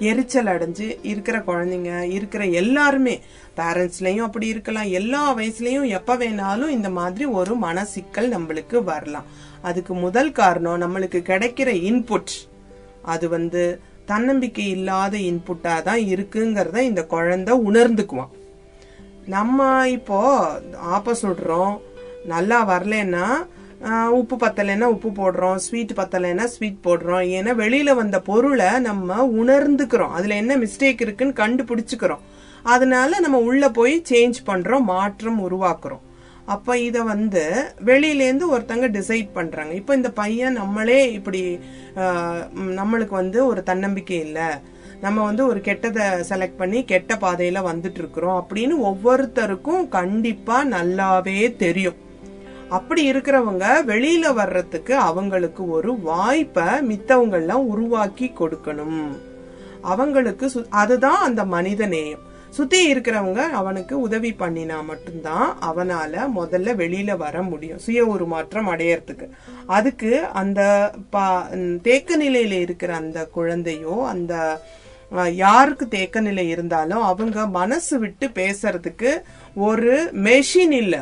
எரிச்சல் 0.10 0.52
அடைஞ்சு 0.54 0.88
இருக்கிற 1.12 1.38
குழந்தைங்க 1.50 1.92
இருக்கிற 2.18 2.44
எல்லாருமே 2.62 3.16
பேரண்ட்ஸ்லையும் 3.60 4.26
அப்படி 4.28 4.48
இருக்கலாம். 4.54 4.90
எல்லா 5.00 5.22
வயசுலயும் 5.38 5.88
எப்ப 5.98 6.16
வேணாலும் 6.24 6.74
இந்த 6.78 6.90
மாதிரி 7.00 7.26
ஒரு 7.40 7.56
மன 7.66 7.86
சிக்கல் 7.96 8.30
நம்மளுக்கு 8.36 8.84
வரலாம். 8.84 9.30
அதுக்கு 9.62 9.94
முதல் 10.06 10.32
காரணம் 10.32 10.82
நம்மளுக்கு 10.86 11.22
கிடைக்கிற 11.32 11.70
இன்புட் 11.90 12.36
அது 13.14 13.26
வந்து 13.30 13.64
தன்னம்பிக்கை 14.12 14.68
இல்லாத 14.70 15.16
இன்புட்டா 15.32 15.74
தான் 15.88 16.04
இருக்குங்கிறத 16.14 16.78
இந்த 16.92 17.02
குழந்தை 17.14 17.54
உணர்ந்துக்குவான். 17.70 18.34
நம்ம 19.36 19.68
இப்போ 19.98 20.20
ஆப்ப 20.96 21.14
சுடுறோம் 21.22 21.76
நல்லா 22.32 22.60
வரலன்னா 22.70 23.26
உப்பு 24.12 24.36
பத்தலைன்னா 24.36 24.88
உப்பு 24.96 25.10
போடுறோம் 25.20 25.56
ஸ்வீட் 25.56 25.92
பத்தலைன்னா 25.96 26.44
ஸ்வீட் 26.44 26.84
போடுறோம். 26.84 27.26
ஏன்னா 27.38 27.52
வெளியில 27.64 27.94
வந்த 27.96 28.20
பொருளை 28.20 28.80
நம்ம 28.80 29.28
உணர்ந்துக்கிறோம். 29.42 30.16
அதுல 30.18 30.36
என்ன 30.36 30.58
மிஸ்டேக் 30.58 31.02
இருக்குன்னு 31.06 31.40
கண்டுபிடிச்சுக்கிறோம். 31.42 32.24
அதனால 32.64 33.20
நம்ம 33.20 33.38
உள்ள 33.38 33.70
போய் 33.70 34.04
சேஞ்ச் 34.10 34.40
பண்றோம் 34.46 34.82
மாற்றம் 34.82 35.40
உருவாக்குறோம். 35.50 36.04
அப்ப 36.46 36.78
இத 36.78 37.04
வந்து 37.04 37.44
வெளியிலேருந்து 37.86 38.46
ஒருத்தங்க 38.56 38.88
டிசைட் 38.98 39.30
பண்றாங்க. 39.34 39.74
இப்ப 39.74 39.96
இந்த 39.96 40.12
பையன் 40.12 40.54
நம்மளே 40.54 41.00
இப்படி 41.14 41.60
நம்மளுக்கு 42.80 43.16
வந்து 43.22 43.46
ஒரு 43.46 43.64
தன்னம்பிக்கை 43.64 44.20
இல்லை. 44.20 44.50
நம்ம 45.02 45.24
வந்து 45.24 45.48
ஒரு 45.48 45.60
கெட்டதை 45.60 46.06
செலக்ட் 46.30 46.58
பண்ணி 46.58 46.84
கெட்ட 46.84 47.16
பாதையில 47.16 47.60
வந்துட்டு 47.72 48.00
இருக்கிறோம். 48.04 48.40
அப்படின்னு 48.42 48.76
ஒவ்வொருத்தருக்கும் 48.90 49.88
கண்டிப்பா 49.88 50.66
நல்லாவே 50.66 51.56
தெரியும். 51.56 52.00
அப்படி 52.70 53.12
இருக்கிறவங்க 53.12 53.84
வெளியில 53.88 54.34
வர்றதுக்கு 54.34 54.96
அவங்களுக்கு 54.96 55.70
ஒரு 55.70 56.00
வாய்ப்பை 56.00 56.64
மித்தவங்க 56.64 57.32
எல்லாம் 57.32 57.68
உருவாக்கி 57.68 58.34
கொடுக்கணும். 58.40 59.18
அவங்களுக்கு 59.82 60.52
அதுதான் 60.70 61.18
அந்த 61.18 61.46
மனித 61.46 61.86
நேயம். 61.86 62.28
சுத்தி 62.50 62.94
இருக்கிறவங்க 62.94 63.36
அவனுக்கு 63.36 64.00
உதவி 64.00 64.36
பண்ணினா 64.40 64.84
மட்டும்தான் 64.84 65.58
அவனால 65.62 66.28
முதல்ல 66.36 66.74
வெளியில 66.76 67.18
வர 67.18 67.42
முடியும். 67.42 67.80
சுய 67.80 68.06
உருமாற்றம் 68.06 68.68
அடையறதுக்கு. 68.68 69.30
அதுக்கு 69.66 70.26
அந்த 70.26 70.92
பா- 71.12 71.82
தேக்க 71.82 72.18
நிலையில 72.18 72.52
இருக்கிற 72.52 72.96
அந்த 72.96 73.26
குழந்தையோ 73.26 74.06
அந்த 74.08 74.62
யாருக்கு 75.32 75.88
தேக்க 75.88 76.20
நிலை 76.20 76.50
இருந்தாலும் 76.50 77.02
அவங்க 77.02 77.48
மனசு 77.48 78.00
விட்டு 78.00 78.28
பேசுறதுக்கு 78.28 79.22
ஒரு 79.56 80.12
மெஷின் 80.14 80.72
இல்லை. 80.72 81.00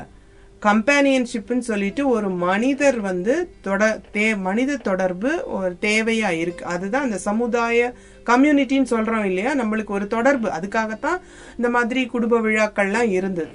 கம்பேனியன்ஷிப்னு 0.62 1.60
சொல்லிட்டு 1.60 2.10
ஒரு 2.10 2.30
மனிதர் 2.30 3.00
வந்து 3.00 3.50
தொட 3.62 4.00
தே 4.14 4.38
மனித 4.38 4.78
தொடர்பு 4.78 5.44
ஒரு 5.46 5.78
தேவையா 5.82 6.30
இருக்கு. 6.30 6.66
அதுதான் 6.66 7.04
அந்த 7.04 7.18
சமுதாய 7.18 7.94
கம்யூனிட்டின்னு 8.26 8.86
சொல்றோம் 8.90 9.24
இல்லையா? 9.24 9.56
நம்மளுக்கு 9.56 9.86
ஒரு 9.86 10.08
தொடர்பு. 10.08 10.50
அதுக்காகத்தான் 10.50 11.20
இந்த 11.58 11.70
மாதிரி 11.70 12.06
குடும்ப 12.06 12.40
விழாக்கள்லாம் 12.40 13.10
இருந்தது. 13.10 13.50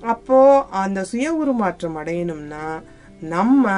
அப்போ 0.00 0.64
அந்த 0.70 1.04
சுய 1.04 1.32
உருமாற்றம் 1.32 1.96
அடையணும்னா 1.96 2.82
நம்ம 3.20 3.70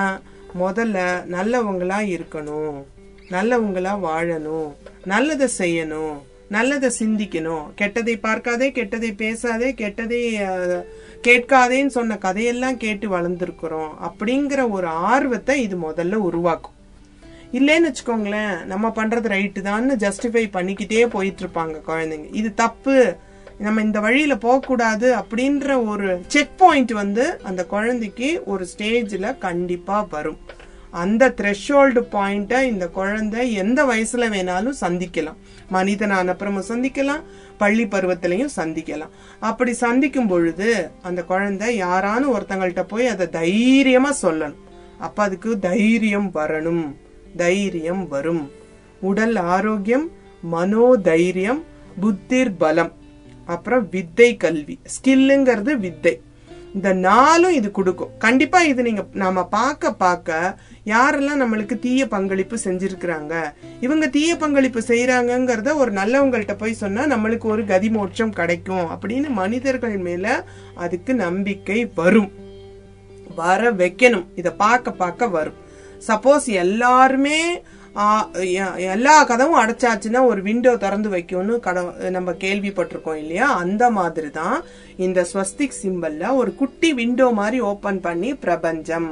முதல்ல 0.61 1.25
நல்லவங்களா 1.31 1.99
இருக்கணும். 1.99 2.83
நல்லவங்களா 3.31 3.99
வாழணும். 4.03 4.73
நல்லதை 5.05 5.49
செய்யணும். 5.59 6.17
நல்லதை 6.49 6.91
சிந்திக்கணும். 6.99 7.63
கெட்டதை 7.81 8.19
பார்க்காதே 8.21 8.71
கெட்டதை 8.71 9.15
பேசாதே 9.17 9.73
கெட்டதை 9.73 10.45
கேட்காதேன்னு 11.23 11.87
சொன்ன 11.87 12.17
கதையெல்லாம் 12.17 12.77
கேட்டு 12.77 13.07
வளர்ந்துருக்குறோம் 13.09 13.91
அப்படிங்கிற 14.09 14.71
ஒரு 14.71 14.87
ஆர்வத்தை 14.87 15.63
இது 15.63 15.77
முதல்ல 15.77 16.15
உருவாக்கும். 16.15 16.77
இல்லைன்னு 17.53 17.89
வச்சுக்கோங்களேன் 17.89 18.65
நம்ம 18.65 18.89
பண்றது 18.89 19.29
ரைட்டு 19.35 19.61
தான்னு 19.69 19.97
ஜஸ்டிஃபை 20.05 20.45
பண்ணிக்கிட்டே 20.57 21.07
போயிட்டு 21.07 21.45
இருப்பாங்க 21.45 21.77
குழந்தைங்க. 21.87 22.29
இது 22.33 22.55
தப்பு. 22.55 23.17
நம்ம 23.59 23.81
இந்த 23.81 24.01
வழியில 24.01 24.37
போகக்கூடாது 24.37 25.17
அப்படின்ற 25.17 25.87
ஒரு 25.87 26.23
செக் 26.27 26.57
பாயிண்ட் 26.57 26.93
வந்து 26.93 27.41
அந்த 27.43 27.65
குழந்தைக்கு 27.65 28.43
ஒரு 28.45 28.67
ஸ்டேஜில் 28.77 29.39
கண்டிப்பா 29.39 30.07
வரும். 30.11 30.39
அந்த 30.91 31.35
த்ரெஷோல்டு 31.37 32.01
பாயிண்ட்டை 32.13 32.63
இந்த 32.63 32.89
குழந்தை 32.89 33.53
எந்த 33.53 33.85
வயசுல 33.85 34.29
வேணாலும் 34.29 34.73
சந்திக்கலாம். 34.81 35.37
மனிதனான 35.73 36.33
அப்புறமும் 36.33 36.63
சந்திக்கலாம் 36.69 37.23
பள்ளி 37.59 37.85
பருவத்திலையும் 37.85 38.49
சந்திக்கலாம். 38.57 39.09
அப்படி 39.41 39.73
சந்திக்கும் 39.73 40.27
பொழுது 40.27 40.91
அந்த 41.03 41.23
குழந்தை 41.23 41.83
யாரானு 41.83 42.29
ஒருத்தங்கள்ட்ட 42.35 42.83
போய் 42.83 43.07
அதை 43.07 43.29
தைரியமா 43.29 44.15
சொல்லணும். 44.23 44.55
அப்ப 44.99 45.23
அதுக்கு 45.23 45.59
தைரியம் 45.59 46.31
வரணும். 46.35 46.95
தைரியம் 47.37 48.09
வரும். 48.09 48.51
உடல் 49.01 49.37
ஆரோக்கியம் 49.37 50.11
மனோதைரியம் 50.53 51.65
புத்திர் 52.01 52.57
பலம். 52.59 52.93
அப்புறம் 53.47 53.89
வித்தை 53.91 54.37
கல்வி. 54.37 54.79
ஸ்கில்லுங்கிறது 54.95 55.77
வித்தை. 55.77 56.21
இந்த 56.75 56.93
நாளும் 56.93 57.53
இது 57.53 57.71
கொடுக்கும். 57.71 58.11
கண்டிப்பா 58.19 58.63
இது 58.63 58.83
நீங்க 58.83 59.05
நாம 59.13 59.45
பார்க்க 59.45 59.95
பார்க்க 59.95 60.59
யாரெல்லாம் 60.93 61.41
நம்மளுக்கு 61.43 61.77
தீய 61.85 62.03
பங்களிப்பு 62.15 62.57
செஞ்சிருக்கிறாங்க? 62.65 63.35
இவங்க 63.87 64.07
தீய 64.17 64.31
பங்களிப்பு 64.43 64.81
செய்யறாங்கிறத 64.91 65.75
ஒரு 65.83 65.93
நல்லவங்கள்ட்ட 65.99 66.55
போய் 66.63 66.81
சொன்னா 66.83 67.03
நம்மளுக்கு 67.15 67.47
ஒரு 67.55 67.65
கதி 67.73 67.91
மோட்சம் 67.97 68.37
கிடைக்கும் 68.39 68.87
அப்படின்னு 68.95 69.31
மனிதர்கள் 69.41 69.99
மேல 70.07 70.27
அதுக்கு 70.85 71.15
நம்பிக்கை 71.25 71.81
வரும். 72.01 72.31
வர 73.41 73.73
வைக்கணும். 73.83 74.25
இத 74.41 74.49
பார்க்க 74.63 75.01
பார்க்க 75.03 75.35
வரும். 75.37 75.59
சப்போஸ் 76.09 76.49
எல்லாருமே 76.65 77.41
எல்லா 78.95 79.15
கதவும் 79.29 79.61
அடைச்சாச்சுன்னா 79.61 80.21
ஒரு 80.33 80.41
விண்டோ 80.49 80.73
திறந்து 80.83 81.09
வைக்கும்னு 81.15 81.55
கட 81.65 81.81
நம்ம 82.17 82.35
கேள்விப்பட்டிருக்கோம் 82.45 83.19
இல்லையா? 83.23 83.47
அந்த 83.63 83.85
மாதிரி 83.97 84.29
தான் 84.39 84.57
இந்த 85.07 85.21
ஸ்வஸ்திக் 85.31 85.79
சிம்பல்ல 85.83 86.33
ஒரு 86.41 86.51
குட்டி 86.61 86.91
விண்டோ 87.01 87.27
மாதிரி 87.41 87.61
ஓபன் 87.71 88.01
பண்ணி 88.07 88.31
பிரபஞ்சம் 88.45 89.11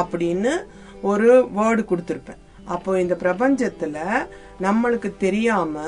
அப்படின்னு 0.00 0.54
ஒரு 1.02 1.48
வேர்டு 1.56 1.84
கொடுத்துருப்பேன். 1.90 2.40
அப்போ 2.64 3.00
இந்த 3.00 3.16
பிரபஞ்சத்துல 3.22 3.98
நம்மளுக்கு 4.62 5.16
தெரியாம 5.18 5.78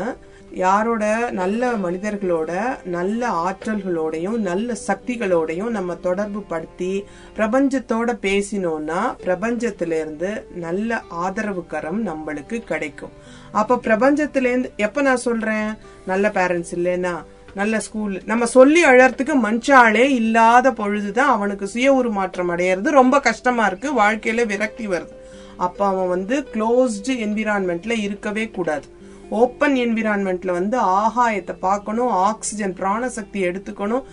யாரோட 0.54 1.28
நல்ல 1.30 1.72
மனிதர்களோட 1.72 2.52
நல்ல 2.84 3.28
ஆற்றல்களோடையும் 3.44 4.38
நல்ல 4.38 4.76
சக்திகளோடையும் 4.86 5.68
நம்ம 5.68 5.94
தொடர்பு 5.94 6.42
படுத்தி 6.42 7.04
பிரபஞ்சத்தோட 7.36 8.10
பேசினோம்னா 8.26 9.00
பிரபஞ்சத்துலேருந்து 9.24 10.42
நல்ல 10.54 11.00
ஆதரவு 11.08 11.66
கரம் 11.66 12.06
நம்மளுக்கு 12.06 12.58
கிடைக்கும். 12.58 13.10
அப்போ 13.52 13.76
பிரபஞ்சத்திலேருந்து 13.76 14.70
எப்போ 14.76 15.02
நான் 15.02 15.24
சொல்றேன்? 15.28 15.70
நல்ல 16.06 16.28
பேரண்ட்ஸ் 16.28 16.74
இல்லைன்னா 16.76 17.14
நல்ல 17.60 17.80
ஸ்கூல் 17.86 18.14
நம்ம 18.30 18.44
சொல்லி 18.56 18.82
அழறதுக்கு 18.90 19.34
மனுஷாளே 19.46 20.04
இல்லாத 20.20 20.66
பொழுதுதான் 20.80 21.32
அவனுக்கு 21.36 21.66
சுய 21.72 21.88
உருமாற்றம் 21.98 22.50
அடையிறது. 22.52 22.88
ரொம்ப 23.00 23.16
கஷ்டமா 23.28 23.64
இருக்கு. 23.66 23.88
வாழ்க்கையில 24.02 24.46
விரக்தி 24.52 24.86
வருது. 24.92 25.14
அப்ப 25.66 25.80
அவன் 25.86 26.12
வந்து 26.14 26.36
க்ளோஸ்டு 26.54 27.14
என்விரான்மெண்ட்ல 27.24 27.96
இருக்கவே 28.06 28.44
கூடாது. 28.56 28.86
ஓப்பன் 29.40 29.74
என்விரான்மெண்ட்ல 29.84 30.52
வந்து 30.58 30.76
ஆகாயத்தை 31.02 31.54
பார்க்கணும் 31.66 32.12
ஆக்சிஜன் 32.28 32.74
பிராணசக்தி 32.80 33.40
எடுத்துக்கணும். 33.48 34.06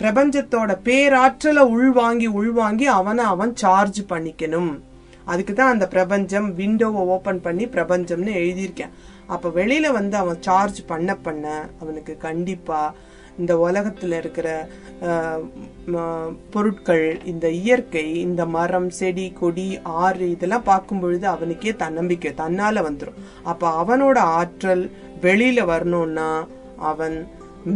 பிரபஞ்சத்தோட 0.00 0.70
பேராற்றலை 0.86 1.64
உள்வாங்கி 1.74 2.28
உள்வாங்கி 2.40 2.86
அவனை 2.98 3.24
அவன் 3.34 3.52
சார்ஜ் 3.62 4.00
பண்ணிக்கணும். 4.12 4.72
அதுக்கு 5.32 5.52
தான் 5.52 5.72
அந்த 5.74 5.86
பிரபஞ்சம் 5.88 6.48
விண்டோவை 6.58 7.02
ஓபன் 7.14 7.40
பண்ணி 7.44 7.64
பிரபஞ்சம்னு 7.74 8.32
எழுதியிருக்கேன். 8.42 8.94
அப்ப 9.30 9.48
வெளியில 9.54 9.92
வந்து 9.92 10.16
அவன் 10.16 10.42
சார்ஜ் 10.42 10.86
பண்ண 10.86 11.16
பண்ண 11.16 11.46
அவனுக்கு 11.80 12.16
கண்டிப்பா 12.16 12.80
இந்த 13.38 13.56
உலகத்துல 13.56 14.12
இருக்கிற 14.16 14.48
ம- 15.86 16.32
பொருட்கள் 16.50 17.20
இந்த 17.24 17.50
இயற்கை 17.60 18.20
இந்த 18.20 18.46
மரம் 18.46 18.90
செடி 18.90 19.32
கொடி 19.32 19.66
ஆறு 19.98 20.30
இதெல்லாம் 20.30 20.62
பார்க்கும் 20.62 21.00
பொழுது 21.00 21.26
அவனுக்கே 21.26 21.76
தன்னம்பிக்கை 21.76 22.32
தன்னால 22.36 22.82
வந்துடும் 22.82 23.20
அப்ப 23.42 23.84
அவனோட 23.84 24.18
ஆற்றல் 24.34 24.84
வெளியில 25.22 25.64
வரணும்னா 25.64 26.30
அவன் 26.82 27.16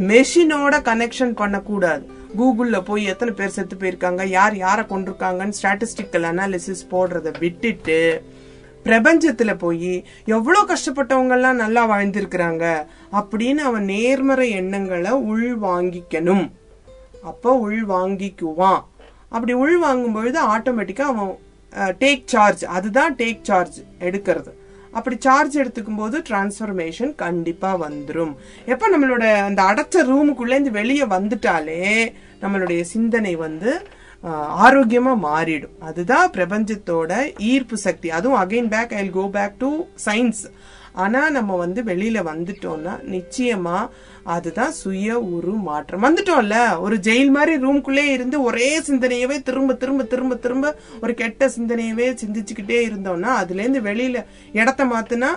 மெஷினோட 0.08 0.74
கனெக்ஷன் 0.82 1.34
பண்ணக்கூடாது. 1.34 2.04
கூகுளில் 2.36 2.82
போய் 2.82 3.04
எத்தனை 3.04 3.32
பேர் 3.32 3.48
செத்து 3.48 3.76
போயிருக்காங்க 3.76 4.24
யார் 4.28 4.56
யாரை 4.56 4.84
கொண்டிருக்காங்கன்னு 4.84 5.58
ஸ்டாட்டிஸ்டிக்கல் 5.62 6.26
அனாலிசிஸ் 6.30 6.90
போடுறத 6.90 7.38
விட்டுட்டு 7.38 7.98
பிரபஞ்சத்துல 8.84 9.52
போய் 9.58 9.92
எவ்வளவு 10.36 10.68
கஷ்டப்பட்டவங்க 10.70 11.36
எல்லாம் 11.38 11.62
நல்லா 11.62 11.82
வாழ்ந்திருக்கிறாங்க 11.90 12.64
அப்படின்னு 13.20 13.62
அவன் 13.68 13.84
நேர்மறை 13.84 14.48
எண்ணங்களை 14.60 15.12
உள் 15.30 15.48
வாங்கிக்கணும். 15.68 16.46
அப்போ 17.30 17.52
உள் 17.66 17.86
வாங்கிக்குவான். 17.86 18.82
அப்படி 19.28 19.52
உள் 19.62 19.78
வாங்கும் 19.78 20.12
பொழுது 20.12 20.38
ஆட்டோமேட்டிக்கா 20.56 21.06
அவன் 21.12 21.32
டேக் 22.02 22.26
சார்ஜ் 22.32 22.64
அதுதான் 22.76 23.16
டேக் 23.16 23.40
சார்ஜ் 23.42 23.78
எடுக்கிறது. 24.00 24.52
அப்படி 24.98 25.16
சார்ஜ் 25.18 25.54
எடுத்துக்கும் 25.58 25.96
போது 25.96 26.16
டிரான்ஸ்ஃபர்மேஷன் 26.28 27.12
கண்டிப்பா 27.14 27.70
வந்துடும் 27.80 28.34
எப்ப 28.72 28.90
நம்மளோட 28.92 29.24
அந்த 29.48 29.60
அடைச்ச 29.62 30.02
ரூமுக்குள்ளேருந்து 30.10 30.70
வெளியே 30.78 31.06
வந்துட்டாலே 31.14 31.82
நம்மளுடைய 32.42 32.80
சிந்தனை 32.80 33.34
வந்து 33.36 33.70
ஆரோக்கியமாக 34.32 35.22
மாறிடும். 35.28 35.74
அதுதான் 35.80 36.30
பிரபஞ்சத்தோட 36.30 37.38
ஈர்ப்பு 37.38 37.76
சக்தி. 37.76 38.10
அதுவும் 38.10 38.40
again 38.40 38.68
back 38.68 38.92
I 38.92 39.10
go 39.10 39.28
back 39.28 39.58
to 39.58 39.70
science 40.06 40.44
ஆனால் 40.92 41.30
நம்ம 41.30 41.56
வந்து 41.56 41.84
வெளியில் 41.84 42.26
வந்துட்டோம்னா 42.26 43.02
நிச்சயமாக 43.02 43.92
அதுதான் 44.22 44.70
சுய 44.70 45.18
உரு 45.18 45.54
மாற்றம். 45.68 46.02
வந்துட்டோம்ல? 46.02 46.78
ஒரு 46.78 46.96
ஜெயில் 46.96 47.30
மாதிரி 47.30 47.54
ரூம்குள்ளே 47.66 48.04
இருந்து 48.16 48.42
ஒரே 48.42 48.80
சிந்தனையவே 48.80 49.42
திரும்ப 49.42 49.74
திரும்ப 49.74 50.04
திரும்ப 50.04 50.34
திரும்ப 50.34 50.76
ஒரு 51.00 51.14
கெட்ட 51.14 51.48
சிந்தனையவே 51.48 52.08
சிந்திச்சுக்கிட்டே 52.22 52.78
இருந்தோம்னா 52.90 53.32
அதுலேருந்து 53.42 53.80
வெளியில் 53.80 54.24
இடத்த 54.52 54.84
மாற்றினா 54.84 55.32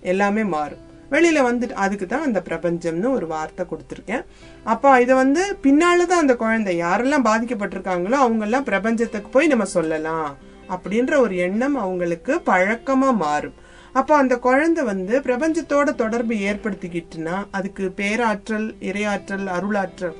எல்லாமே 0.00 0.44
மாறும். 0.44 0.90
வெளியில 1.14 1.40
வந்துட்டு 1.48 1.76
அதுக்கு 1.84 2.06
தான் 2.06 2.26
அந்த 2.28 2.40
பிரபஞ்சம்னு 2.48 3.08
ஒரு 3.16 3.26
வார்த்தை 3.32 3.64
கொடுத்துருக்கேன். 3.70 4.24
அப்போ 4.72 4.90
இதை 5.04 5.14
வந்து 5.22 5.42
பின்னாலதான் 5.64 6.22
அந்த 6.24 6.36
குழந்தை 6.42 6.74
யாரெல்லாம் 6.84 7.26
பாதிக்கப்பட்டிருக்காங்களோ 7.30 8.18
அவங்கெல்லாம் 8.24 8.68
பிரபஞ்சத்துக்கு 8.70 9.30
போய் 9.36 9.52
நம்ம 9.52 9.66
சொல்லலாம் 9.76 10.30
அப்படின்ற 10.74 11.14
ஒரு 11.24 11.36
எண்ணம் 11.46 11.76
அவங்களுக்கு 11.84 12.32
பழக்கமா 12.50 13.10
மாறும். 13.24 13.56
அப்போ 14.00 14.12
அந்த 14.22 14.34
குழந்தை 14.46 14.82
வந்து 14.90 15.14
பிரபஞ்சத்தோட 15.24 15.88
தொடர்பு 16.02 16.34
ஏற்படுத்திக்கிட்டுனா 16.50 17.38
அதுக்கு 17.58 17.84
பேராற்றல் 17.98 18.68
இறையாற்றல் 18.90 19.46
அருளாற்றல் 19.56 20.18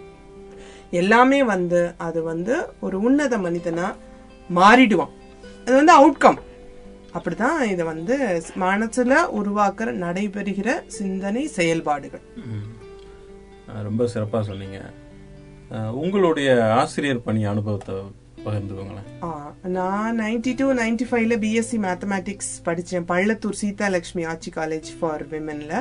எல்லாமே 1.00 1.38
வந்து 1.52 1.80
அது 2.06 2.20
வந்து 2.30 2.54
ஒரு 2.86 2.96
உன்னத 3.08 3.34
மனிதனா 3.44 3.86
மாறிடுவான். 4.50 5.12
அது 5.66 5.74
வந்து 5.80 5.94
அவுட்கம் 6.00 6.38
அப்படிதான் 7.16 7.60
இதை 7.72 7.84
வந்து 7.92 8.16
மனசுல 8.64 9.18
உருவாக்குற 9.40 9.88
நடைபெறுகிற 10.04 10.70
சிந்தனை 10.98 11.44
செயல்பாடுகள். 11.58 12.24
ரொம்ப 13.88 14.04
சிறப்பா 14.14 14.40
சொன்னீங்க. 14.50 14.80
உங்களுடைய 16.04 16.48
ஆசிரியர் 16.80 17.26
பணி 17.28 17.42
அனுபவத்தை 17.52 17.94
பகிர்ந்துக்கோங்களேன். 18.46 19.08
நான் 19.76 20.16
நைன்டி 20.20 20.52
டூ 20.60 20.66
நைன்டி 20.80 21.04
ஃபைவ்ல 21.10 21.34
பிஎஸ்சி 21.42 21.76
மேத்தமேட்டிக்ஸ் 21.84 22.50
படிச்சேன். 22.66 23.06
பள்ளத்தூர் 23.10 23.58
சீதாலட்சுமி 23.60 24.22
ஆட்சி 24.30 24.50
காலேஜ் 24.56 24.90
ஃபார் 25.00 25.24
விமென்ல 25.32 25.72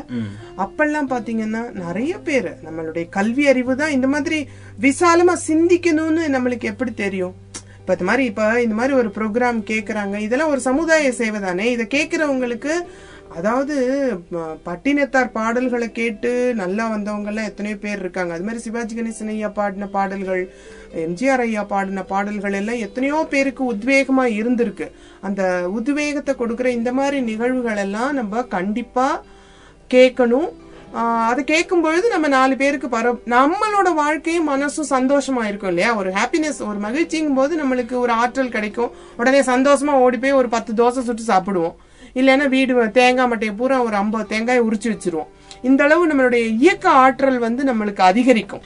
அப்பெல்லாம் 0.65 1.09
பாத்தீங்கன்னா 1.13 1.63
நிறைய 1.85 2.13
பேர் 2.27 2.49
நம்மளுடைய 2.65 3.05
கல்வி 3.17 3.45
அறிவு 3.53 3.75
தான் 3.81 3.95
இந்த 3.97 4.09
மாதிரி 4.15 4.39
விசாலமா 4.87 5.35
சிந்திக்கணும்னு 5.49 6.25
நம்மளுக்கு 6.35 6.71
எப்படி 6.73 6.93
தெரியும்? 7.03 7.35
இப்போ 7.91 7.99
இந்த 7.99 8.09
மாதிரி 8.09 8.25
இப்போ 8.29 8.45
இந்த 8.63 8.75
மாதிரி 8.77 8.93
ஒரு 8.99 9.09
ப்ரோக்ராம் 9.15 9.57
கேட்குறாங்க 9.69 10.15
இதெல்லாம் 10.25 10.51
ஒரு 10.53 10.61
சமுதாய 10.67 11.07
சேவை 11.17 11.39
தானே. 11.45 11.65
இதை 11.75 11.85
கேட்குறவங்களுக்கு 11.95 12.73
அதாவது 13.37 13.75
பட்டினத்தார் 14.67 15.33
பாடல்களை 15.37 15.87
கேட்டு 15.97 16.31
நல்லா 16.61 16.85
வந்தவங்கெல்லாம் 16.93 17.49
எத்தனையோ 17.49 17.77
பேர் 17.83 18.03
இருக்காங்க. 18.03 18.31
அது 18.35 18.45
மாதிரி 18.47 18.63
சிவாஜி 18.65 18.95
கணேசன் 18.99 19.33
ஐயா 19.33 19.49
பாடின 19.59 19.89
பாடல்கள் 19.97 20.41
எம்ஜிஆர் 21.05 21.43
ஐயா 21.47 21.65
பாடின 21.73 22.05
பாடல்கள் 22.13 22.57
எல்லாம் 22.61 22.81
எத்தனையோ 22.87 23.19
பேருக்கு 23.33 23.65
உத்வேகமா 23.73 24.25
இருந்திருக்கு. 24.39 24.87
அந்த 25.29 25.43
உத்வேகத்தை 25.79 26.35
கொடுக்குற 26.43 26.71
இந்த 26.79 26.93
மாதிரி 27.01 27.19
நிகழ்வுகள் 27.31 27.83
எல்லாம் 27.87 28.17
நம்ம 28.21 28.45
கண்டிப்பா 28.57 29.09
கேட்கணும். 29.95 30.49
அதை 30.93 31.43
கேட்கும் 31.43 31.81
பொழுது 31.81 32.09
நம்ம 32.09 32.27
நாலு 32.27 32.55
பேருக்கு 32.57 32.87
பர 32.87 33.17
நம்மளோட 33.25 33.93
வாழ்க்கையும் 33.93 34.49
மனசும் 34.49 34.89
சந்தோஷமா 34.89 35.43
இருக்கும் 35.43 35.69
இல்லையா? 35.69 35.95
ஒரு 35.95 36.11
ஹாப்பினஸ் 36.11 36.65
ஒரு 36.67 36.79
மகிழ்ச்சிங்கும் 36.79 37.33
போது 37.33 37.63
நம்மளுக்கு 37.63 37.91
ஒரு 37.91 38.11
ஆற்றல் 38.11 38.49
கிடைக்கும். 38.49 38.91
உடனே 39.17 39.41
சந்தோஷமா 39.41 39.93
ஓடி 40.05 40.17
போய் 40.17 40.31
ஒரு 40.31 40.49
பத்து 40.49 40.73
தோசை 40.73 41.01
சுட்டு 41.01 41.23
சாப்பிடுவோம். 41.27 41.75
இல்லைன்னா 42.15 42.47
வீடு 42.47 42.91
தேங்காய் 42.91 43.31
மட்டையை 43.31 43.55
பூரா 43.57 43.83
ஒரு 43.83 43.95
ஐம்பது 43.95 44.27
தேங்காய் 44.27 44.61
உரிச்சு 44.61 44.91
வச்சிருவோம். 44.93 45.27
இந்த 45.61 45.83
அளவு 45.83 46.07
நம்மளுடைய 46.07 46.45
இயக்க 46.57 46.89
ஆற்றல் 46.89 47.39
வந்து 47.39 47.63
நம்மளுக்கு 47.63 47.99
அதிகரிக்கும். 47.99 48.61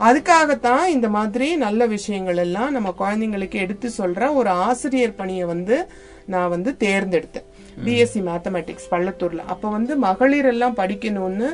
அதுக்காகத்தான் 0.00 0.86
இந்த 0.86 1.08
மாதிரி 1.08 1.56
நல்ல 1.56 1.86
விஷயங்கள் 1.86 2.36
எல்லாம் 2.36 2.72
நம்ம 2.72 2.94
குழந்தைங்களுக்கு 2.98 3.54
எடுத்து 3.54 3.90
சொல்ற 3.98 4.34
ஒரு 4.34 4.48
ஆசிரியர் 4.50 5.14
பணியை 5.14 5.44
வந்து 5.44 5.90
நான் 6.26 6.48
வந்து 6.48 6.76
தேர்ந்தெடுத்தேன். 6.78 7.47
பிஎஸ்சி 7.84 8.20
மேத்தமேட்டிக்ஸ் 8.28 8.90
பள்ளத்தூர்ல. 8.90 9.36
அப்ப 9.46 9.70
வந்து 9.70 9.96
மகளிர் 9.96 10.44
எல்லாம் 10.44 10.76
படிக்கணும்னு 10.76 11.48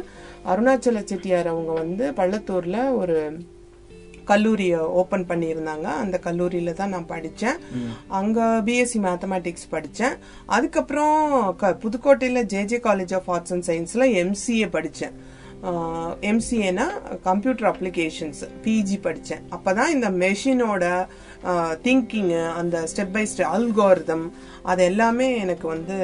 அருணாச்சல 0.47 1.05
செட்டியார் 1.05 1.49
அவங்க 1.49 1.73
வந்து 1.73 2.13
பள்ளத்தூர்ல 2.13 2.97
ஒரு 2.97 3.19
கல்லூரியை 4.25 4.79
ஓபன் 4.79 5.27
பண்ணியிருந்தாங்க. 5.27 5.83
அந்த 5.83 6.21
கல்லூரியில 6.25 6.73
தான் 6.73 6.89
நான் 6.89 7.09
படிச்சேன் 7.09 7.57
அங்க 8.09 8.63
பிஎஸ்சி 8.65 8.99
மேத்தமேட்டிக்ஸ் 9.03 9.71
படிச்சேன் 9.71 10.15
அதுக்கப்புறம் 10.47 11.17
க- 11.57 11.79
புதுக்கோட்டையில 11.83 12.43
JJ 12.53 12.79
college 12.83 13.15
of 13.15 13.31
arts 13.31 13.53
and 13.53 13.67
சயின்ஸ்ல 13.67 14.07
எம்சிஏ 14.23 14.69
படிச்சேன் 14.69 15.15
எம்சிஏனா 16.23 16.87
கம்ப்யூட்டர் 17.23 17.71
அப்ளிகேஷன்ஸ் 17.71 18.41
பிஜி 18.63 19.01
படித்தேன். 19.03 19.43
அப்போ 19.49 19.73
தான் 19.73 19.93
இந்த 19.93 20.11
மெஷினோட 20.11 20.85
திங்கிங்கு 21.85 22.23
அந்த 22.57 22.77
ஸ்டெப் 22.91 23.13
பை 23.13 23.25
ஸ்டெப் 23.27 23.53
அல்கோரிதம் 23.55 24.27
அது 24.65 24.83
எல்லாமே 24.85 25.29
எனக்கு 25.39 25.67
வந்து 25.69 25.97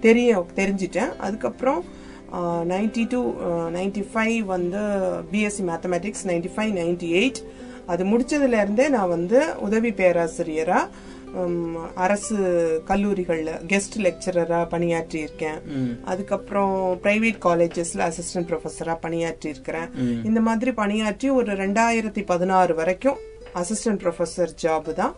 தெரிய 0.00 0.30
தெரிஞ்சிட்டேன். 0.56 1.12
அதுக்கப்புறம் 1.18 1.80
நைன்டி 2.68 3.04
டூ 3.08 3.20
நைன்டி 3.74 4.02
ஃபைவ் 4.08 4.38
வந்து 4.48 4.80
BSc 5.30 5.62
mathematics 5.68 6.26
ninety 6.28 6.50
five 6.54 6.72
ninety 6.78 7.10
eight 7.20 7.40
அது 7.86 8.02
முடிச்சதுல 8.04 8.58
இருந்தே 8.62 8.86
நான் 8.94 9.14
வந்து 9.14 9.38
உதவி 9.66 9.92
பேராசிரியரா 9.98 10.80
உம், 11.38 11.74
அரசு 11.96 12.36
கல்லூரிகள்ல 12.88 13.50
கெஸ்ட் 13.70 13.96
லெக்சரரா 14.04 14.60
பணியாற்றி 14.68 15.18
இருக்கேன் 15.20 15.58
அதுக்கப்புறம் 16.04 16.74
பிரைவேட் 17.02 17.40
காலேஜஸ்ல 17.42 18.06
அசிஸ்டன்ட் 18.06 18.48
ப்ரொஃபஸரா 18.50 18.94
பணியாற்றி 19.02 19.48
இருக்கிறேன் 19.48 19.88
இந்த 20.24 20.40
மாதிரி 20.46 20.72
பணியாற்றி 20.74 21.28
ஒரு 21.38 21.52
ரெண்டாயிரத்தி 21.60 22.22
பதினாறு 22.26 22.74
வரைக்கும் 22.74 23.18
அசிஸ்டன்ட் 23.60 24.02
ப்ரொஃபஸர் 24.04 24.54
ஜாப் 24.62 24.88
தான் 25.00 25.14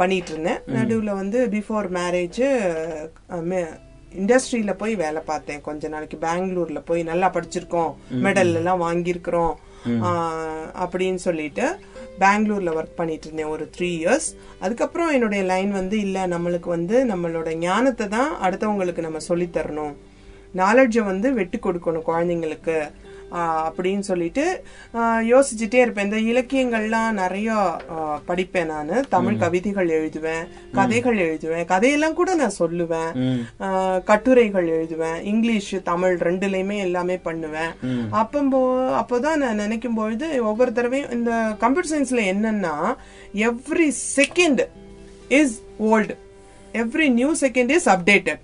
பண்ணிட்டு 0.00 0.30
இருந்தேன் 0.32 0.60
நடுவுல 0.76 1.10
வந்து 1.20 1.38
பிஃபோர் 1.56 1.88
மேரேஜ் 1.98 2.40
இண்டஸ்ட்ரியில 4.22 4.72
போய் 4.80 4.94
வேலை 5.02 5.20
பார்த்தேன். 5.28 5.60
கொஞ்ச 5.66 5.88
நாளைக்கு 5.92 6.16
பெங்களூர்ல 6.26 6.80
போய் 6.84 7.02
நல்லா 7.10 7.28
படிச்சிருக்கோம். 7.36 7.92
மெடல் 8.24 8.52
எல்லாம் 8.60 8.82
வாங்கியிருக்கிறோம். 8.86 9.54
அப்படின்னு 10.84 11.20
சொல்லிட்டு 11.26 11.64
பெங்களூர்ல 12.22 12.72
ஒர்க் 12.78 12.98
பண்ணிட்டு 12.98 13.26
இருந்தேன் 13.28 13.52
ஒரு 13.54 13.64
த்ரீ 13.76 13.88
இயர்ஸ் 14.00 14.28
அதுக்கப்புறம் 14.64 15.12
என்னுடைய 15.16 15.42
லைன் 15.52 15.70
வந்து 15.78 15.96
இல்ல 16.06 16.26
நம்மளுக்கு 16.34 16.68
வந்து 16.76 16.96
நம்மளோட 17.12 17.54
ஞானத்தை 17.66 18.06
தான் 18.16 18.32
அடுத்தவங்களுக்கு 18.46 19.04
நம்ம 19.06 19.22
சொல்லித் 19.28 19.56
தரணும். 19.56 19.94
நாலெட்ஜை 20.60 21.02
வந்து 21.04 21.28
வெட்டு 21.38 21.58
கொடுக்கணும் 21.58 22.06
குழந்தைங்களுக்கு. 22.10 22.76
அப்படின்னு 23.34 24.04
சொல்லிட்டு 24.10 24.44
யோசிச்சுட்டே 25.32 25.80
இருப்பேன். 25.84 26.08
இந்த 26.08 26.20
இலக்கியங்கள்லாம் 26.32 27.18
நிறைய 27.22 27.52
படிப்பேன் 28.28 28.70
நான். 28.72 28.92
தமிழ் 29.08 29.38
கவிதைகள் 29.44 29.90
எழுதுவேன் 29.98 30.44
கதைகள் 30.72 31.18
எழுதுவேன். 31.28 31.64
கதையெல்லாம் 31.72 32.18
கூட 32.20 32.34
நான் 32.34 32.58
சொல்லுவேன். 32.58 33.10
கட்டுரைகள் 34.04 34.68
எழுதுவேன். 34.78 35.18
இங்கிலீஷ் 35.32 35.72
தமிழ் 35.90 36.16
ரெண்டுலயுமே 36.28 36.78
எல்லாமே 36.86 37.16
பண்ணுவேன். 37.28 37.72
அப்போ 38.10 38.40
அப்போதான் 39.00 39.42
நான் 39.42 39.62
நினைக்கும் 39.64 39.98
பொழுது 40.00 40.28
ஒவ்வொரு 40.44 40.72
தடவையும் 40.72 41.12
இந்த 41.18 41.32
கம்ப்யூட்டர் 41.64 41.92
சயின்ஸ்ல 41.92 42.22
என்னன்னா 42.32 42.74
every 43.48 43.88
second 44.16 44.62
is 45.40 45.56
old 45.92 46.16
every 46.72 47.08
new 47.20 47.30
second 47.40 47.70
is 47.76 47.88
updated 47.88 48.40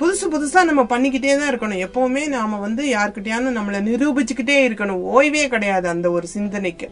புதுசு 0.00 0.26
புதுசாக 0.34 0.68
நம்ம 0.68 0.82
பண்ணிக்கிட்டே 0.82 1.32
தான் 1.38 1.50
இருக்கணும். 1.52 1.80
எப்போவுமே 1.86 2.22
நாம் 2.28 2.62
வந்து 2.66 2.82
யாருக்கிட்டையானு 2.96 3.50
நம்மளை 3.56 3.80
நிரூபிச்சுக்கிட்டே 3.88 4.56
இருக்கணும். 4.68 5.02
ஓய்வே 5.16 5.48
கிடையாது 5.48 5.88
அந்த 5.88 6.10
ஒரு 6.10 6.26
சிந்தனைக்கு. 6.26 6.88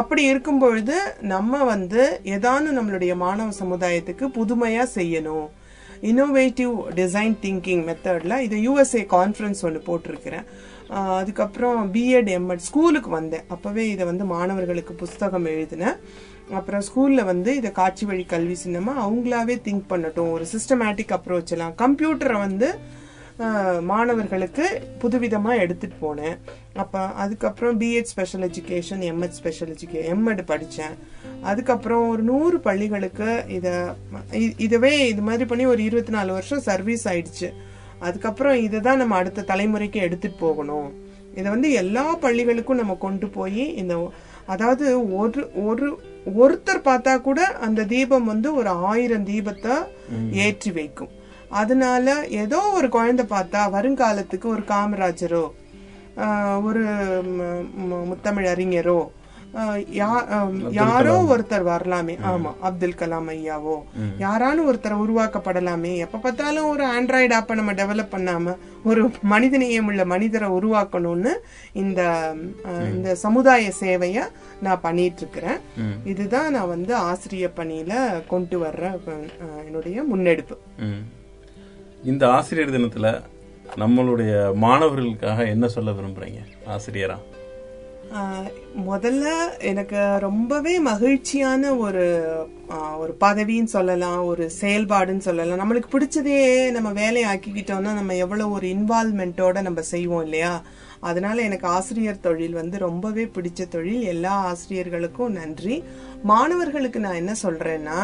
அப்படி 0.00 0.22
இருக்கும் 0.32 0.58
பொழுது 0.58 0.96
நம்ம 1.32 1.64
வந்து 1.64 2.02
ஏதானு 2.34 2.68
நம்மளுடைய 2.78 3.14
மாணவ 3.24 3.52
சமுதாயத்துக்கு 3.62 4.26
புதுமையாக 4.38 4.92
செய்யணும். 4.94 5.48
இன்னோவேட்டிவ் 6.10 6.74
டிசைன் 6.98 7.34
திங்கிங் 7.42 7.82
மெத்தடில் 7.88 8.36
இது 8.46 8.56
யூஎஸ்ஏ 8.66 9.02
கான்ஃபரன்ஸ் 9.16 9.64
ஒன்று 9.68 9.82
போட்டிருக்கிறேன். 9.88 10.46
அதுக்கப்புறம் 11.18 11.78
பிஎட் 11.94 12.30
எம்எட் 12.38 12.66
ஸ்கூலுக்கு 12.68 13.10
வந்தேன். 13.10 13.44
அப்போவே 13.54 13.84
இதை 13.94 14.04
வந்து 14.04 14.24
மாணவர்களுக்கு 14.24 14.94
புஸ்தகம் 15.02 15.46
எழுதினேன். 15.52 15.98
அப்புறம் 16.52 16.82
ஸ்கூலில் 16.88 17.24
வந்து 17.24 17.56
இதை 17.56 17.72
காட்சி 17.72 18.06
வழி 18.06 18.24
கல்வி 18.24 18.56
சின்னமா 18.64 18.92
அவங்களாவே 19.04 19.56
திங்க் 19.66 19.90
பண்ணட்டும். 19.90 20.30
ஒரு 20.30 20.46
சிஸ்டமேட்டிக் 20.52 21.14
அப்ரோச் 21.16 21.50
எல்லாம். 21.50 21.74
கம்ப்யூட்டரை 21.78 22.38
வந்து 22.38 22.68
மாணவர்களுக்கு 23.80 24.64
புதுவிதமாக 24.98 25.62
எடுத்துகிட்டு 25.64 25.96
போனேன். 26.02 26.36
அப்போ 26.74 26.98
அதுக்கப்புறம் 26.98 27.80
BEd 27.80 28.02
special 28.02 28.40
education 28.40 29.02
MEd 29.10 29.28
special 29.28 29.74
எஜுகே 29.74 30.00
MEd 30.12 30.42
படித்தேன் 30.46 30.94
அதுக்கப்புறம் 31.42 32.08
ஒரு 32.08 32.22
நூறு 32.22 32.60
பள்ளிகளுக்கு 32.60 33.44
இதை 33.48 33.72
இ- 34.32 34.54
இதவே 34.58 34.92
இது 35.06 35.22
மாதிரி 35.22 35.44
பண்ணி 35.44 35.66
ஒரு 35.66 35.84
இருபத்தி 35.84 36.12
நாலு 36.12 36.32
வருஷம் 36.32 36.60
சர்வீஸ் 36.60 37.08
ஆயிடுச்சு. 37.08 37.48
அதுக்கப்புறம் 37.98 38.56
இதை 38.56 38.80
தான் 38.80 38.96
நம்ம 38.96 39.16
அடுத்த 39.16 39.44
தலைமுறைக்கு 39.48 39.98
எடுத்துகிட்டு 40.06 40.38
போகணும். 40.38 40.88
இதை 41.34 41.50
வந்து 41.50 41.70
எல்லா 41.72 42.18
பள்ளிகளுக்கும் 42.18 42.80
நம்ம 42.82 42.94
கொண்டு 42.94 43.28
போய் 43.28 43.74
இந்த 43.74 44.12
அதாவது 44.46 45.14
ஒரு 45.16 45.50
ஒரு 45.64 45.88
ஒருத்தர் 46.26 46.86
பார்த்தா 46.88 47.20
கூட 47.20 47.44
அந்த 47.44 47.84
தீபம் 47.84 48.24
வந்து 48.24 48.54
ஒரு 48.54 48.68
ஆயிரம் 48.68 49.26
தீபத்தை 49.26 49.74
ஏற்றி 50.30 50.70
வைக்கும். 50.70 51.10
அதனால 51.48 52.26
ஏதோ 52.28 52.60
ஒரு 52.74 52.88
குழந்தை 52.88 53.24
பார்த்தா 53.30 53.62
வருங்காலத்துக்கு 53.72 54.44
ஒரு 54.44 54.62
காமராஜரோ 54.62 55.52
ஒரு 56.62 56.84
முத்தமிழ் 58.06 58.46
அறிஞரோ 58.46 59.10
யாரோ 60.78 61.14
ஒருத்தர் 61.32 61.64
வரலாமே. 61.70 62.14
ஆமா 62.30 62.50
அப்துல் 62.68 62.98
கலாம் 63.00 63.28
ஐயாவோ. 63.34 63.74
யாராலும் 64.22 64.68
ஒருத்தர் 64.70 65.02
உருவாக்கப்படலாமே. 65.04 65.92
எப்ப 66.04 66.20
பார்த்தாலும் 66.24 66.68
ஒரு 66.72 66.84
ஆண்ட்ராய்டு 66.96 67.34
ஆப்பை 67.38 67.56
நம்ம 67.60 67.72
டெவலப் 67.80 68.14
பண்ணாம 68.14 68.54
ஒரு 68.90 69.02
மனிதநேயம் 69.32 69.88
உள்ள 69.90 70.04
மனிதரை 70.12 70.48
உருவாக்கணும்னு 70.58 71.32
இந்த 71.82 72.00
இந்த 72.94 73.10
சமுதாய 73.24 73.72
சேவைய 73.80 74.24
நான் 74.66 74.84
பண்ணிட்டு 74.86 75.22
இருக்கிறேன் 75.22 75.60
இதுதான் 76.12 76.50
நான் 76.56 76.72
வந்து 76.74 76.94
ஆசிரியர் 77.10 77.58
பணியில 77.60 77.92
கொண்டு 78.32 78.58
வர்ற 78.64 78.84
என்னுடைய 79.66 80.02
முன்னெடுப்பு. 80.12 80.56
இந்த 82.12 82.24
ஆசிரியர் 82.38 82.74
தினத்துல 82.76 83.08
நம்மளுடைய 83.82 84.32
மாணவர்களுக்காக 84.64 85.44
என்ன 85.54 85.66
சொல்ல 85.74 85.90
விரும்புறீங்க? 85.98 86.40
ஆசிரியரா? 86.76 87.18
முதல்ல 88.90 89.26
எனக்கு 89.58 90.16
ரொம்பவே 90.20 90.78
மகிழ்ச்சியான 90.78 91.76
ஒரு 91.76 92.04
ஒரு 92.98 93.16
பதவின்னு 93.20 93.70
சொல்லலாம் 93.74 94.24
ஒரு 94.24 94.50
செயல்பாடுன்னு 94.60 95.18
சொல்லலாம். 95.18 95.60
நம்மளுக்கு 95.62 95.88
பிடிச்சதே 95.92 96.70
நம்ம 96.70 96.92
வேலையை 96.92 97.26
ஆக்கிக்கிட்டோம்னா 97.34 97.92
நம்ம 97.98 98.16
எவ்வளோ 98.16 98.48
ஒரு 98.48 98.66
இன்வால்மெண்ட்டோட 98.66 99.62
நம்ம 99.62 99.82
செய்வோம் 99.82 100.22
இல்லையா? 100.22 100.62
அதனால 101.00 101.42
எனக்கு 101.42 101.66
ஆசிரியர் 101.68 102.20
தொழில் 102.20 102.52
வந்து 102.52 102.78
ரொம்பவே 102.78 103.24
பிடிச்ச 103.24 103.68
தொழில். 103.68 104.02
எல்லா 104.02 104.34
ஆசிரியர்களுக்கும் 104.52 105.36
நன்றி. 105.40 105.84
மாணவர்களுக்கு 106.22 107.00
நான் 107.00 107.20
என்ன 107.22 107.34
சொல்றேன்னா 107.42 108.00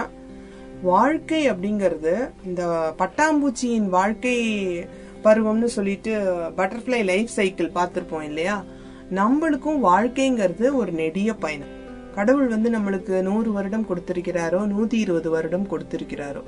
வாழ்க்கை 0.83 1.51
அப்படிங்கிறது 1.51 2.31
இந்த 2.47 2.63
பட்டாம்பூச்சியின் 2.99 3.89
வாழ்க்கை 3.89 4.37
பருவம்னு 5.25 5.65
சொல்லிட்டு 5.65 6.13
பட்டர்ஃப்ளை 6.57 7.05
லைஃப் 7.05 7.27
சைக்கிள் 7.27 7.71
பார்த்துருப்போம் 7.75 8.23
இல்லையா? 8.23 8.65
நம்மளுக்கும் 9.15 9.83
வாழ்க்கைங்கிறது 9.83 10.73
ஒரு 10.73 10.93
நெடிய 10.93 11.35
பயணம். 11.35 11.77
கடவுள் 12.15 12.47
வந்து 12.47 12.71
நம்மளுக்கு 12.71 13.23
நூறு 13.23 13.53
வருடம் 13.53 13.87
கொடுத்திருக்கிறாரோ 13.89 14.61
நூத்தி 14.73 14.93
இருபது 14.93 15.31
வருடம் 15.31 15.69
கொடுத்திருக்கிறாரோ. 15.69 16.43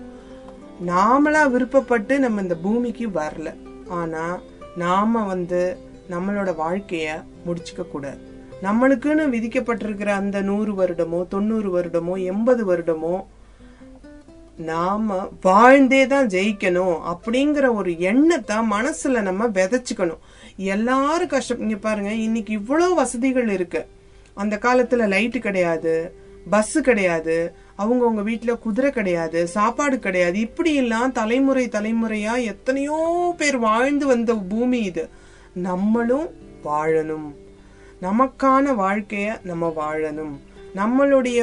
நாமளா 0.87 1.43
விருப்பப்பட்டு 1.51 2.19
நம்ம 2.19 2.41
இந்த 2.41 2.57
பூமிக்கு 2.57 3.09
வரல. 3.09 3.55
ஆனா 3.89 4.41
நாம 4.77 5.23
வந்து 5.25 5.77
நம்மளோட 6.11 6.55
வாழ்க்கைய 6.59 7.25
முடிச்சுக்க 7.47 7.89
கூடாது. 7.89 8.19
நம்மளுக்குன்னு 8.63 9.33
விதிக்கப்பட்டிருக்கிற 9.35 10.07
அந்த 10.07 10.41
நூறு 10.41 10.73
வருடமோ 10.73 11.29
தொண்ணூறு 11.29 11.79
வருடமோ 11.79 12.25
எண்பது 12.25 12.77
வருடமோ 12.77 13.25
நாம 14.57 15.29
வாழ்ந்தே 15.43 16.07
தான் 16.07 16.27
ஜெயிக்கணும் 16.27 16.97
அப்படிங்கிற 17.13 17.75
ஒரு 17.75 17.99
எண்ணத்தை 17.99 18.57
மனசுல 18.57 19.23
நம்ம 19.23 19.49
விதைச்சுக்கணும். 19.49 20.23
எல்லாரும் 20.75 21.33
கஷ்டம். 21.35 21.63
இங்க 21.65 21.77
பாருங்க 21.77 22.13
இன்னைக்கு 22.27 22.53
இவ்வளோ 22.59 22.87
வசதிகள் 22.95 23.49
இருக்கு. 23.57 23.83
அந்த 24.43 24.55
காலத்துல 24.63 25.07
லைட்டு 25.15 25.39
கிடையாது 25.47 25.95
பஸ் 26.51 26.77
கிடையாது 26.89 27.37
அவங்கவுங்க 27.83 28.23
வீட்டில் 28.29 28.63
குதிரை 28.65 28.91
கிடையாது 28.91 29.41
சாப்பாடு 29.57 29.97
கிடையாது. 29.99 30.37
இப்படியெல்லாம் 30.47 31.13
தலைமுறை 31.19 31.65
தலைமுறையா 31.69 32.35
எத்தனையோ 32.53 32.99
பேர் 33.41 33.59
வாழ்ந்து 33.69 34.07
வந்த 34.13 34.35
பூமி 34.53 34.81
இது. 34.91 35.05
நம்மளும் 35.69 36.29
வாழணும். 36.65 37.29
நமக்கான 38.07 38.75
வாழ்க்கைய 38.83 39.29
நம்ம 39.51 39.73
வாழணும். 39.81 40.35
நம்மளுடைய 40.81 41.41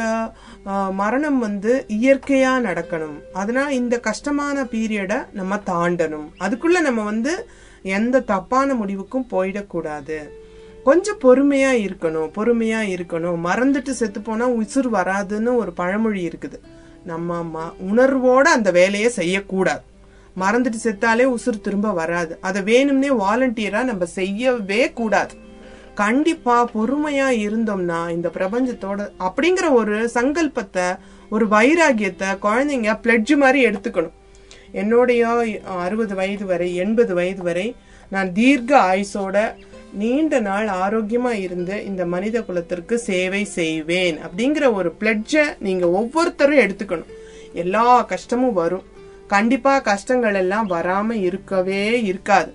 மரணம் 0.99 1.39
வந்து 1.39 1.71
இயற்கையா 2.01 2.53
நடக்கணும். 2.67 3.17
அதனால 3.41 3.73
இந்த 3.81 3.95
கஷ்டமான 4.07 4.63
பீரியடை 4.73 5.19
நம்ம 5.39 5.55
தாண்டணும். 5.71 6.27
அதுக்குள்ள 6.45 6.79
நம்ம 6.87 7.01
வந்து 7.11 7.33
எந்த 7.87 8.19
தப்பான 8.19 8.73
முடிவுக்கும் 8.73 9.27
போயிடக்கூடாது. 9.31 10.29
கொஞ்சம் 10.83 11.19
பொறுமையா 11.19 11.73
இருக்கணும் 11.73 12.31
பொறுமையா 12.35 12.81
இருக்கணும். 12.81 13.39
மறந்துட்டு 13.43 13.89
செத்து 13.89 14.21
போனா 14.21 14.49
உசுர் 14.49 14.93
வராதுன்னு 14.93 15.55
ஒரு 15.55 15.73
பழமொழி 15.73 16.27
இருக்குது. 16.27 16.59
நம்ம 17.03 17.49
ம- 17.53 17.83
உணர்வோட 17.91 18.41
அந்த 18.41 18.71
வேலையை 18.71 19.09
செய்யக்கூடாது. 19.09 19.81
மறந்துட்டு 20.39 20.73
செத்தாலே 20.83 21.35
உசுர் 21.35 21.61
திரும்ப 21.61 21.91
வராது. 21.91 22.37
அதை 22.41 22.61
வேணும்னே 22.61 23.15
வாலண்டியரா 23.19 23.83
நம்ம 23.83 24.05
செய்யவே 24.05 24.91
கூடாது. 24.91 25.35
கண்டிப்பா 25.95 26.69
பொறுமையா 26.75 27.29
இருந்தோம்னா 27.29 28.09
இந்த 28.09 28.29
பிரபஞ்சத்தோட 28.33 29.11
அப்படிங்கிற 29.19 29.71
ஒரு 29.71 30.09
சங்கல்பத்தை 30.13 30.97
ஒரு 31.29 31.47
வைராகியத்தை 31.47 32.37
குழந்தைங்க 32.41 32.99
பிளட்ஜ் 33.03 33.37
மாதிரி 33.37 33.65
எடுத்துக்கணும். 33.65 34.11
என்னுடைய 34.71 35.27
அறுபது 35.63 36.15
வயது 36.15 36.45
வரை 36.45 36.75
எண்பது 36.75 37.13
வயது 37.13 37.43
வரை 37.43 37.75
நான் 38.09 38.33
தீர்க்க 38.33 38.77
ஆயுசோட 38.77 39.53
நீண்ட 39.93 40.39
நாள் 40.39 40.67
ஆரோக்கியமா 40.67 41.31
இருந்து 41.31 41.85
இந்த 41.85 42.05
மனித 42.05 42.41
குலத்திற்கு 42.41 42.97
சேவை 42.97 43.43
செய்வேன் 43.43 44.17
அப்படிங்கிற 44.17 44.73
ஒரு 44.73 44.95
பிளட்ஜை 44.99 45.43
நீங்க 45.59 45.89
ஒவ்வொருத்தரும் 45.89 46.57
எடுத்துக்கணும். 46.57 47.11
எல்லா 47.53 48.01
கஷ்டமும் 48.01 48.53
வரும். 48.53 48.83
கண்டிப்பா 49.27 49.79
கஷ்டங்கள் 49.79 50.33
எல்லாம் 50.33 50.69
வராம 50.69 51.11
இருக்கவே 51.11 52.03
இருக்காது. 52.03 52.53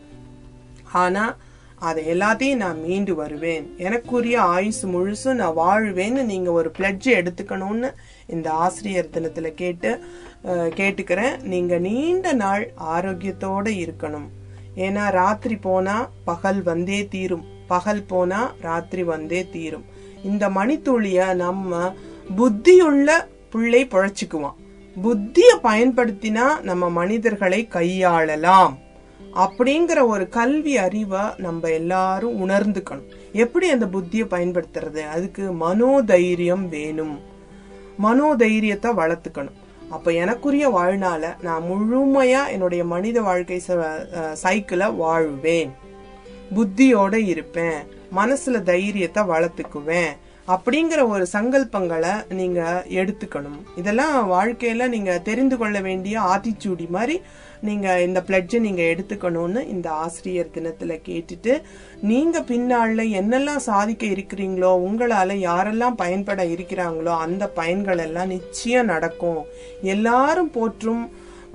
ஆனா 0.92 1.36
அதை 1.78 2.04
எல்லாத்தையும் 2.04 2.56
நான் 2.56 2.80
மீண்டு 2.80 3.14
வருவேன். 3.14 3.74
எனக்குரிய 3.78 4.36
ஆயுசு 4.36 4.88
முழுசும் 4.88 5.34
நான் 5.34 5.56
வாழ்வேன்னு 5.56 6.22
நீங்க 6.22 6.52
ஒரு 6.52 6.72
பிளட்ஜ் 6.78 7.06
எடுத்துக்கணும்னு 7.06 7.92
இந்த 8.26 8.50
ஆசிரியர் 8.50 9.08
தினத்துல 9.12 9.54
கேட்டு 9.54 10.04
கேட்டுக்கிறேன். 10.44 11.42
நீங்க 11.42 11.78
நீண்ட 11.78 12.32
நாள் 12.32 12.72
ஆரோக்கியத்தோட 12.94 13.68
இருக்கணும். 13.68 14.28
ஏன்னா 14.76 15.10
ராத்திரி 15.10 15.56
போனா 15.56 16.10
பகல் 16.24 16.62
வந்தே 16.62 17.06
தீரும். 17.06 17.44
பகல் 17.66 18.02
போனா 18.02 18.52
ராத்திரி 18.60 19.02
வந்தே 19.02 19.48
தீரும். 19.52 19.84
இந்த 20.24 20.48
மணித்துளிய 20.48 21.34
நம்ம 21.34 21.94
புத்தியுள்ள 22.36 23.10
பிள்ளை 23.50 23.86
புழைச்சிக்குவான். 23.86 24.58
புத்திய 25.02 25.58
பயன்படுத்தினா 25.62 26.60
நம்ம 26.60 26.90
மனிதர்களை 26.90 27.68
கையாளலாம். 27.70 28.74
அப்படிங்கிற 29.34 30.06
ஒரு 30.06 30.28
கல்வி 30.28 30.76
அறிவை 30.76 31.20
நம்ம 31.36 31.68
எல்லாரும் 31.68 32.48
உணர்ந்துக்கணும். 32.48 33.08
எப்படி 33.32 33.70
அந்த 33.70 33.86
புத்தியை 33.86 34.24
பயன்படுத்துறது? 34.24 35.08
அதுக்கு 35.08 35.52
மனோதைரியம் 35.52 36.68
வேணும். 36.68 37.20
மனோதைரியத்தை 38.02 38.90
வளர்த்துக்கணும். 38.90 39.60
அப்ப 39.96 40.10
எனக்குரிய 40.22 40.66
வாழ்நாள 40.76 41.24
நான் 41.46 41.64
முழுமையா 41.70 42.42
என்னுடைய 42.54 42.82
மனித 42.92 43.18
வாழ்க்கை 43.28 43.58
சைக்கிளை 44.42 44.88
வாழ்வேன். 45.02 45.72
புத்தியோட 46.56 47.14
இருப்பேன். 47.32 47.80
மனசுல 48.18 48.62
தைரியத்தை 48.70 49.22
வளர்த்துக்குவேன். 49.32 50.12
அப்படிங்கிற 50.54 51.00
ஒரு 51.14 51.24
சங்கல்பங்களை 51.32 52.14
நீங்க 52.40 52.60
எடுத்துக்கணும். 53.00 53.60
இதெல்லாம் 53.80 54.16
வாழ்க்கையில 54.32 54.88
நீங்க 54.94 55.12
தெரிந்து 55.28 55.56
கொள்ள 55.60 55.80
வேண்டிய 55.80 56.16
ஆத்திச்சூடி 56.32 56.86
மாதிரி 56.96 57.16
நீங்கள் 57.68 58.04
இந்த 58.06 58.20
பிளட்ஜை 58.28 58.58
நீங்கள் 58.66 58.90
எடுத்துக்கணும்னு 58.92 59.60
இந்த 59.74 59.88
ஆசிரியர் 60.04 60.54
தினத்தில் 60.56 61.02
கேட்டுட்டு 61.08 61.54
நீங்கள் 62.10 62.46
பின்னாளில் 62.50 63.12
என்னெல்லாம் 63.20 63.66
சாதிக்க 63.70 64.06
இருக்கிறீங்களோ 64.14 64.70
உங்களால் 64.86 65.34
யாரெல்லாம் 65.48 66.00
பயன்பட 66.02 66.44
இருக்கிறாங்களோ 66.54 67.14
அந்த 67.26 67.46
பயன்கள் 67.60 68.04
எல்லாம் 68.06 68.32
நிச்சயம் 68.36 68.90
நடக்கும். 68.94 69.42
எல்லாரும் 69.94 70.54
போற்றும் 70.58 71.04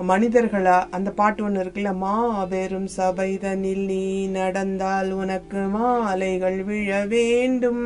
மனிதர்களா 0.10 0.76
அந்த 0.96 1.10
பாட்டு 1.20 1.42
ஒன்று 1.46 1.62
இருக்குல்ல 1.64 1.92
மாபெரும் 2.02 2.90
சபைதனில் 2.98 3.86
நீ 3.92 4.04
நடந்தால் 4.36 5.10
உனக்கு 5.22 5.62
மாலைகள் 5.76 6.60
விழ 6.68 7.00
வேண்டும். 7.14 7.86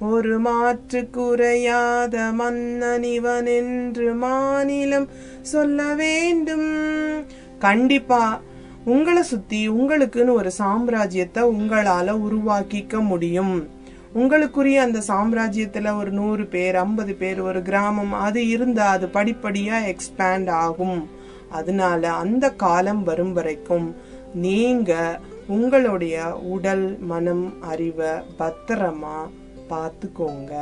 ஒரு 0.00 0.38
மாற்று 0.38 1.10
குறையாத 1.10 2.32
மன்னனிவன் 2.32 3.46
என்று 3.46 4.14
மாநிலம் 4.14 5.08
சொல்ல 5.42 5.94
வேண்டும். 5.94 7.24
கண்டிப்பா 7.58 8.40
உங்களை 8.84 9.22
சுத்தி 9.22 9.70
உங்களுக்குன்னு 9.70 10.32
ஒரு 10.32 10.50
சாம்ராஜ்யத்தை 10.58 11.42
உங்களால 11.52 12.10
உருவாக்கிக்க 12.10 13.00
முடியும். 13.00 13.68
உங்களுக்குரிய 14.14 14.74
அந்த 14.74 14.98
சாம்ராஜ்யத்துல 15.08 15.96
ஒரு 15.96 16.10
நூறு 16.10 16.46
பேர் 16.46 16.76
ஐம்பது 16.76 17.14
பேர் 17.14 17.40
ஒரு 17.40 17.62
கிராமம் 17.62 18.12
அது 18.12 18.48
இருந்தா 18.48 18.90
அது 18.90 19.06
படிப்படியா 19.06 19.94
எக்ஸ்பேண்ட் 19.94 20.50
ஆகும். 20.50 21.08
அதனால 21.50 22.12
அந்த 22.12 22.50
காலம் 22.50 23.04
வரும் 23.04 23.32
வரைக்கும் 23.32 23.96
நீங்க 24.34 25.18
உங்களுடைய 25.46 26.38
உடல் 26.42 26.98
மனம் 27.00 27.62
அறிவை 27.62 28.10
பத்திரமா 28.38 29.28
பார்த்துக்கோங்க 29.74 30.54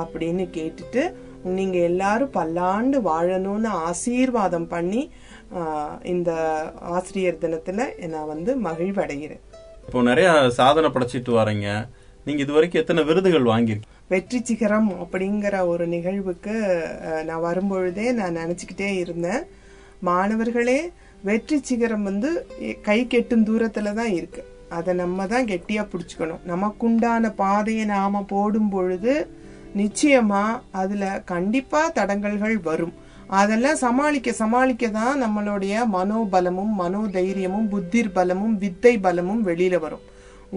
அப்படின்னு 0.00 0.44
கேட்டுட்டு 0.56 1.02
நீங்க 1.56 1.76
எல்லாரும் 1.90 2.34
பல்லாண்டு 2.36 2.98
வாழணும்னு 3.10 3.70
ஆசீர்வாதம் 3.88 4.68
பண்ணி 4.74 5.02
இந்த 6.14 6.30
ஆசிரியர் 6.94 7.42
தினத்துல 7.44 7.84
நான் 8.14 8.32
வந்து 8.32 8.52
மகிழ்வடைகிறேன். 8.66 9.42
இப்போ 9.86 10.00
நிறைய 10.08 10.28
சாதனை 10.58 10.88
படைச்சிட்டு 10.94 11.32
வரீங்க. 11.40 11.68
நீங்க 12.26 12.40
இது 12.44 12.56
வரைக்கும் 12.56 12.82
எத்தனை 12.82 13.02
விருதுகள் 13.08 13.50
வாங்கியிருக்கீங்க? 13.52 13.92
வெற்றி 14.14 14.38
சிகரம் 14.48 14.90
அப்படிங்கிற 15.02 15.56
ஒரு 15.72 15.84
நிகழ்வுக்கு 15.94 16.54
நான் 17.28 17.46
வரும்பொழுதே 17.48 18.06
நான் 18.20 18.38
நினைச்சுக்கிட்டே 18.40 18.90
இருந்தேன். 19.04 19.44
மாணவர்களே 20.08 20.78
வெற்றி 21.28 21.56
சிகரம் 21.68 22.04
வந்து 22.10 22.30
கை 22.88 22.98
கெட்டும் 23.12 23.46
தூரத்துல 23.48 23.94
தான் 24.00 24.12
இருக்கு. 24.18 24.42
அதை 24.76 24.92
நம்ம 25.00 25.26
தான் 25.32 25.48
கெட்டியாக 25.50 25.86
பிடிச்சிக்கணும். 25.90 26.44
நமக்குண்டான 26.52 27.32
பாதையை 27.42 27.84
நாம் 27.94 28.28
போடும் 28.32 28.70
பொழுது 28.74 29.14
நிச்சயமாக 29.80 30.60
அதில் 30.80 31.22
கண்டிப்பாக 31.32 31.94
தடங்கல்கள் 31.98 32.56
வரும். 32.70 32.94
அதெல்லாம் 33.38 33.78
சமாளிக்க 33.84 34.32
சமாளிக்க 34.42 34.88
தான் 34.98 35.22
நம்மளுடைய 35.24 35.84
மனோபலமும் 35.94 36.74
மனோதைரியமும் 36.82 37.70
புத்திர் 37.72 38.12
பலமும் 38.16 38.54
வித்தை 38.64 38.92
பலமும் 39.06 39.42
வெளியில் 39.48 39.82
வரும். 39.84 40.04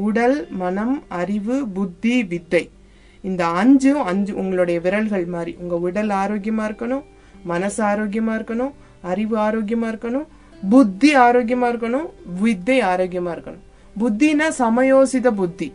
உடல் 0.07 0.37
மனம் 0.61 0.97
அறிவு 1.21 1.55
புத்தி 1.77 2.15
வித்தை. 2.33 2.63
இந்த 3.23 3.43
அஞ்சும் 3.61 4.03
அஞ்சு 4.09 4.33
உங்களுடைய 4.41 4.79
விரல்கள் 4.83 5.25
மாதிரி 5.35 5.53
உங்கள் 5.61 5.83
உடல் 5.87 6.11
ஆரோக்கியமாக 6.23 6.67
இருக்கணும் 6.69 7.07
மனசு 7.53 7.81
ஆரோக்கியமாக 7.91 8.37
இருக்கணும் 8.39 8.75
அறிவு 9.11 9.35
ஆரோக்கியமாக 9.47 9.91
இருக்கணும் 9.93 10.27
புத்தி 10.71 11.09
ஆரோக்கியமாக 11.25 11.71
இருக்கணும் 11.73 12.07
வித்தை 12.43 12.77
ஆரோக்கியமாக 12.91 13.35
இருக்கணும். 13.35 13.65
புத்தினா 13.99 14.47
சமயோசித 14.49 15.31
புத்தி. 15.31 15.73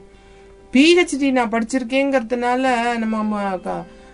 பிஹெச்டி 0.72 1.30
நான் 1.30 1.50
படிச்சிருக்கேங்கிறதுனால 1.50 2.96
நம்ம 2.98 3.58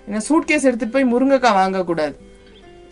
என்ன 0.07 0.23
சூட்கேஸ் 0.29 0.63
எடுத்துட்டு 0.63 0.89
போய் 0.89 1.15
முருங்கைக்காய் 1.15 1.59
வாங்கக்கூடாது. 1.61 2.15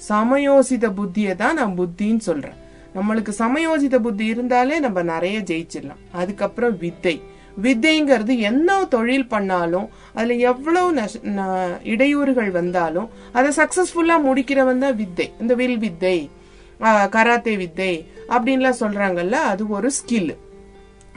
சமயோசித 0.09 0.89
புத்தியை 0.89 1.35
தான் 1.35 1.55
நான் 1.55 1.77
புத்தின்னு 1.79 2.19
சொல்றேன். 2.19 2.53
நம்மளுக்கு 2.95 3.29
சமயோசித 3.29 3.99
புத்தி 3.99 4.27
இருந்தாலே 4.27 4.79
நம்ம 4.79 5.03
நிறைய 5.03 5.39
ஜெயிச்சிடலாம். 5.39 6.03
அதுக்கப்புறம் 6.13 6.79
வித்தை. 6.79 7.23
வித்தைங்கிறது 7.63 8.39
என்ன 8.39 8.85
தொழில் 8.85 9.29
பண்ணாலும் 9.29 9.89
அதுல 10.15 10.35
எவ்வளவு 10.35 10.95
நஷ்- 10.95 11.27
இடையூறுகள் 11.85 12.51
வந்தாலும் 12.51 13.09
அதை 13.33 13.51
சக்சஸ்ஃபுல்லா 13.57 14.17
முடிக்கிறவன் 14.19 14.79
தான் 14.79 14.97
வித்தை. 14.97 15.33
இந்த 15.41 15.55
வில் 15.55 15.79
வித்தை 15.79 16.31
கராத்தே 17.11 17.57
வித்தை 17.57 18.07
அப்படின்லாம் 18.29 18.81
சொல்றாங்கல்ல 18.81 19.33
அது 19.33 19.69
ஒரு 19.69 19.91
ஸ்கில் 19.91 20.37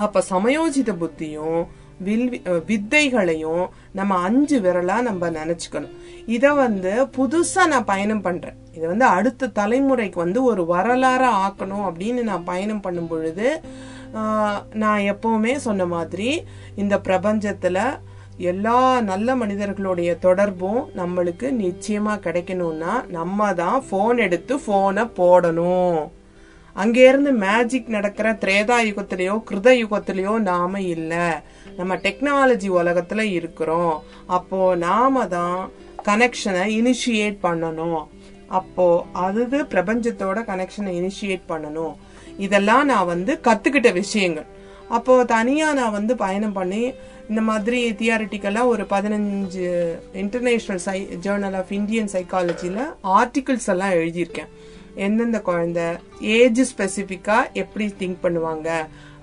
அப்ப 0.05 0.23
சமயோஜித 0.33 0.91
புத்தியும் 1.01 1.61
வில் 2.05 2.29
வித்தைகளையும் 2.69 3.65
நம்ம 3.97 4.17
அஞ்சு 4.27 4.57
விரலா 4.63 4.95
நம்ம 5.07 5.29
நினைச்சுக்கணும். 5.39 5.95
இத 6.35 6.45
வந்து 6.61 6.93
புதுசா 7.17 7.63
நான் 7.73 7.89
பயணம் 7.91 8.23
பண்றேன். 8.27 8.57
இதை 8.75 8.85
வந்து 8.91 9.05
அடுத்த 9.17 9.51
தலைமுறைக்கு 9.59 10.17
வந்து 10.23 10.39
ஒரு 10.51 10.63
வரலாற 10.71 11.23
ஆக்கணும் 11.45 11.85
அப்படின்னு 11.89 12.21
நான் 12.29 12.47
பயணம் 12.51 12.83
பண்ணும் 12.85 13.09
பொழுது 13.11 13.49
நான் 14.83 15.03
எப்பவுமே 15.11 15.53
சொன்ன 15.65 15.85
மாதிரி 15.95 16.29
இந்த 16.83 16.95
பிரபஞ்சத்துல 17.07 17.77
எல்லா 18.51 18.77
நல்ல 19.09 19.35
மனிதர்களுடைய 19.41 20.11
தொடர்பும் 20.25 20.81
நம்மளுக்கு 20.99 21.47
நிச்சயமா 21.63 22.15
கிடைக்கணும்னா 22.25 22.93
நம்ம 23.17 23.49
தான் 23.61 23.79
போன் 23.91 24.23
எடுத்து 24.25 24.53
போனை 24.67 25.03
போடணும். 25.19 25.99
அங்கேருந்து 26.76 27.32
மேஜிக் 27.32 27.88
நடக்கிற 27.88 28.34
திரேதா 28.34 28.78
யுகத்திலேயோ 28.89 29.41
கிருத 29.51 29.84
யுகத்திலேயோ 29.84 30.39
நாம 30.39 30.82
இல்லை. 30.82 31.28
நம்ம 31.78 31.95
டெக்னாலஜி 31.95 32.69
உலகத்துல 32.69 33.19
இருக்கிறோம். 33.19 34.03
அப்போ 34.28 34.76
நாம 34.76 35.28
தான் 35.28 35.72
கனெக்ஷனை 36.05 36.63
இனிஷியேட் 36.80 37.38
பண்ணணும். 37.43 38.07
அப்போ 38.47 39.05
அது 39.11 39.45
பிரபஞ்சத்தோட 39.45 40.39
கனெக்ஷனை 40.51 40.93
இனிஷியேட் 41.01 41.41
பண்ணணும். 41.49 41.93
இதெல்லாம் 42.38 42.86
நான் 42.86 43.05
வந்து 43.05 43.39
கத்துக்கிட்ட 43.43 43.93
விஷயங்கள். 43.93 44.45
அப்போ 44.89 45.24
தனியா 45.24 45.74
நான் 45.74 45.91
வந்து 45.91 46.15
பயணம் 46.15 46.53
பண்ணி 46.53 46.93
இந்த 47.30 47.41
மாதிரி 47.41 47.91
தியாரிட்டிக்கலா 47.91 48.65
ஒரு 48.65 48.84
பதினஞ்சு 48.84 49.95
இன்டர்நேஷனல் 50.13 50.78
சை 50.78 51.07
ஜேர்னல் 51.22 51.55
ஆஃப் 51.55 51.72
இந்தியன் 51.72 52.09
சைக்காலஜியில 52.13 52.80
ஆர்டிகிள்ஸ் 53.03 53.67
எல்லாம் 53.67 53.91
எழுதியிருக்கேன். 53.91 54.49
எந்தெந்த 55.05 55.39
குழந்தை 55.49 55.85
ஏஜ் 56.37 56.61
ஸ்பெசிபிக்கா 56.71 57.37
எப்படி 57.61 57.85
திங்க் 57.99 58.23
பண்ணுவாங்க? 58.25 58.69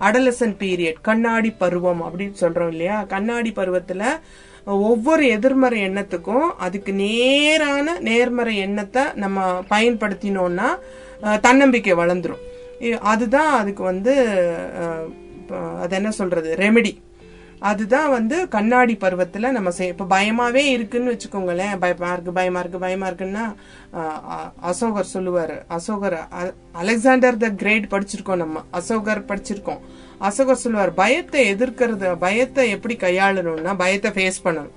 அடலசன் 0.06 0.54
பீரியட் 0.62 0.98
கண்ணாடி 1.08 1.50
பருவம் 1.62 2.02
அப்படின்னு 2.06 2.36
சொல்றோம் 2.42 2.70
இல்லையா? 2.74 2.98
கண்ணாடி 3.14 3.50
பருவத்துல 3.56 4.04
ஒவ்வொரு 4.88 5.24
எதிர்மறை 5.36 5.78
எண்ணத்துக்கும் 5.88 6.48
அதுக்கு 6.66 6.92
நேரான 7.02 7.96
நேர்மறை 8.08 8.54
எண்ணத்தை 8.66 9.04
நம்ம 9.22 9.46
பயன்படுத்தினோம்னா 9.72 10.68
தன்னம்பிக்கை 11.46 11.94
வளர்ந்துரும். 12.02 12.42
அதுதான் 13.12 13.52
அதுக்கு 13.60 13.82
வந்து 13.82 14.14
அது 15.82 15.94
என்ன 15.98 16.10
சொல்றது? 16.18 16.50
ரெமெடி 16.64 16.92
அதுதான் 17.70 18.08
வந்து 18.14 18.36
கண்ணாடி 18.54 18.94
பருவத்தில் 19.04 19.54
நம்ம 19.56 19.70
செய் 19.76 19.90
இப்போ 19.92 20.04
பயமாகவே 20.12 20.62
இருக்குன்னு 20.74 21.12
வச்சுக்கோங்களேன். 21.12 21.74
பயமா 21.84 22.10
இருக்கு 22.16 22.32
பயமா 22.38 22.60
இருக்கு 22.62 22.80
பயமா 22.84 23.06
இருக்குன்னா 23.10 23.44
அசோகர் 24.70 25.12
சொல்லுவார். 25.14 25.54
அசோகர் 25.76 26.16
அலெக்சாண்டர் 26.82 27.40
த 27.44 27.50
கிரேட் 27.62 27.86
படிச்சிருக்கோம் 27.94 28.42
நம்ம. 28.44 28.62
அசோகர் 28.80 29.22
படிச்சிருக்கோம். 29.30 29.80
அசோகர் 30.28 30.62
சொல்லுவார் 30.64 30.92
பயத்தை 31.02 31.42
எதிர்க்கிறது 31.54 32.10
பயத்தை 32.26 32.64
எப்படி 32.76 32.96
கையாளணும்னா 33.04 33.74
பயத்தை 33.84 34.12
ஃபேஸ் 34.18 34.44
பண்ணணும். 34.46 34.76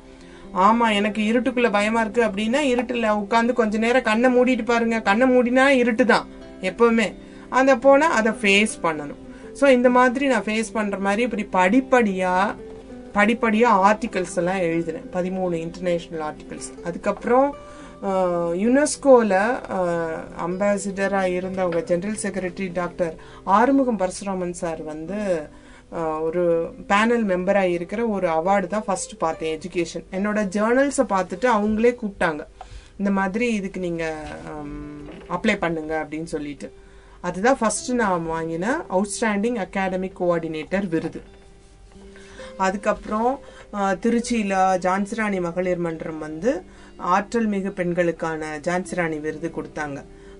ஆமா 0.67 0.87
எனக்கு 0.99 1.21
இருட்டுக்குள்ள 1.31 1.69
பயமா 1.77 1.99
இருக்கு 2.05 2.23
அப்படின்னா 2.29 2.61
இருட்டுல 2.71 3.11
உட்காந்து 3.23 3.59
கொஞ்ச 3.59 3.77
நேரம் 3.85 4.07
கண்ணை 4.09 4.29
மூடிட்டு 4.37 4.65
பாருங்க. 4.71 4.97
கண்ணை 5.09 5.27
மூடினா 5.33 5.67
இருட்டு 5.81 6.05
தான் 6.13 6.27
எப்பவுமே. 6.69 7.07
அந்த 7.59 7.71
போனா 7.85 8.09
அதை 8.17 8.33
ஃபேஸ் 8.41 8.75
பண்ணணும். 8.87 9.21
ஸோ 9.59 9.65
இந்த 9.77 9.89
மாதிரி 9.95 10.25
நான் 10.33 10.45
ஃபேஸ் 10.49 10.75
பண்ணுற 10.75 10.97
மாதிரி 11.07 11.21
இப்படி 11.27 11.45
படிப்படியாக 11.55 12.69
படிப்படியாக 13.17 13.83
ஆர்டிகல்ஸ் 13.89 14.35
எல்லாம் 14.41 14.63
எழுதினேன் 14.67 15.07
பதிமூணு 15.15 15.55
இன்டர்நேஷ்னல் 15.65 16.23
ஆர்டிகல்ஸ் 16.29 16.69
அதுக்கப்புறம் 16.87 17.49
யுனெஸ்கோவில் 18.63 19.39
அம்பாசிடராக 20.45 21.33
இருந்தவங்க 21.39 21.81
general 21.89 22.21
secretary 22.23 22.69
doctor 22.79 23.15
Arumugam 23.57 23.99
Parasuraman 24.03 24.55
sir 24.61 24.81
வந்து 24.91 25.19
ஒரு 26.27 26.43
பேனல் 26.91 27.25
மெம்பராக 27.31 27.73
இருக்கிற 27.77 28.01
ஒரு 28.15 28.27
அவார்டு 28.37 28.67
தான் 28.73 28.85
ஃபர்ஸ்ட் 28.85 29.13
பார்த்தேன் 29.23 29.53
எஜுகேஷன் 29.57 30.05
என்னோட 30.17 30.39
ஜேர்னல்ஸை 30.55 31.05
பார்த்துட்டு 31.15 31.47
அவங்களே 31.55 31.91
கூப்பிட்டாங்க. 32.01 32.43
இந்த 32.99 33.11
மாதிரி 33.17 33.45
இதுக்கு 33.57 33.79
நீங்கள் 33.87 34.69
அப்ளை 35.35 35.55
பண்ணுங்க 35.63 35.93
அப்படின்னு 36.03 36.29
சொல்லிட்டு. 36.35 36.67
அதுதான் 37.27 37.59
ஃபஸ்ட்டு 37.61 37.99
நான் 38.01 38.29
வாங்கின 38.33 38.65
அவுட்ஸ்டாண்டிங் 38.95 39.57
அகாடமிக் 39.65 40.17
கோஆர்டினேட்டர் 40.21 40.87
விருது. 40.93 41.21
அதுக்கப்புறம் 42.65 43.31
திருச்சியில் 44.03 44.57
ஜான்சிராணி 44.85 45.39
மகளிர் 45.47 45.83
மன்றம் 45.85 46.23
வந்து 46.27 46.53
ஆற்றல் 47.17 47.51
மிகு 47.53 47.71
பெண்களுக்கான 47.77 48.49
ஜான்சிராணி 48.67 49.19
விருது 49.25 49.49
கொடுத்தாங்க. 49.57 49.99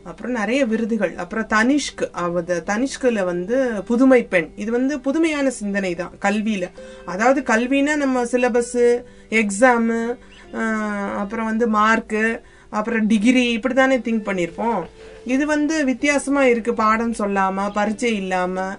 அப்புறம் 0.09 0.37
நிறைய 0.39 0.61
விருதுகள். 0.71 1.13
அப்புறம் 1.23 1.47
தனிஷ்க் 1.55 2.03
அவத 2.23 2.59
தனிஷ்கில் 2.69 3.27
வந்து 3.31 3.57
புதுமை 3.89 4.21
பெண். 4.33 4.49
இது 4.63 4.71
வந்து 4.77 4.93
புதுமையான 5.07 5.49
சிந்தனை 5.59 5.91
தான் 6.01 6.15
கல்வியில். 6.25 6.69
அதாவது 7.13 7.41
கல்வினா 7.51 7.95
நம்ம 8.03 8.23
சிலபஸ்ஸு 8.31 8.87
எக்ஸாமு 9.41 9.99
அப்புறம் 11.21 11.49
வந்து 11.51 11.67
மார்க்கு 11.77 12.23
அப்புறம் 12.79 13.05
டிகிரி 13.11 13.45
இப்படி 13.57 13.75
தானே 13.75 13.97
திங்க் 14.05 14.27
பண்ணியிருப்போம். 14.27 14.81
இது 15.33 15.43
வந்து 15.53 15.75
வித்தியாசமாக 15.91 16.51
இருக்குது 16.51 16.79
பாடம் 16.81 17.15
சொல்லாமல் 17.19 17.73
பரீட்சை 17.77 18.11
இல்லாமல் 18.21 18.77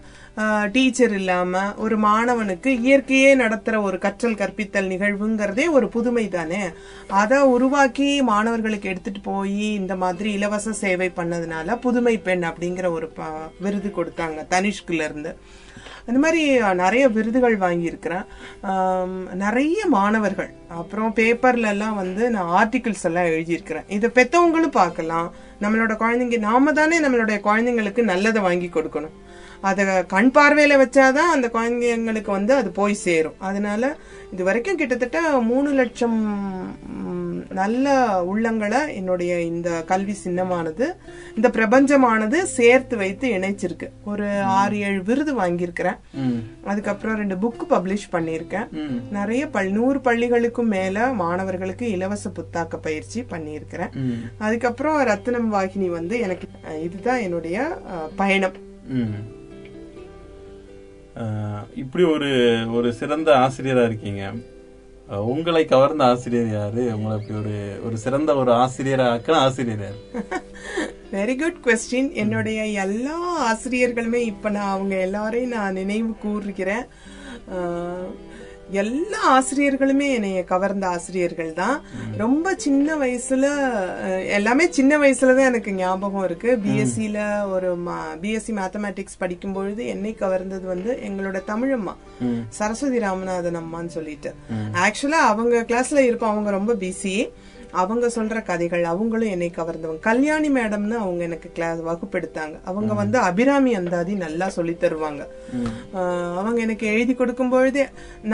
டீச்சர் 0.72 1.14
இல்லாம 1.14 1.74
ஒரு 1.74 1.98
மாணவனுக்கு 1.98 2.66
இயற்கையே 2.66 3.34
நடத்துற 3.34 3.82
ஒரு 3.82 3.98
கற்றல் 3.98 4.34
கற்பித்தல் 4.34 4.88
நிகழ்வுங்கிறதே 4.88 5.70
ஒரு 5.70 5.88
புதுமை 5.88 6.28
தானே? 6.28 6.60
அதை 7.08 7.40
உருவாக்கி 7.40 8.22
மாணவர்களுக்கு 8.22 8.88
எடுத்துட்டு 8.88 9.20
போய் 9.20 9.74
இந்த 9.74 9.96
மாதிரி 9.96 10.32
இலவச 10.32 10.72
சேவை 10.72 11.12
பண்ணதுனால 11.16 11.80
புதுமை 11.80 12.18
பெண் 12.18 12.44
அப்படிங்கிற 12.44 12.90
ஒரு 12.90 13.08
ப- 13.08 13.50
விருது 13.60 13.92
கொடுத்தாங்க 13.96 14.46
தனிஷ்குல 14.50 14.92
இருந்து 14.92 15.36
அந்த 16.06 16.20
மாதிரி 16.20 16.74
நிறைய 16.74 17.08
விருதுகள் 17.08 17.58
வாங்கியிருக்கிறேன். 17.58 18.24
நிறைய 19.34 19.86
மாணவர்கள் 19.86 20.54
அப்புறம் 20.68 21.14
பேப்பர்ல 21.14 21.66
எல்லாம் 21.66 21.94
வந்து 21.94 22.30
நான் 22.30 22.68
ஆர்டிகிள்ஸ் 22.68 23.02
எல்லாம் 23.02 23.24
எழுதியிருக்கிறேன். 23.24 23.84
இதை 23.88 24.10
பெற்றவங்களும் 24.14 24.70
பார்க்கலாம். 24.70 25.34
நம்மளோட 25.62 25.94
குழந்தைங்க 26.02 26.38
நாம 26.48 26.72
தானே 26.72 27.00
நம்மளுடைய 27.00 27.38
குழந்தைங்களுக்கு 27.48 28.02
நல்லதை 28.12 28.42
வாங்கி 28.42 28.70
கொடுக்கணும். 28.74 29.16
அதை 29.68 29.84
கண் 30.12 30.30
பார்வையில 30.34 30.76
வச்சாதான் 30.82 31.32
அந்த 31.34 31.50
குழந்தைங்களுக்கு 31.56 32.30
வந்து 32.38 32.54
அது 32.60 32.70
போய் 32.78 32.94
சேரும். 33.06 33.38
அதனால 33.48 33.96
இது 34.32 34.44
வரைக்கும் 34.44 34.76
கிட்டத்தட்ட 34.76 35.20
மூணு 35.50 35.70
லட்சம் 35.80 36.18
நல்ல 37.60 37.86
உள்ளங்களை 38.32 38.80
என்னுடைய 38.94 39.32
இந்த 39.40 39.70
கல்வி 39.90 40.14
சின்னமானது 40.24 40.86
இந்த 41.36 41.48
பிரபஞ்சமானது 41.56 42.38
சேர்த்து 42.58 42.96
வைத்து 42.96 43.28
இணைச்சிருக்கு. 43.36 43.88
ஒரு 44.04 44.26
ஆறு 44.60 44.78
ஏழு 44.88 45.02
விருது 45.02 45.34
வாங்கியிருக்கிறேன். 45.40 45.98
அதுக்கப்புறம் 46.64 47.16
ரெண்டு 47.16 47.36
புக் 47.44 47.64
பப்ளிஷ் 47.70 48.08
பண்ணியிருக்கேன். 48.12 48.68
நிறைய 49.18 49.42
பல் 49.56 49.72
நூறு 49.78 49.98
பள்ளிகளுக்கும் 49.98 50.72
மேல 50.76 51.06
மாணவர்களுக்கு 51.22 51.90
இலவச 51.90 52.32
புத்தாக்க 52.38 52.76
பயிற்சி 52.88 53.20
பண்ணியிருக்கிறேன். 53.34 53.92
அதுக்கப்புறம் 54.38 55.00
ரத்னம் 55.12 55.52
வாகினி 55.56 55.90
வந்து 55.98 56.16
எனக்கு 56.26 56.48
இதுதான் 56.86 57.24
என்னுடைய 57.26 57.58
பயணம். 58.16 58.58
இப்படி 61.82 62.04
ஒரு 62.14 62.30
ஒரு 62.76 62.88
சிறந்த 63.00 63.30
ஆசிரியரா 63.44 63.84
இருக்கீங்க. 63.84 64.22
உங்களை 65.28 65.64
கவர்ந்த 65.64 66.04
ஆசிரியர் 66.04 66.50
யாரு? 66.52 66.82
உங்களை 66.94 67.16
ஒரு 67.34 67.54
ஒரு 67.84 67.96
சிறந்த 67.96 68.34
ஒரு 68.34 68.52
ஆசிரியரா 68.54 69.06
ஆக்கின 69.12 69.40
ஆசிரியர் 69.40 69.82
யாரு? 69.82 69.98
வெரி 71.12 71.34
குட் 71.36 71.60
கொஸ்டின் 71.64 72.10
என்னுடைய 72.14 72.60
எல்லா 72.84 73.16
ஆசிரியர்களுமே 73.44 74.20
இப்போ 74.26 74.50
நான் 74.50 74.70
அவங்க 74.70 74.94
எல்லாரையும் 75.00 75.48
நான் 75.50 75.74
நினைவு 75.74 76.12
கூறுகிறேன் 76.22 76.86
எல்லா 78.80 79.20
ஆசிரியர்களுமே 79.36 80.06
என்னைய 80.16 80.44
கவர்ந்த 80.44 80.84
ஆசிரியர்கள் 80.88 81.52
தான் 81.52 81.76
ரொம்ப 82.16 82.54
சின்ன 82.56 82.94
வயசுல 82.94 83.46
எல்லாமே 84.38 84.64
சின்ன 84.70 84.98
வயசுல 84.98 85.34
தான் 85.36 85.50
எனக்கு 85.50 85.72
ஞாபகம் 85.72 86.24
இருக்கு. 86.24 86.50
பிஎஸ்சில 86.64 87.18
ஒரு 87.54 87.70
பிஎஸ்சி 88.22 88.52
மேத்தமேட்டிக்ஸ் 88.60 89.18
படிக்கும் 89.18 89.52
பொழுது 89.52 89.86
என்னை 89.86 90.16
கவர்ந்தது 90.20 90.66
வந்து 90.74 90.98
எங்களோட 91.08 91.40
தமிழம்மா. 91.52 91.94
சரஸ்வதி 92.48 92.98
ராமநாதன் 92.98 93.60
அம்மான்னு 93.62 93.96
சொல்லிட்டு. 93.98 94.32
ஆக்சுவலா 94.86 95.22
அவங்க 95.32 95.64
கிளாஸ்ல 95.70 96.06
இருப்போம் 96.08 96.30
அவங்க 96.30 96.50
ரொம்ப 96.50 96.74
பிஸி 96.74 97.16
அவங்க 97.80 98.06
சொல்ற 98.14 98.38
கதைகள் 98.48 98.84
அவங்களும் 98.90 99.32
என்னை 99.34 99.48
கவர்ந்தவங்க. 99.56 100.00
கல்யாணி 100.08 100.48
மேடம்னு 100.56 100.96
அவங்க 101.04 101.22
எனக்கு 101.28 101.48
கிளாஸ் 101.56 101.80
வகுப்பெடுத்தாங்க. 101.88 102.56
அவங்க 102.70 102.92
வந்து 103.00 103.18
அபிராமி 103.28 103.72
அந்தாதி 103.80 104.14
நல்லா 104.24 104.48
சொல்லி 104.56 104.74
தருவாங்க. 104.84 105.22
அவங்க 106.40 106.58
எனக்கு 106.66 106.86
எழுதி 106.94 107.14
கொடுக்கும் 107.14 107.52
பொழுதே 107.54 107.84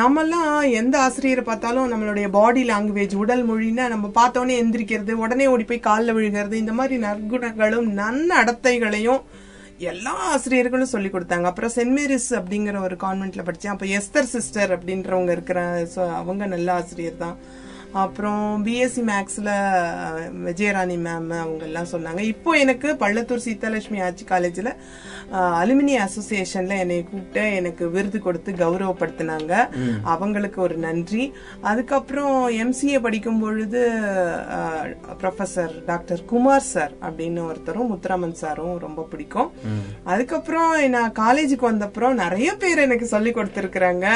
நம்மெல்லாம் 0.00 0.54
எந்த 0.80 0.94
ஆசிரியரை 1.06 1.44
பார்த்தாலும் 1.50 1.90
நம்மளுடைய 1.92 2.28
பாடி 2.38 2.62
லாங்குவேஜ் 2.70 3.14
உடல் 3.24 3.44
மொழின்னா 3.50 3.86
நம்ம 3.94 4.10
பார்த்தோன்னே 4.20 4.56
எந்திரிக்கிறது 4.62 5.20
உடனே 5.24 5.46
ஓடி 5.54 5.66
போய் 5.70 5.86
காலில் 5.88 6.16
விழுகிறது 6.18 6.62
இந்த 6.64 6.74
மாதிரி 6.80 6.98
நற்குணங்களும் 7.06 7.90
நன்னடத்தைகளையும் 8.00 9.22
எல்லா 9.90 10.12
ஆசிரியர்களும் 10.34 10.92
சொல்லி 10.92 11.08
கொடுத்தாங்க. 11.12 11.48
அப்புறம் 11.50 11.74
சென்ட் 11.74 11.94
மேரிஸ் 11.98 12.30
அப்படிங்கிற 12.38 12.76
ஒரு 12.86 12.96
கான்வென்ட்ல 13.02 13.42
படிச்சேன். 13.48 13.74
அப்ப 13.74 13.86
எஸ்தர் 13.98 14.32
சிஸ்டர் 14.32 14.72
அப்படின்றவங்க 14.76 15.32
இருக்கிற 15.36 15.60
அவங்க 16.20 16.46
நல்ல 16.54 16.68
ஆசிரியர் 16.80 17.22
தான். 17.24 17.36
அப்புறம் 17.92 18.66
பிஎஸ்சி 18.66 19.02
மேக்ஸ்ல 19.10 19.50
விஜயராணி 20.46 20.96
மேம் 21.06 21.30
அவங்க 21.42 21.64
எல்லாம் 21.68 21.92
சொன்னாங்க. 21.92 22.20
இப்போ 22.32 22.50
எனக்கு 22.64 22.88
பள்ளத்தூர் 23.02 23.46
சீதாலட்சுமி 23.46 24.00
ஆட்சி 24.06 24.24
காலேஜ்ல 24.30 24.72
அலுமினி 25.60 25.94
அசோசியேஷன்ல 26.04 26.76
என்னை 26.82 26.96
கூப்பிட்டு 27.04 27.42
எனக்கு 27.54 27.84
விருது 27.94 28.18
கொடுத்து 28.26 28.52
கௌரவப்படுத்தினாங்க. 28.52 29.52
அவங்களுக்கு 30.14 30.58
ஒரு 30.66 30.76
நன்றி. 30.76 31.24
அதுக்கப்புறம் 31.70 32.36
எம்சிஏ 32.62 33.00
படிக்கும் 33.06 33.40
பொழுது 33.40 33.82
ப்ரொஃபசர் 35.22 35.74
டாக்டர் 35.90 36.22
குமார் 36.24 36.68
சார் 36.72 36.94
அப்படின்னு 37.08 37.42
ஒருத்தரும் 37.50 37.90
முத்துராமன் 37.92 38.38
சாரும் 38.42 38.78
ரொம்ப 38.86 39.06
பிடிக்கும். 39.10 39.50
அதுக்கப்புறம் 40.04 40.72
நான் 40.96 41.16
காலேஜுக்கு 41.22 41.70
வந்தப்புறம் 41.72 42.20
நிறைய 42.24 42.56
பேர் 42.56 42.84
எனக்கு 42.86 43.06
சொல்லி 43.14 43.30
கொடுத்திருக்கிறாங்க. 43.30 44.06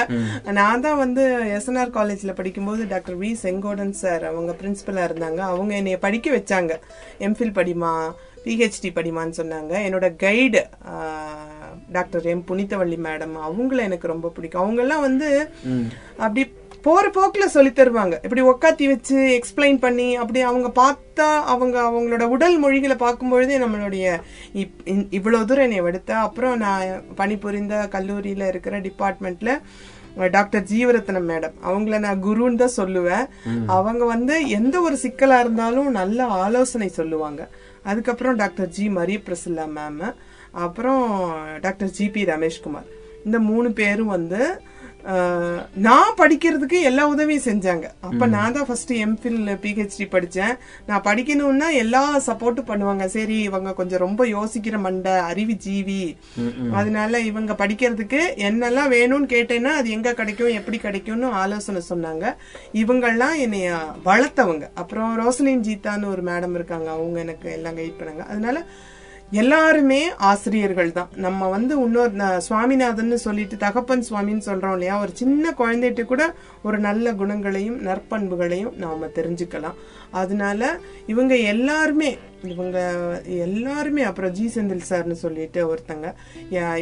நான் 0.60 0.80
தான் 0.80 1.00
வந்து 1.04 1.24
எஸ்என்ஆர் 1.58 1.96
காலேஜ்ல 1.98 2.34
படிக்கும்போது 2.40 2.82
டாக்டர் 2.94 3.18
வி 3.18 3.32
செங்கோடன் 3.62 3.90
சார் 4.02 4.24
அவங்க 4.24 4.54
பிரின்சிபலா 4.60 5.02
இருந்தாங்க. 5.08 5.40
அவங்க 5.52 5.74
என்னைய 5.74 5.98
படிக்க 5.98 6.30
வச்சாங்க. 6.36 6.72
எம்ஃபில் 7.18 7.56
படிமா 7.58 7.92
பிஹெச்டி 8.44 8.88
படிமான்னு 8.94 9.36
சொன்னாங்க. 9.40 9.72
என்னோட 9.86 10.06
guide 10.16 10.62
doctor 11.92 12.24
M 12.24 12.44
Punithavalli 12.48 12.98
madam 13.06 13.36
அவங்கள 13.48 13.78
எனக்கு 13.78 14.06
ரொம்ப 14.06 14.28
பிடிக்கும். 14.28 14.62
அவங்க 14.62 14.82
எல்லாம் 14.82 15.00
வந்து 15.00 15.28
அப்படி 16.16 16.44
போற 16.86 17.10
போக்குல 17.16 17.44
சொல்லி 17.54 17.70
தருவாங்க. 17.70 18.14
இப்படி 18.22 18.42
உக்காத்தி 18.42 18.86
வச்சு 18.86 19.16
எக்ஸ்பிளைன் 19.36 19.78
பண்ணி 19.78 20.16
அப்படி 20.16 20.40
அவங்க 20.40 20.68
பார்த்தா 20.80 21.26
அவங்க 21.52 21.76
அவங்களோட 21.82 22.22
உடல் 22.36 22.58
மொழிகளை 22.58 22.96
பார்க்கும்பொழுதே 22.96 23.56
நம்மளுடைய 23.64 24.06
இப்- 24.54 24.82
இ- 24.94 25.06
இவ்வளவு 25.10 25.46
தூரம் 25.46 25.66
என்னை 25.70 25.84
எடுத்தா 25.90 26.16
அப்புறம் 26.22 26.56
நான் 26.56 26.88
பணிபுரிந்த 27.14 27.88
கல்லூரியில 27.92 28.46
இருக்கிற 28.46 28.80
டிபார்ட்மெண்ட்ல 28.80 29.52
டாக்டர் 30.30 30.62
ஜீவரத்னம் 30.62 31.28
மேடம். 31.32 31.54
அவங்கள 31.66 31.98
நான் 31.98 32.22
குருன்னு 32.24 32.60
தான் 32.62 32.76
சொல்லுவேன். 32.76 33.26
அவங்க 33.66 34.04
வந்து 34.04 34.48
எந்த 34.48 34.80
ஒரு 34.80 34.98
சிக்கலா 35.02 35.38
இருந்தாலும் 35.40 35.90
நல்ல 35.90 36.24
ஆலோசனை 36.24 36.88
சொல்லுவாங்க. 36.88 37.48
அதுக்கப்புறம் 37.82 38.36
doctor 38.36 38.68
G 38.68 38.88
Maria 38.88 39.18
Priscilla 39.28 39.66
ma'am 39.78 40.14
அப்புறம் 40.50 41.04
டாக்டர் 41.60 41.90
ஜி 41.90 42.08
பி 42.08 42.24
ரமேஷ்குமார். 42.24 42.88
இந்த 43.24 43.38
மூணு 43.38 43.72
பேரும் 43.72 44.14
வந்து 44.16 44.62
நான் 45.86 46.16
படிக்கிறதுக்கு 46.18 46.78
எல்லா 46.88 47.05
உதவியும் 47.09 47.46
செஞ்சாங்க. 47.46 47.86
அப்ப 48.00 48.26
நான் 48.26 48.53
தான் 48.53 48.66
ஃபர்ஸ்ட் 48.66 48.92
எம்ஃபில் 48.92 49.40
பிஹெச்டி 49.64 50.07
படிச்சேன். 50.14 50.53
நான் 50.86 51.05
படிக்கணும்னா 51.09 51.68
எல்லா 51.82 52.03
சப்போர்ட்டும் 52.26 52.68
பண்ணுவாங்க. 52.70 53.07
சரி 53.16 53.38
இவங்க 53.48 53.72
கொஞ்சம் 53.80 54.03
ரொம்ப 54.07 54.26
யோசிக்கிற 54.26 54.78
மண்டை 54.86 55.14
அறிவு 55.30 55.57
ஜீவி. 55.66 56.16
அதனால 56.72 57.20
இவங்க 57.30 57.53
படிக்கிறதுக்கு 57.62 58.20
என்னெல்லாம் 58.48 58.92
வேணும்னு 58.96 59.28
கேட்டேன்னா 59.34 59.72
அது 59.80 59.90
எங்க 59.90 60.14
கிடைக்கும் 60.20 60.57
எப்படி 60.61 60.78
கிடைக்கும்னு 60.78 61.30
ஆலோசனை 61.42 61.82
சொன்னாங்க. 61.92 62.34
இவங்கெல்லாம் 62.82 63.36
என்னைய 63.46 63.76
வளர்த்தவங்க. 64.05 64.64
அப்புறம் 64.74 65.12
ரோசலின் 65.22 65.66
ஜீத்தான்னு 65.68 66.12
ஒரு 66.14 66.24
மேடம் 66.30 66.55
இருக்காங்க. 66.55 66.90
அவங்க 66.90 67.18
எனக்கு 67.20 67.50
எல்லாம் 67.59 67.78
கைட் 67.80 68.00
பண்ணாங்க. 68.00 68.24
அதனால 68.32 68.66
எல்லாருமே 69.32 70.10
ஆசிரியர்கள் 70.16 70.92
தான் 70.92 71.08
நம்ம 71.16 71.48
வந்து 71.48 71.84
இன்னொரு 71.84 72.12
ந- 72.12 72.36
சுவாமிநாதன் 72.38 73.16
சொல்லிட்டு 73.16 73.56
தகப்பன் 73.56 74.04
சுவாமின்னு 74.10 74.46
சொல்றோம் 74.46 74.72
இல்லையா? 74.72 75.00
ஒரு 75.00 75.10
சின்ன 75.14 75.54
குழந்தைகிட்ட 75.58 76.04
கூட 76.04 76.34
ஒரு 76.62 76.78
நல்ல 76.78 77.14
குணங்களையும் 77.14 77.80
நற்பண்புகளையும் 77.82 78.76
நாம 78.76 79.06
தெரிஞ்சுக்கலாம். 79.06 79.78
அதனால 80.10 80.78
இவங்க 81.06 81.36
எல்லாருமே 81.36 82.18
இவங்க 82.51 82.78
எல்லாருமே 83.47 84.03
அப்புறம் 84.09 84.32
ஜி 84.36 84.47
செந்தில் 84.55 84.88
சார்னு 84.88 85.16
சொல்லிட்டு 85.22 85.61
ஒருத்தங்க. 85.72 86.09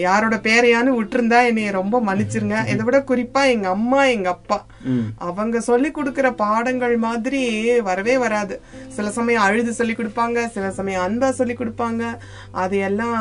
யாரோட 0.05 0.37
பேரையானு 0.47 0.91
விட்டுருந்தா 0.99 1.39
என்னைய 1.51 1.71
ரொம்ப 1.79 1.97
மன்னிச்சிருங்க. 2.09 2.59
இதை 2.73 2.85
விட 2.89 2.99
குறிப்பா 3.11 3.43
எங்க 3.55 3.69
அம்மா 3.77 4.01
எங்க 4.15 4.29
அப்பா. 4.37 4.59
அவங்க 5.29 5.61
சொல்லி 5.69 5.91
கொடுக்கிற 5.91 6.29
பாடங்கள் 6.43 6.97
மாதிரி 7.07 7.43
வரவே 7.89 8.15
வராது. 8.25 8.55
சில 8.97 9.11
சமயம் 9.19 9.47
அழுது 9.47 9.73
சொல்லி 9.79 9.97
கொடுப்பாங்க 9.97 10.39
சில 10.57 10.71
சமயம் 10.79 11.05
அன்பா 11.07 11.31
சொல்லி 11.41 11.57
கொடுப்பாங்க. 11.59 12.05
அது 12.63 12.79
எல்லாம் 12.89 13.21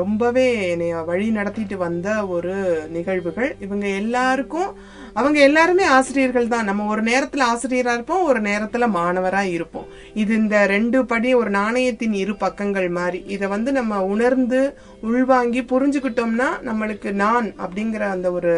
ரொம்பவே 0.00 0.48
என்னைய 0.72 1.02
வழி 1.10 1.28
நடத்திட்டு 1.38 1.78
வந்த 1.86 2.08
ஒரு 2.36 2.54
நிகழ்வுகள். 2.96 3.50
இவங்க 3.66 3.86
எல்லாருக்கும் 4.02 4.70
அவங்க 5.18 5.38
எல்லாருமே 5.40 5.84
ஆசிரியர்கள் 5.96 6.48
தான். 6.48 6.64
நம்ம 6.64 6.86
ஒரு 6.92 7.02
நேரத்துல 7.02 7.44
ஆசிரியரா 7.52 7.92
இருப்போம் 7.92 8.24
ஒரு 8.24 8.40
நேரத்துல 8.40 8.86
மாணவரா 8.96 9.42
இருப்போம். 9.50 9.86
இது 10.14 10.32
இந்த 10.34 10.56
ரெண்டு 10.66 10.98
படி 11.12 11.30
ஒரு 11.34 11.50
நாணயத்தின் 11.50 12.16
இரு 12.22 12.34
பக்கங்கள் 12.36 12.88
மாதிரி 12.98 13.20
இதை 13.34 13.48
வந்து 13.48 13.72
நம்ம 13.72 14.02
உணர்ந்து 14.14 14.60
உள்வாங்கி 15.00 15.62
புரிஞ்சுக்கிட்டோம்னா 15.72 16.50
நம்மளுக்கு 16.68 17.12
நான் 17.24 17.48
அப்படிங்கிற 17.64 18.04
அந்த 18.16 18.30
ஒரு 18.32 18.54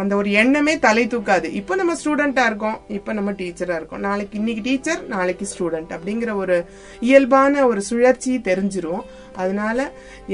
அந்த 0.00 0.12
ஒரு 0.16 0.28
எண்ணமே 0.42 0.74
தலை 0.78 1.02
தூக்காது. 1.06 1.46
இப்போ 1.60 1.74
நம்ம 1.80 1.94
ஸ்டூடெண்டா 2.00 2.44
இருக்கோம். 2.50 2.76
இப்போ 2.88 3.10
நம்ம 3.12 3.30
டீச்சரா 3.40 3.74
இருக்கோம். 3.80 4.00
நாளைக்கு 4.00 4.38
இன்னைக்கு 4.40 4.62
டீச்சர் 4.68 5.00
நாளைக்கு 5.06 5.46
ஸ்டூடெண்ட் 5.52 5.90
அப்படிங்கிற 5.96 6.30
ஒரு 6.34 6.56
இயல்பான 7.00 7.66
ஒரு 7.66 7.82
சுழற்சி 7.88 8.32
தெரிஞ்சிரும். 8.48 9.02
அதனால 9.36 9.78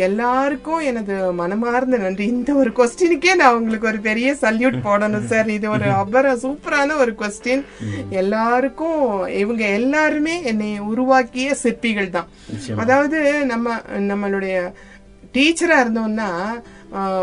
எல்லாருக்கும் 0.06 0.84
எனது 0.90 1.14
மனமார்ந்த 1.40 1.98
நன்றி. 2.04 2.24
இந்த 2.34 2.52
ஒரு 2.54 2.70
கொஸ்டினுக்கே 2.78 3.34
நான் 3.42 3.56
உங்களுக்கு 3.58 3.90
ஒரு 3.92 4.00
பெரிய 4.08 4.28
சல்யூட் 4.44 4.78
போடணும் 4.88 5.28
சார் 5.32 5.50
இது 5.56 5.68
ஒரு 5.70 5.86
அபர 6.02 6.34
சூப்பரான 6.42 6.96
ஒரு 7.02 7.12
கொஸ்டின் 7.22 7.64
எல்லாருக்கும் 8.22 9.02
இவங்க 9.42 9.64
எல்லாருமே 9.78 10.34
என்னை 10.52 10.70
உருவாக்கிய 10.90 11.54
சிற்பிகள் 11.54 12.10
தான் 12.10 12.28
அதாவது 12.76 13.18
நம்ம 13.44 13.76
நம்மளுடைய 14.10 14.56
டீச்சரா 15.34 15.78
இருந்தோம்னா 15.82 16.28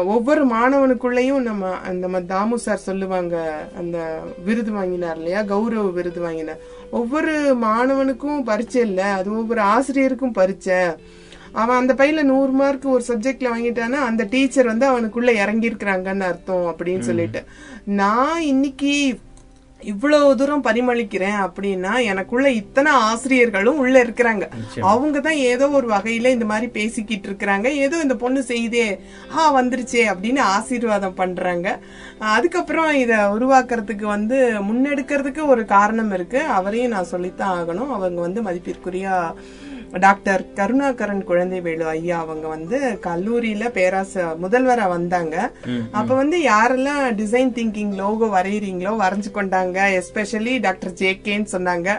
ஒவ்வொரு 0.06 0.48
மாணவனுக்குள்ளேயும் 0.48 1.42
நம்ம 1.42 1.92
நம்ம 1.92 2.20
தாமு 2.20 2.54
சார் 2.54 2.78
சொல்லுவாங்க 2.78 3.66
அந்த 3.78 4.22
விருது 4.46 4.72
வாங்கினார் 4.72 5.16
இல்லையா? 5.16 5.42
கௌரவ 5.42 5.90
விருது 5.90 6.22
வாங்கினார். 6.22 6.58
ஒவ்வொரு 6.90 7.58
மாணவனுக்கும் 7.62 8.44
பரீட்சை 8.44 8.82
இல்ல. 8.82 9.04
அது 9.04 9.38
ஒவ்வொரு 9.38 9.62
ஆசிரியருக்கும் 9.62 10.34
பரீட்சை 10.34 10.96
அவன் 11.52 11.78
அந்த 11.78 11.94
பையில 11.94 12.24
நூறு 12.24 12.52
மார்க் 12.52 12.86
ஒரு 12.86 13.04
சப்ஜெக்ட்ல 13.08 13.52
வாங்கிட்டானா 13.56 14.00
அந்த 14.10 14.24
டீச்சர் 14.24 14.66
வந்து 14.66 14.86
அவனுக்குள்ள 14.92 15.34
இறங்கி 15.34 15.70
இருக்கிறாங்கன்னு 15.70 16.20
அர்த்தம் 16.20 16.66
அப்படின்னு 16.66 17.00
சொல்லிட்டு. 17.00 17.44
நான் 17.86 18.42
இன்னைக்கு 18.42 19.20
இவ்வளவு 19.92 20.36
தூரம் 20.40 20.64
பரிமளிக்கிறேன் 20.68 21.38
அப்படின்னா 21.46 21.94
எனக்குள்ள 22.12 22.48
இத்தனை 22.62 22.92
ஆசிரியர்களும் 23.10 23.80
உள்ள 23.84 23.96
இருக்கிறாங்க. 24.04 24.46
அவங்க 24.92 25.20
தான் 25.28 25.40
ஏதோ 25.52 25.68
ஒரு 25.80 25.88
வகையில 25.94 26.34
இந்த 26.36 26.48
மாதிரி 26.52 26.68
பேசிக்கிட்டு 26.78 27.30
இருக்கிறாங்க. 27.30 27.68
ஏதோ 27.86 28.00
இந்த 28.06 28.18
பொண்ணு 28.24 28.44
செய்தே 28.52 28.88
ஆ 29.38 29.46
வந்துருச்சே 29.60 30.04
அப்படின்னு 30.14 30.44
ஆசீர்வாதம் 30.58 31.20
பண்றாங்க. 31.22 31.68
அதுக்கப்புறம் 32.36 32.92
இத 33.04 33.14
உருவாக்குறதுக்கு 33.38 34.08
வந்து 34.16 34.38
முன்னெடுக்கிறதுக்கு 34.70 35.44
ஒரு 35.54 35.66
காரணம் 35.76 36.14
இருக்கு. 36.18 36.42
அவரையும் 36.58 36.96
நான் 36.96 37.12
சொல்லித்தான் 37.14 37.56
ஆகணும். 37.60 37.94
அவங்க 37.98 38.20
வந்து 38.28 38.42
மதிப்பிற்குரிய 38.42 39.10
டாக்டர் 40.04 40.42
கருணாகரன் 40.58 41.22
குழந்தைவேலு 41.28 41.86
ஐயா 41.92 42.18
அவங்க 42.24 42.46
வந்து 42.54 42.78
கல்லூரியில 43.06 43.64
பேராச 43.78 44.24
முதல்வரா 44.44 44.86
வந்தாங்க. 44.94 45.36
அப்ப 46.00 46.10
வந்து 46.22 46.38
யாரெல்லாம் 46.52 47.04
டிசைன் 47.22 47.54
திங்கிங் 47.58 47.94
லோகோ 48.02 48.28
வரையறீங்களோ 48.36 48.94
வரைஞ்சு 49.04 49.32
கொண்டாங்க 49.38 49.80
எஸ்பெஷலி 50.00 50.54
டாக்டர் 50.68 50.96
ஜேகேன்னு 51.02 51.54
சொன்னாங்க. 51.56 51.90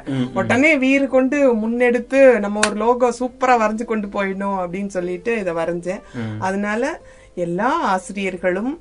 உடனே 0.40 0.72
வீறு 0.84 1.08
கொண்டு 1.16 1.38
முன்னெடுத்து 1.64 2.20
நம்ம 2.46 2.64
ஒரு 2.66 2.76
லோகோ 2.84 3.10
சூப்பரா 3.20 3.56
வரைஞ்சு 3.64 3.86
கொண்டு 3.92 4.08
போயிடணும் 4.16 4.58
அப்படின்னு 4.64 4.94
சொல்லிட்டு 4.98 5.34
இதை 5.42 5.54
வரைஞ்சேன். 5.60 6.02
அதனால 6.48 7.00
எல்லா 7.46 7.70
ஆசிரியர்களும் 7.94 8.72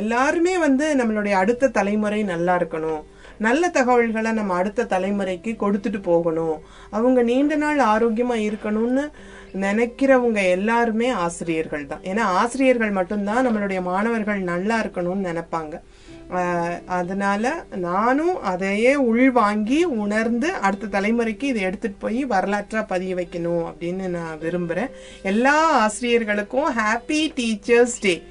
எல்லாருமே 0.00 0.54
வந்து 0.66 0.86
நம்மளுடைய 1.00 1.34
அடுத்த 1.42 1.72
தலைமுறை 1.78 2.22
நல்லா 2.32 2.54
இருக்கணும். 2.60 3.02
நல்ல 3.38 3.68
தகவல்களை 3.68 4.32
நம்ம 4.32 4.54
அடுத்த 4.54 4.84
தலைமுறைக்கு 4.84 5.52
கொடுத்துட்டு 5.62 6.02
போகணும். 6.02 6.58
அவங்க 6.90 7.22
நீண்ட 7.22 7.56
நாள் 7.56 7.78
ஆரோக்கியமா 7.78 8.36
இருக்கணும்னு 8.48 9.04
நினைக்கிறவங்க 9.60 10.42
எல்லாருமே 10.56 11.08
ஆசிரியர்கள் 11.08 11.86
தான். 11.86 12.00
ஏன்னா 12.02 12.18
ஆசிரியர்கள் 12.18 12.90
மட்டும்தான் 12.90 13.46
நம்மளுடைய 13.46 13.82
மாணவர்கள் 13.82 14.40
நல்லா 14.40 14.82
இருக்கணும்னு 14.82 15.28
நினைப்பாங்க. 15.30 15.80
அதனால 16.86 17.64
நானும் 17.76 18.42
அதையே 18.42 18.96
உள்வாங்கி 18.96 19.84
உணர்ந்து 19.84 20.52
அடுத்த 20.52 21.00
தலைமுறைக்கு 21.00 21.42
இதை 21.42 21.62
எடுத்துட்டு 21.62 21.96
போய் 21.98 22.26
வரலாற்றா 22.26 22.84
பதிய 22.86 23.14
வைக்கணும் 23.14 23.64
அப்படின்னு 23.70 24.08
நான் 24.08 24.38
விரும்புறேன். 24.40 24.90
எல்லா 25.22 25.86
ஆசிரியர்களுக்கும் 25.86 26.70
ஹாப்பி 26.80 27.20
டீச்சர்ஸ் 27.38 27.98
டே 28.00 28.22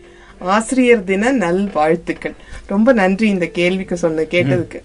ஆசிரியர் 0.52 1.04
தின 1.04 1.32
நல் 1.32 1.72
வாழ்த்துக்கள் 1.74 2.34
ரொம்ப 2.68 2.94
நன்றி 2.94 3.30
இந்த 3.30 3.46
கேள்விக்கு 3.46 3.96
சொன்ன 3.98 4.22
கேட்டதுக்கு. 4.34 4.80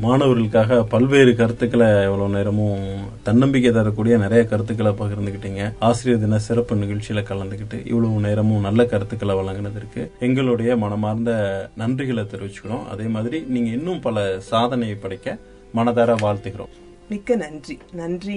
மாணவர்களுக்காக 0.00 0.78
பல்வேறு 0.94 1.32
கருத்துக்களை 1.36 1.86
இவ்வளவு 1.86 2.28
நேரமும் 2.28 2.80
தன்னம்பிக்கை 3.22 3.72
தரக்கூடிய 3.72 4.16
நிறைய 4.16 4.44
கருத்துக்களை 4.44 4.92
பகிர்ந்துக்கிட்டீங்க 5.00 5.72
ஆசிரியர் 5.78 6.22
தின 6.24 6.38
சிறப்பு 6.38 6.76
நிகழ்ச்சியில 6.76 7.22
கலந்துக்கிட்டு 7.30 7.78
இவ்வளவு 7.86 8.20
நேரமும் 8.20 8.66
நல்ல 8.68 8.84
கருத்துக்களை 8.84 9.34
வழங்கினதற்கு 9.34 10.02
எங்களுடைய 10.20 10.76
மனமார்ந்த 10.76 11.32
நன்றிகளை 11.78 12.24
தெரிவிச்சுக்கிறோம். 12.32 12.86
அதே 12.88 13.04
மாதிரி 13.04 13.40
நீங்க 13.54 13.70
இன்னும் 13.70 14.00
பல 14.00 14.40
சாதனையை 14.40 14.96
படைக்க 14.96 15.36
மனதார 15.76 16.14
வாழ்த்துகிறோம். 16.22 16.72
மிக்க 17.08 17.34
நன்றி. 17.36 17.78
நன்றி 17.92 18.36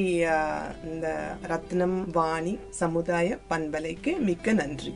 இந்த 0.92 1.08
ரத்னம் 1.52 1.98
வாணி 2.14 2.54
சமுதாய 2.70 3.38
பண்பலைக்கு 3.50 4.12
மிக்க 4.20 4.54
நன்றி. 4.54 4.94